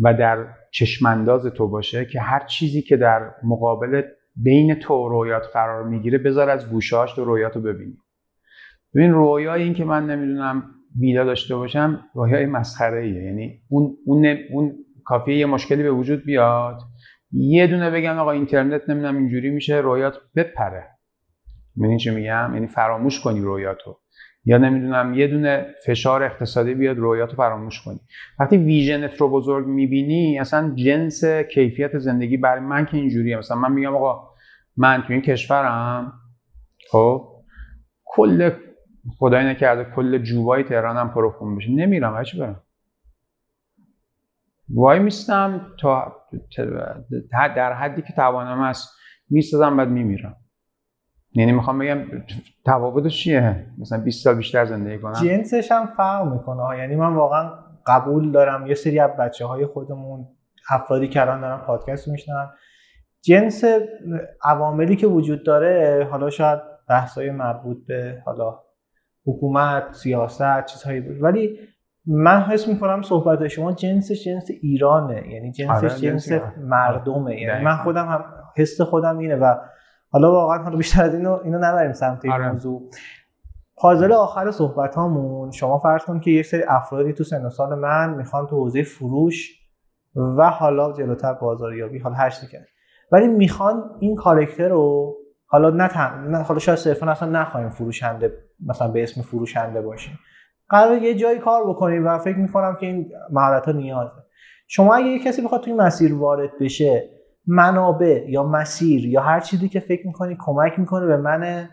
و 0.00 0.14
در 0.14 0.46
چشمانداز 0.70 1.46
تو 1.46 1.68
باشه 1.68 2.04
که 2.04 2.20
هر 2.20 2.46
چیزی 2.46 2.82
که 2.82 2.96
در 2.96 3.30
مقابل 3.44 4.02
بین 4.36 4.74
تو 4.74 4.94
و 4.94 5.08
رویات 5.08 5.46
قرار 5.52 5.84
می‌گیره 5.84 6.18
بذار 6.18 6.50
از 6.50 6.70
گوشاش 6.70 7.12
تو 7.12 7.24
رویات 7.24 7.56
رو 7.56 7.62
ببینی. 7.62 7.96
ببین 8.94 9.10
رویای 9.10 9.62
این 9.62 9.74
که 9.74 9.84
من 9.84 10.06
نمی‌دونم 10.06 10.62
ویلا 11.00 11.24
داشته 11.24 11.56
باشم 11.56 12.04
رویای 12.14 12.46
مسخره 12.46 13.04
ایه 13.04 13.24
یعنی 13.24 13.60
اون 13.68 13.96
اون 14.06 14.36
اون 14.50 14.72
کافیه 15.04 15.36
یه 15.36 15.46
مشکلی 15.46 15.82
به 15.82 15.90
وجود 15.90 16.24
بیاد. 16.24 16.80
یه 17.32 17.66
دونه 17.66 17.90
بگم 17.90 18.18
آقا 18.18 18.30
اینترنت 18.30 18.82
نمی‌دونم 18.88 19.16
اینجوری 19.16 19.50
میشه 19.50 19.76
رویات 19.76 20.14
بپره. 20.36 20.84
می‌دونی 21.76 21.98
چی 21.98 22.10
میگم؟ 22.10 22.50
یعنی 22.54 22.66
فراموش 22.66 23.20
کنی 23.20 23.40
رویاتو. 23.40 23.98
یا 24.44 24.58
نمی‌دونم 24.58 25.14
یه 25.14 25.28
دونه 25.28 25.66
فشار 25.86 26.22
اقتصادی 26.22 26.74
بیاد 26.74 26.96
رویاتو 26.98 27.36
فراموش 27.36 27.82
کنی. 27.82 28.00
وقتی 28.40 28.56
ویژنت 28.56 29.16
رو 29.20 29.28
بزرگ 29.28 29.66
می‌بینی 29.66 30.38
اصلا 30.38 30.74
جنس 30.74 31.24
کیفیت 31.24 31.98
زندگی 31.98 32.36
برای 32.36 32.60
من 32.60 32.86
که 32.86 32.96
اینجوریه. 32.96 33.38
مثلا 33.38 33.56
من 33.56 33.72
میگم 33.72 33.94
آقا 33.96 34.28
من 34.76 35.02
تو 35.06 35.12
این 35.12 35.22
کشورم 35.22 36.12
خب 36.90 37.28
کل 38.04 38.50
خدای 39.18 39.44
نکرده 39.44 39.84
کل 39.96 40.18
جوبای 40.18 40.62
تهرانم 40.62 41.10
پر 41.10 41.30
خون 41.30 41.56
بشه. 41.56 41.70
نمیرم 41.70 42.22
چی 42.22 42.38
برم. 42.38 42.62
وای 44.70 44.98
میستم 44.98 45.66
تا 45.80 46.16
در 47.32 47.72
حدی 47.72 48.02
که 48.02 48.12
توانم 48.12 48.60
است 48.60 48.88
میستازم 49.30 49.76
بعد 49.76 49.88
میمیرم. 49.88 50.36
یعنی 51.32 51.52
می‌خوام 51.52 51.78
بگم 51.78 51.98
تفاوتش 52.66 53.22
چیه؟ 53.22 53.66
مثلا 53.78 54.00
20 54.00 54.24
سال 54.24 54.34
بیشتر 54.34 54.64
زندگی 54.64 54.98
کنم. 54.98 55.12
جنسش 55.12 55.72
هم 55.72 55.86
فرق 55.86 56.32
می‌کنه 56.32 56.78
یعنی 56.78 56.96
من 56.96 57.14
واقعا 57.14 57.50
قبول 57.86 58.32
دارم. 58.32 58.66
یه 58.66 58.74
سری 58.74 58.98
از 58.98 59.10
بچه 59.10 59.46
های 59.46 59.66
خودمون 59.66 60.26
افرادی 60.70 61.08
که 61.08 61.20
الان 61.20 61.40
دارن 61.40 61.58
پادکست 61.58 62.08
میشنن 62.08 62.50
جنس 63.22 63.64
عواملی 64.44 64.96
که 64.96 65.06
وجود 65.06 65.44
داره 65.44 66.08
حالا 66.10 66.30
شاید 66.30 66.60
بحثای 66.88 67.30
مربوط 67.30 67.86
به 67.86 68.22
حالا 68.26 68.60
حکومت 69.28 69.92
سیاست 69.92 70.64
چیزهایی 70.64 71.00
بود. 71.00 71.22
ولی 71.22 71.58
من 72.06 72.40
حس 72.40 72.68
می‌کنم 72.68 73.02
صحبت 73.02 73.48
شما 73.48 73.72
جنسش 73.72 74.24
جنس 74.24 74.46
ایرانه. 74.62 75.28
یعنی 75.28 75.52
جنسش 75.52 75.70
آره، 75.70 75.88
جنس 75.88 76.32
مردمه. 76.60 77.40
یعنی 77.40 77.64
من 77.64 77.76
خودم 77.76 78.08
هم 78.08 78.24
حس 78.56 78.80
خودم 78.80 79.18
اینه 79.18 79.36
و 79.36 79.54
حالا 80.10 80.32
واقعا 80.32 80.62
حالا 80.62 80.76
بیشتر 80.76 81.02
از 81.02 81.14
اینو 81.14 81.38
اینو 81.44 81.58
نبریم 81.58 81.92
سمت 81.92 82.24
این 82.24 82.34
آره. 82.34 82.52
موضوع. 82.52 82.90
پازل 83.76 84.12
آخر 84.12 84.50
صحبت 84.50 84.94
هامون. 84.94 85.50
شما 85.50 85.78
فرض 85.78 86.04
کن 86.04 86.20
که 86.20 86.30
یک 86.30 86.46
سری 86.46 86.62
افرادی 86.68 87.12
تو 87.12 87.24
سن 87.24 87.48
سال 87.48 87.78
من 87.78 88.14
می‌خوان 88.14 88.46
تو 88.46 88.56
حوزه 88.56 88.82
فروش 88.82 89.68
و 90.16 90.50
حالا 90.50 90.92
جلوتر 90.92 91.32
بازاریابی. 91.32 91.98
حالا 91.98 92.16
هر 92.16 92.30
چیزی 92.30 92.56
ولی 93.12 93.28
می‌خوان 93.28 93.90
این 94.00 94.16
کارکتر 94.16 94.68
رو 94.68 95.14
حالا 95.50 95.70
نه, 95.70 96.16
نه 96.16 96.38
حالا 96.38 96.60
شاید 96.60 96.78
صرفا 96.78 97.10
اصلا 97.10 97.28
نخوایم 97.28 97.68
فروشنده 97.68 98.32
مثلا 98.66 98.88
به 98.88 99.02
اسم 99.02 99.22
فروشنده 99.22 99.82
باشیم. 99.82 100.18
قرار 100.68 100.98
یه 100.98 101.14
جایی 101.14 101.38
کار 101.38 101.68
بکنیم 101.68 102.06
و 102.06 102.18
فکر 102.18 102.36
می‌کنم 102.36 102.76
که 102.80 102.86
این 102.86 103.10
مهارت 103.30 103.64
ها 103.66 103.72
نیازه. 103.72 104.12
شما 104.66 104.94
اگه 104.94 105.06
یه 105.06 105.18
کسی 105.18 105.42
بخواد 105.42 105.60
توی 105.60 105.72
مسیر 105.72 106.14
وارد 106.14 106.50
بشه 106.60 107.10
منابع 107.46 108.24
یا 108.28 108.42
مسیر 108.42 109.06
یا 109.06 109.20
هر 109.20 109.40
چیزی 109.40 109.68
که 109.68 109.80
فکر 109.80 110.06
می‌کنی 110.06 110.36
کمک 110.40 110.78
می‌کنه 110.78 111.06
به 111.06 111.16
من 111.16 111.68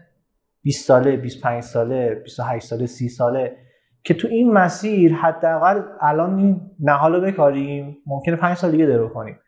20 0.62 0.88
ساله 0.88 1.18
25 1.18 1.64
ساله 1.64 2.16
28 2.16 2.66
ساله 2.66 2.86
30 2.86 3.10
ساله 3.10 3.58
که 4.04 4.14
تو 4.14 4.28
این 4.28 4.54
مسیر 4.54 5.14
حداقل 5.14 5.82
الان 6.02 6.38
این 6.38 6.62
نهالو 6.80 7.22
بکاریم 7.22 7.98
ممکنه 8.06 8.36
5 8.36 8.58
سال 8.58 8.72
دیگه 8.72 8.86
درو 8.86 9.10
کنیم. 9.10 9.40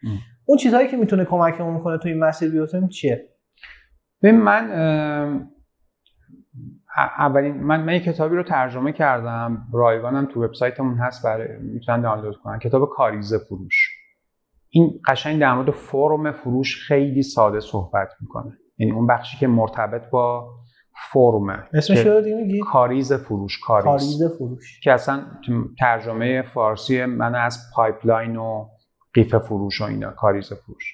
اون 0.45 0.57
چیزهایی 0.57 0.87
که 0.87 0.97
می‌تونه 0.97 1.25
کمکمون 1.25 1.83
کنه 1.83 1.97
تو 1.97 2.07
این 2.07 2.19
مسیر 2.19 2.51
بیفتیم 2.51 2.87
چیه؟ 2.87 3.29
ببین 4.23 4.41
من 4.41 4.71
اولین 6.97 7.63
من 7.63 7.83
من 7.83 7.99
کتابی 7.99 8.35
رو 8.35 8.43
ترجمه 8.43 8.91
کردم. 8.91 9.67
رایگانم 9.73 10.25
تو 10.25 10.43
وبسایتمون 10.43 10.97
هست 10.97 11.25
برای 11.25 11.47
می‌تونن 11.59 12.01
دانلود 12.01 12.37
کنن. 12.37 12.59
کتاب 12.59 12.89
کاریزه 12.89 13.37
فروش. 13.37 13.89
این 14.69 14.99
قشنگ 15.07 15.41
در 15.41 15.53
مورد 15.53 15.71
فرم 15.71 16.31
فروش 16.31 16.87
خیلی 16.87 17.23
ساده 17.23 17.59
صحبت 17.59 18.09
می‌کنه. 18.21 18.57
یعنی 18.77 18.93
اون 18.93 19.07
بخشی 19.07 19.37
که 19.37 19.47
مرتبط 19.47 20.09
با 20.09 20.49
فرمه 21.11 21.63
اسمش 21.73 21.99
رو 21.99 22.21
میگی؟ 22.21 22.59
کاریز 22.59 23.13
فروش 23.13 23.59
کاریز. 23.59 23.85
کاریز 23.85 24.37
فروش. 24.37 24.79
که 24.79 24.93
اصلا 24.93 25.21
ترجمه 25.79 26.41
فارسی 26.41 27.05
من 27.05 27.35
از 27.35 27.59
pipeline 27.75 28.35
و 28.35 28.67
قیف 29.13 29.35
فروش 29.35 29.81
و 29.81 29.83
اینا 29.83 30.11
کاریز 30.11 30.53
فروش. 30.53 30.93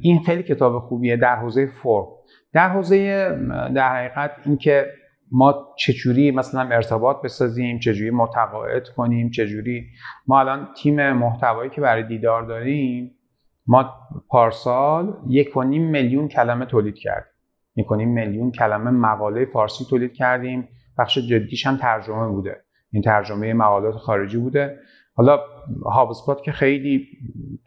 این 0.00 0.22
خیلی 0.26 0.42
کتاب 0.42 0.78
خوبیه 0.78 1.16
در 1.16 1.36
حوزه 1.36 1.66
فرم. 1.66 2.06
در 2.52 2.68
حوزه 2.68 3.28
در 3.74 3.96
حقیقت 3.96 4.30
اینکه 4.46 4.86
ما 5.32 5.74
چجوری 5.78 6.30
مثلا 6.30 6.60
ارتباط 6.60 7.16
بسازیم 7.24 7.78
چجوری 7.78 8.10
متقاعد 8.10 8.88
کنیم 8.88 9.30
چجوری 9.30 9.86
ما 10.26 10.40
الان 10.40 10.68
تیم 10.76 11.12
محتوایی 11.12 11.70
که 11.70 11.80
برای 11.80 12.02
دیدار 12.02 12.42
داریم 12.42 13.18
ما 13.66 13.94
پارسال 14.28 15.16
یک 15.28 15.56
و 15.56 15.62
نیم 15.62 15.90
میلیون 15.90 16.28
کلمه 16.28 16.66
تولید 16.66 16.94
کردیم. 16.94 17.32
یک 17.76 17.92
میلیون 17.92 18.50
کلمه 18.50 18.90
مقاله 18.90 19.44
فارسی 19.44 19.84
تولید 19.90 20.12
کردیم. 20.12 20.68
بخش 20.98 21.18
جدیش 21.18 21.66
هم 21.66 21.76
ترجمه 21.76 22.28
بوده. 22.28 22.56
این 22.92 23.02
ترجمه 23.02 23.52
مقالات 23.52 23.94
خارجی 23.94 24.38
بوده. 24.38 24.78
حالا 25.14 25.40
هابسپات 25.84 26.42
که 26.42 26.52
خیلی 26.52 27.06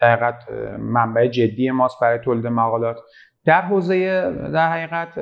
دقیقت 0.01 0.51
منبع 0.79 1.27
جدی 1.27 1.71
ماست 1.71 1.99
برای 2.01 2.19
تولید 2.19 2.47
مقالات. 2.47 2.97
در 3.45 3.61
حوزه 3.61 4.31
در 4.53 4.71
حقیقت 4.71 5.17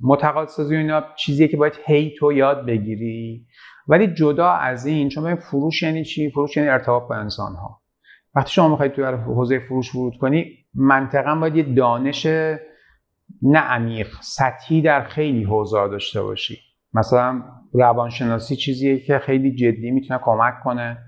متقاعد 0.00 0.48
سازی 0.48 0.76
اینا 0.76 1.02
چیزیه 1.16 1.48
که 1.48 1.56
باید 1.56 1.72
هی 1.86 2.14
تو 2.18 2.32
یاد 2.32 2.66
بگیری. 2.66 3.46
ولی 3.88 4.06
جدا 4.06 4.50
از 4.50 4.86
این 4.86 5.08
چون 5.08 5.24
ببین 5.24 5.36
فروش 5.36 5.82
یعنی 5.82 6.04
چی؟ 6.04 6.30
فروش 6.30 6.56
یعنی 6.56 6.68
ارتباط 6.68 7.08
با 7.08 7.14
انسان 7.14 7.54
ها 7.54 7.80
وقتی 8.34 8.50
شما 8.50 8.68
می‌خواید 8.68 8.92
تو 8.92 9.04
حوزه 9.04 9.58
فروش 9.58 9.94
ورود 9.94 10.16
کنی 10.16 10.52
منطقا 10.74 11.34
باید 11.34 11.56
یه 11.56 11.62
دانش 11.74 12.26
نه 13.42 13.58
عمیق 13.58 14.08
سطحی 14.20 14.82
در 14.82 15.04
خیلی 15.04 15.44
حوزه 15.44 15.88
داشته 15.88 16.22
باشی. 16.22 16.58
مثلا 16.96 17.42
روانشناسی 17.72 18.56
چیزیه 18.56 19.00
که 19.00 19.18
خیلی 19.18 19.54
جدی 19.54 19.90
می‌تونه 19.90 20.20
کمک 20.22 20.54
کنه. 20.64 20.98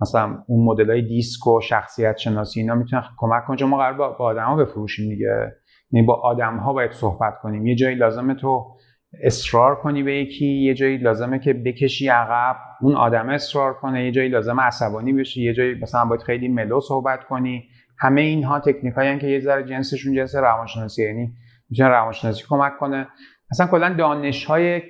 مثلا 0.00 0.44
اون 0.46 0.64
مدل 0.64 0.90
های 0.90 1.02
دیسک 1.02 1.46
و 1.46 1.60
شخصیت 1.60 2.16
شناسی 2.16 2.60
اینا 2.60 2.74
می‌تونه 2.74 3.02
کمک 3.18 3.44
کنه. 3.46 3.56
چون 3.56 3.68
ما 3.68 3.76
قرار 3.76 3.92
با, 3.92 4.34
ها 4.42 4.56
بفروشیم 4.56 5.08
دیگه. 5.08 5.52
یعنی 5.90 6.06
با 6.06 6.14
آدم 6.14 6.56
ها 6.56 6.72
باید 6.72 6.92
صحبت 6.92 7.34
کنیم. 7.42 7.66
یه 7.66 7.74
جایی 7.74 7.96
لازمه 7.96 8.34
تو 8.34 8.76
اصرار 9.22 9.76
کنی 9.76 10.02
به 10.02 10.14
یکی 10.14 10.46
یه 10.46 10.74
جایی 10.74 10.98
لازمه 10.98 11.38
که 11.38 11.52
بکشی 11.52 12.08
عقب 12.08 12.56
اون 12.80 12.94
آدم 12.94 13.28
اصرار 13.28 13.74
کنه. 13.74 14.04
یه 14.04 14.12
جایی 14.12 14.28
لازمه 14.28 14.62
عصبانی 14.62 15.12
بشی 15.12 15.42
یه 15.42 15.54
جایی 15.54 15.74
مثلا 15.82 16.04
باید 16.04 16.22
خیلی 16.22 16.48
ملو 16.48 16.80
صحبت 16.80 17.24
کنی. 17.24 17.64
همه 17.98 18.20
اینها 18.20 18.60
تکنیک 18.60 18.94
هایی 18.94 19.18
که 19.18 19.26
یه 19.26 19.40
ذره 19.40 19.64
جنسشون 19.64 20.14
جنس 20.14 20.34
روانشناسی 20.34 21.04
یعنی 21.04 21.32
می‌تونه 21.70 21.88
روانشناسی 21.88 22.44
کمک 22.48 22.72
کنه. 22.78 23.06
اصلا 23.50 23.66
کلا 23.66 23.94
دانش 23.94 24.44
های 24.44 24.82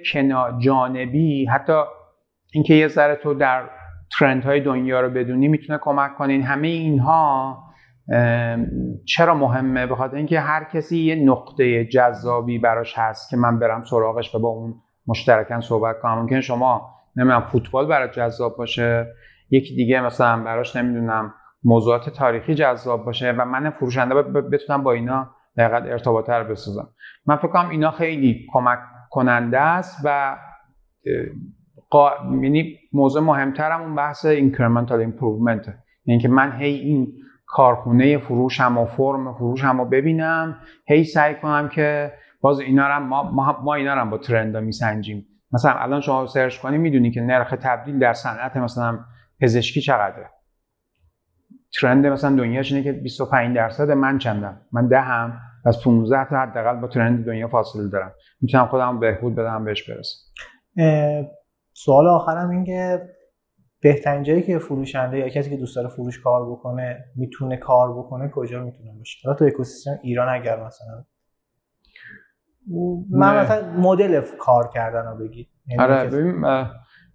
جانبی 0.58 1.46
حتی 1.46 1.82
اینکه 2.52 2.74
یه 2.74 2.88
ذره 2.88 3.16
تو 3.16 3.34
در 3.34 3.70
ترند 4.18 4.44
های 4.44 4.61
دنیا 4.61 5.00
رو 5.00 5.11
بدونی 5.11 5.48
می‌تونه 5.48 5.78
کمک 5.82 6.16
کنین 6.16 6.42
همه 6.42 6.68
اینها 6.68 7.58
چرا 9.04 9.34
مهمه؟ 9.34 9.86
بخاطر 9.86 10.16
اینکه 10.16 10.40
هر 10.40 10.64
کسی 10.64 10.98
یه 10.98 11.14
نقطه 11.14 11.84
جذابی 11.84 12.58
براش 12.58 12.98
هست 12.98 13.30
که 13.30 13.36
من 13.36 13.58
برم 13.58 13.82
سراغش 13.82 14.34
و 14.34 14.38
با 14.38 14.48
اون 14.48 14.74
مشترکن 15.06 15.61
صحبت 15.61 16.00
کنم. 16.02 16.18
ممکن 16.18 16.40
شما 16.40 16.90
نمی‌دونم 17.16 17.40
فوتبال 17.40 17.86
برات 17.86 18.12
جذاب 18.12 18.56
باشه 18.56 19.06
یکی 19.50 19.74
دیگه 19.74 20.00
مثلا 20.00 20.44
براش 20.44 20.76
نمی‌دونم 20.76 21.34
موضوعات 21.64 22.11
تاریخی 22.11 22.54
جذاب 22.54 23.04
باشه 23.04 23.32
و 23.32 23.44
من 23.44 23.70
فروشنده 23.70 24.14
بتونم 24.22 24.82
با 24.82 24.92
اینا 24.92 25.30
دقیقا 25.61 25.76
ارتباط 25.76 26.30
رو 26.30 26.44
بسازم. 26.44 26.88
من 27.26 27.36
فکر 27.36 27.48
کنم 27.48 27.68
اینا 27.68 27.90
خیلی 27.90 28.46
کمک 28.52 28.78
کننده 29.11 29.61
است 29.61 30.00
و 30.04 30.36
قا... 31.90 32.11
یعنی 32.42 32.78
موضوع 32.92 33.22
مهمترم 33.22 33.80
اون 33.80 33.94
بحث 33.94 34.26
incremental 34.26 35.06
improvement. 35.08 35.70
یعنی 36.04 36.20
که 36.22 36.28
من 36.28 36.52
هی 36.52 36.74
این 36.74 37.12
کارخونه 37.46 38.18
فروشم 38.18 38.78
و 38.78 38.84
فرم 38.84 39.34
فروشم 39.34 39.78
رو 39.78 39.84
ببینم 39.84 40.56
هی 40.86 41.04
سعی 41.04 41.34
کنم 41.34 41.68
که 41.68 42.12
باز 42.40 42.61
اینا 42.61 42.88
رو 42.88 43.04
ما, 43.04 43.54
ما, 43.62 43.74
اینا 43.74 43.94
رو 43.94 44.11
با 44.11 44.18
ترند 44.18 44.56
میسنجیم. 44.56 45.26
مثلا 45.52 45.72
الان 45.72 46.00
شما 46.00 46.26
سرچ 46.26 46.58
کنی 46.58 46.78
می‌دونی 46.78 47.11
که 47.11 47.20
نرخ 47.20 47.54
تبدیل 47.62 47.98
در 47.98 48.12
صنعت 48.12 48.56
مثلا 48.56 48.98
پزشکی 49.40 49.80
چقدره. 49.80 50.30
ترند 51.80 52.06
مثلا 52.06 52.36
دنیاش 52.36 52.72
اینه 52.72 52.84
که 52.84 52.92
25 52.92 53.56
درصد 53.56 53.90
من 53.90 54.18
چندم؟ 54.18 54.61
من 54.72 54.88
دهم. 54.88 55.40
از 55.64 55.84
15 55.84 56.28
تا 56.28 56.36
حداقل 56.36 56.80
با 56.80 56.88
ترند 56.88 57.26
دنیا 57.26 57.48
فاصله 57.48 57.88
دارم. 57.88 58.12
می‌تونم 58.40 58.66
خودم 58.66 59.00
بهبود 59.00 59.34
بدم 59.34 59.64
بهش 59.64 59.90
برسم. 59.90 60.18
سوال 61.72 62.06
آخرم 62.06 62.50
این 62.50 62.64
که 62.64 63.08
بهترین 63.82 64.22
جایی 64.22 64.42
که 64.42 64.58
فروشنده 64.58 65.18
یا 65.18 65.28
کسی 65.28 65.50
که 65.50 65.56
دوست 65.56 65.76
داره 65.76 65.88
فروش 65.88 66.20
کار 66.20 66.50
بکنه 66.50 67.04
می‌تونه 67.16 67.56
کار 67.56 67.98
بکنه 67.98 68.28
کجا 68.28 68.64
می‌تونه 68.64 68.92
باشه؟ 68.98 69.18
حالا 69.24 69.38
تو 69.38 69.44
اکوسیستم 69.44 69.98
ایران 70.02 70.28
اگر 70.28 70.64
مثلا 70.64 71.04
من 73.11 73.44
مثلا 73.44 73.72
مدل 73.72 74.20
کار 74.38 74.70
کردن 74.74 75.06
رو 75.06 75.18
بگید 75.18 75.48
یعنی 75.66 75.82
آره 75.82 76.11
ببین 76.11 76.44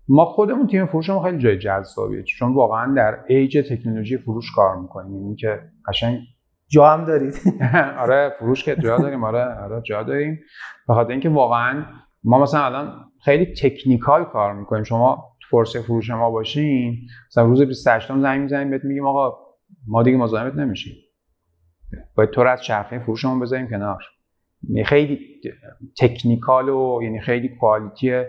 ما 0.08 0.26
خودمون 0.26 0.68
تیم 0.68 0.86
فروش 0.86 1.10
ما 1.10 1.24
خیلی 1.24 1.38
جای 1.38 1.58
جذابیه. 1.58 2.24
چون 2.24 2.54
واقعا 2.54 2.94
در 2.96 3.20
ایج 3.28 3.58
تکنولوژی 3.70 4.18
فروش 4.18 4.46
کار 4.56 4.76
می‌کنیم. 4.76 5.16
یعنی 5.16 5.36
که 5.36 5.62
قشنگ 5.88 6.20
جا 6.68 6.90
هم 6.90 7.06
دارید. 7.06 7.34
آره 8.04 8.34
فروش 8.40 8.64
که 8.64 8.76
جا 8.76 8.98
داریم. 8.98 9.24
آره 9.24 9.64
آره 9.64 9.82
جا 9.82 10.04
داریم. 10.04 10.40
به 10.88 10.94
خاطر 10.94 11.12
اینکه 11.12 11.30
واقعا 11.30 11.86
ما 12.24 12.40
مثلا 12.40 12.66
الان 12.66 13.06
خیلی 13.24 13.46
تکنیکال 13.46 14.26
کار 14.26 14.54
می‌کنیم. 14.54 14.84
شما 14.84 15.24
فرصه 15.52 15.82
فروش 15.82 16.10
ما 16.10 16.32
باشین 16.32 16.98
مثلا 17.28 17.46
روز 17.46 17.62
28 17.62 18.12
م 18.12 18.22
زنگ 18.22 18.42
می‌زنیم 18.42 18.70
بهت 18.70 18.84
میگیم 18.84 19.08
آقا 19.08 19.38
ما 19.88 20.04
دیگه 20.04 20.18
مزاحمت 20.18 20.56
نمیشیم. 20.56 20.94
باید 22.16 22.30
تو 22.30 22.42
از 22.42 22.64
چرخه 22.64 23.00
فروشمون 23.00 23.40
بذاریم 23.40 23.68
کنار. 23.68 24.04
یعنی 24.70 24.84
خیلی 24.84 25.20
technical 26.00 26.70
و 26.70 27.00
یعنی 27.04 27.22
خیلی 27.22 27.50
quality 27.50 28.24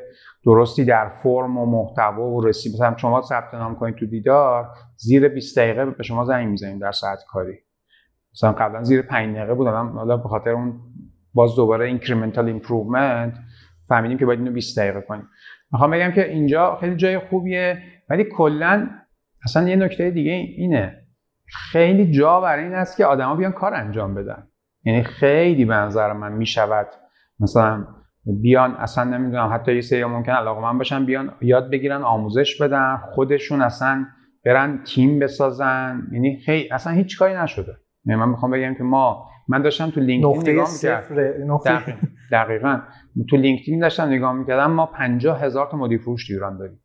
درستی 0.45 0.85
در 0.85 1.09
فرم 1.23 1.59
و 1.59 1.67
محتوا 1.67 2.31
و 2.31 2.47
رسید 2.47 2.75
مثلا 2.75 2.97
شما 2.97 3.23
ثبت 3.23 3.55
نام 3.55 3.77
کنید 3.77 3.95
تو 3.95 4.07
دیدار 4.07 4.69
زیر 4.97 5.29
20 5.29 5.59
دقیقه 5.59 5.87
به 5.87 6.03
شما 6.03 6.25
زنگ 6.25 6.49
می‌زنیم 6.49 6.79
در 6.79 6.93
ساعت 6.93 7.19
کاری. 7.29 7.66
مثلا 8.37 8.53
قبلا 8.53 8.83
زیر 8.83 9.03
5 9.03 9.37
دقیقه 9.37 9.55
بود 9.55 9.67
حالا 9.69 10.17
به 10.17 10.29
خاطر 10.29 10.51
اون 10.51 10.81
باز 11.35 11.57
دوباره 11.57 11.87
incremental 11.87 12.47
improvement 12.47 13.39
فهمیدیم 13.89 14.19
که 14.19 14.27
باید 14.27 14.39
اینو 14.39 14.53
20 14.53 14.79
دقیقه 14.79 15.01
کنیم. 15.01 15.29
می‌خوام 15.73 15.91
بگم 15.91 16.11
که 16.11 16.31
اینجا 16.31 16.77
خیلی 16.81 16.97
جای 16.97 17.19
خوبیه 17.19 17.83
ولی 18.11 18.25
کلا 18.25 18.91
اصلا 19.45 19.69
یه 19.69 19.77
نکته 19.77 20.11
دیگه 20.11 20.33
اینه. 20.33 21.03
خیلی 21.47 22.11
جا 22.11 22.41
برای 22.41 22.65
این 22.65 22.75
است 22.75 22.97
که 22.97 23.05
آدما 23.05 23.35
بیان 23.35 23.53
کار 23.53 23.75
انجام 23.75 24.15
بدن. 24.15 24.47
یعنی 24.85 25.03
خیلی 25.03 25.65
به 25.65 25.75
نظر 25.75 26.13
من 26.13 26.33
می‌شود 26.33 26.87
مثلا 27.41 27.87
بیان 28.43 28.75
اصلا 28.75 29.05
نمی‌دونم 29.05 29.51
حتی 29.53 29.75
یه 29.75 29.81
سری 29.81 30.05
ممکن 30.05 30.33
علاقه 30.33 30.61
من 30.61 30.79
باشن 30.79 31.07
بیان 31.07 31.33
یاد 31.41 31.71
بگیرن 31.71 32.03
آموزش 32.03 32.63
بدن 32.63 32.97
خودشون 32.97 33.63
اصلا 33.63 34.07
برن 34.45 34.83
تیم 34.85 35.19
بسازن. 35.19 36.03
یعنی 36.13 36.37
خیلی 36.37 36.69
اصلا 36.73 36.93
هیچ 36.93 37.19
کاری 37.19 37.35
نشده. 37.35 37.77
یعنی 38.07 38.21
من 38.21 38.29
می‌خوام 38.29 38.51
بگم 38.51 38.75
که 38.75 38.83
ما 38.83 39.29
من 39.49 39.63
داشتم 39.63 39.91
تو 39.91 40.01
لینکدین 40.01 40.53
نگاه 40.53 40.73
می‌کردم. 40.73 41.07
دقیقاً 42.33 42.81
تو 43.31 43.37
لینکدین 43.37 43.81
داشتم 43.81 44.09
نگاه 44.09 44.33
می‌کردم 44.33 44.71
ما 44.71 44.87
50 44.87 45.43
هزار 45.43 45.67
تا 45.71 45.77
مدیر 45.77 45.99
فروش 45.99 46.31
ایران 46.31 46.59
داریم. 46.59 46.81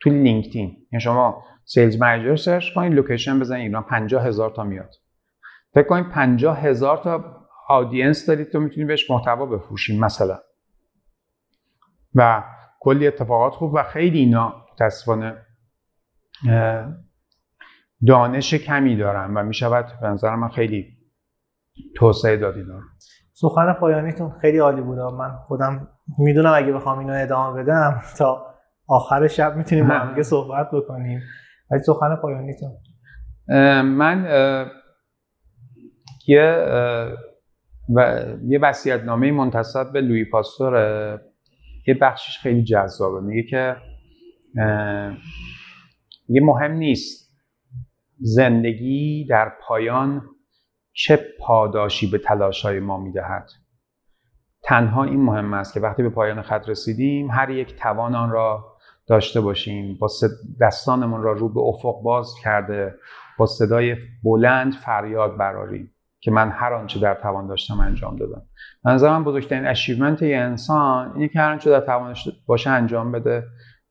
تو 0.00 0.10
LinkedIn. 0.10 0.76
یعنی 0.92 1.00
شما 1.00 1.42
sales 1.64 2.00
manager 2.00 2.36
search 2.36 2.74
کنید 2.74 2.92
location 2.92 3.40
بزنید 3.40 3.66
ایران 3.66 3.82
50 3.82 4.26
هزار 4.26 4.50
تا 4.50 4.64
میاد. 4.64 4.90
فکر 5.74 5.86
کنید 5.86 6.08
50 6.08 6.60
هزار 6.60 6.96
تا 6.96 7.24
audience 7.68 8.26
دارید 8.26 8.50
تو 8.50 8.60
می‌تونید 8.60 8.88
بهش 8.88 9.10
محتوا 9.10 9.46
بفروشید 9.46 10.00
مثلا. 10.00 10.38
و 12.14 12.42
کلی 12.80 13.06
اتفاقات 13.06 13.52
خوب 13.52 13.74
و 13.74 13.82
خیلی 13.82 14.18
اینا 14.18 14.54
متاسفانه 14.72 15.36
دانش 18.06 18.54
کمی 18.54 18.96
دارن 18.96 19.34
و 19.34 19.42
می‌شود 19.42 19.86
به 20.00 20.08
نظر 20.08 20.34
من 20.34 20.48
خیلی 20.48 20.86
توسعه 21.96 22.36
دادی 22.36 22.64
دارن 22.64 22.84
سخن 23.32 23.72
پایانیتون 23.72 24.32
خیلی 24.40 24.58
عالی 24.58 24.80
بود. 24.80 24.98
من 24.98 25.36
خودم 25.46 25.88
می‌دونم 26.18 26.52
اگه 26.56 26.72
بخوام 26.72 26.98
اینو 26.98 27.12
ادامه 27.12 27.62
بدم 27.62 28.02
تا 28.18 28.46
آخر 28.88 29.28
شب 29.28 29.56
می‌تونیم 29.56 29.88
با 29.88 29.94
هم 29.94 30.22
صحبت 30.34 30.70
بکنیم. 30.72 31.20
ولی 31.70 31.82
سخن 31.82 32.16
پایانیتون. 32.16 32.70
من 33.82 34.26
یه 36.26 36.66
و 37.94 38.24
یه 38.46 38.58
وصیت‌نامه 38.58 39.32
منتسب 39.32 39.92
به 39.92 40.00
لوی 40.00 40.24
پاستور 40.24 40.74
یه 41.86 41.94
بخشش 41.94 42.38
خیلی 42.38 42.64
جذابه. 42.64 43.20
میگه 43.20 43.42
که 43.50 43.76
یه 46.28 46.40
مهم 46.42 46.72
نیست. 46.72 47.25
زندگی 48.18 49.26
در 49.30 49.52
پایان 49.60 50.22
چه 50.92 51.18
پاداشی 51.40 52.10
به 52.10 52.18
تلاش 52.18 52.62
های 52.62 52.80
ما 52.80 52.98
می‌دهد؟ 52.98 53.50
تنها 54.62 55.04
این 55.04 55.20
مهم 55.20 55.54
است 55.54 55.74
که 55.74 55.80
وقتی 55.80 56.02
به 56.02 56.10
پایان 56.10 56.42
خط 56.42 56.68
رسیدیم 56.68 57.30
هر 57.30 57.50
یک 57.50 57.76
توان 57.76 58.14
آن 58.14 58.30
را 58.30 58.76
داشته 59.06 59.40
باشیم. 59.40 59.98
با 60.00 60.08
دستانمون 60.60 61.22
را 61.22 61.32
رو 61.32 61.48
به 61.48 61.60
افق 61.60 62.02
باز 62.02 62.34
کرده 62.42 62.94
با 63.38 63.46
صدای 63.46 63.96
بلند 64.24 64.72
فریاد 64.74 65.36
براریم 65.36 65.92
که 66.20 66.30
من 66.30 66.50
هر 66.50 66.72
آنچه 66.72 67.00
در 67.00 67.14
توان 67.14 67.46
داشتم 67.46 67.80
انجام 67.80 68.16
دادم. 68.16 68.42
من 68.84 69.02
من 69.02 69.24
بزرگترین 69.24 69.66
اچیومنت 69.66 70.22
یه 70.22 70.36
انسان 70.36 71.12
اینه 71.14 71.28
که 71.28 71.38
هر 71.38 71.52
آنچه 71.52 71.70
در 71.70 71.80
توانش 71.80 72.28
باشه 72.46 72.70
انجام 72.70 73.12
بده 73.12 73.44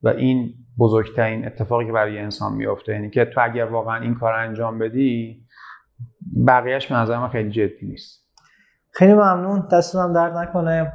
و 0.04 0.10
این 0.10 0.54
بزرگترین 0.80 1.46
اتفاقی 1.46 1.86
که 1.86 1.92
برای 1.92 2.20
انسان 2.20 2.54
میافته 2.54 2.94
یعنی 2.94 3.10
که 3.10 3.26
تو 3.26 3.42
اگر 3.44 3.66
واقعا 3.66 4.02
این 4.02 4.16
کار 4.16 4.34
انجام 4.34 4.80
بدی 4.80 5.46
بقیهش 6.48 6.88
به 6.88 6.96
نظر 6.96 7.18
من 7.18 7.28
خیلی 7.28 7.50
جدی 7.50 7.88
نیست. 7.88 8.26
خیلی 8.92 9.14
ممنون. 9.14 9.68
دستتون 9.72 10.14
درد 10.14 10.38
نکنه. 10.38 10.94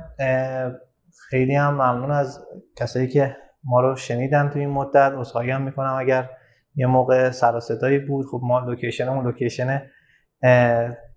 خیلی 1.30 1.54
هم 1.54 1.74
ممنون 1.74 2.10
از 2.10 2.46
کسایی 2.76 3.08
که 3.08 3.36
ما 3.64 3.80
رو 3.80 3.96
شنیدن 3.96 4.48
تو 4.48 4.58
این 4.58 4.70
مدت. 4.70 5.12
عذرخواهی 5.16 5.50
هم 5.50 5.62
می‌کنم 5.62 5.96
اگر 5.98 6.30
یه 6.74 6.86
موقع 6.86 7.30
سر 7.30 7.60
بود. 8.08 8.26
خب 8.26 8.40
ما 8.42 8.60
location 8.60 9.07
مون 9.07 9.24
location 9.24 9.82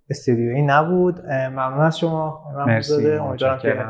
استودیویی 0.09 0.61
نبود. 0.61 1.25
ممنون 1.25 1.79
از 1.79 1.99
شما. 1.99 2.43
مرسی. 2.67 3.11
امیدوارم 3.11 3.59
که 3.59 3.85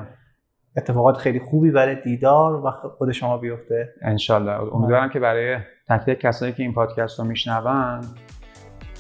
اتفاقات 0.78 1.18
خیلی 1.18 1.40
خوبی 1.40 1.72
برای 1.72 1.96
دیدار 1.96 2.66
و 2.66 2.72
خود 2.72 3.12
شما 3.12 3.38
بیفته. 3.38 3.94
انشالله. 4.02 4.76
امیدوارم 4.76 5.10
که 5.10 5.20
برای 5.20 5.58
تک 5.90 6.06
تک 6.06 6.20
کسایی 6.20 6.54
که 6.54 6.64
این 6.64 6.74
پادکست 6.74 7.20
رو 7.20 7.26
میشنون 7.26 8.02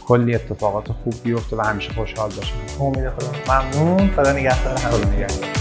کلی 0.07 0.35
اتفاقات 0.35 0.91
خوب 0.91 1.13
بیفته 1.23 1.55
و 1.57 1.61
همیشه 1.61 1.93
خوشحال 1.93 2.29
باشن. 2.29 2.83
امید 2.83 3.09
خدا. 3.09 3.53
ممنون. 3.53 4.07
خدا 4.07 4.31
نگهدار. 4.31 4.77
نگهدار. 5.15 5.52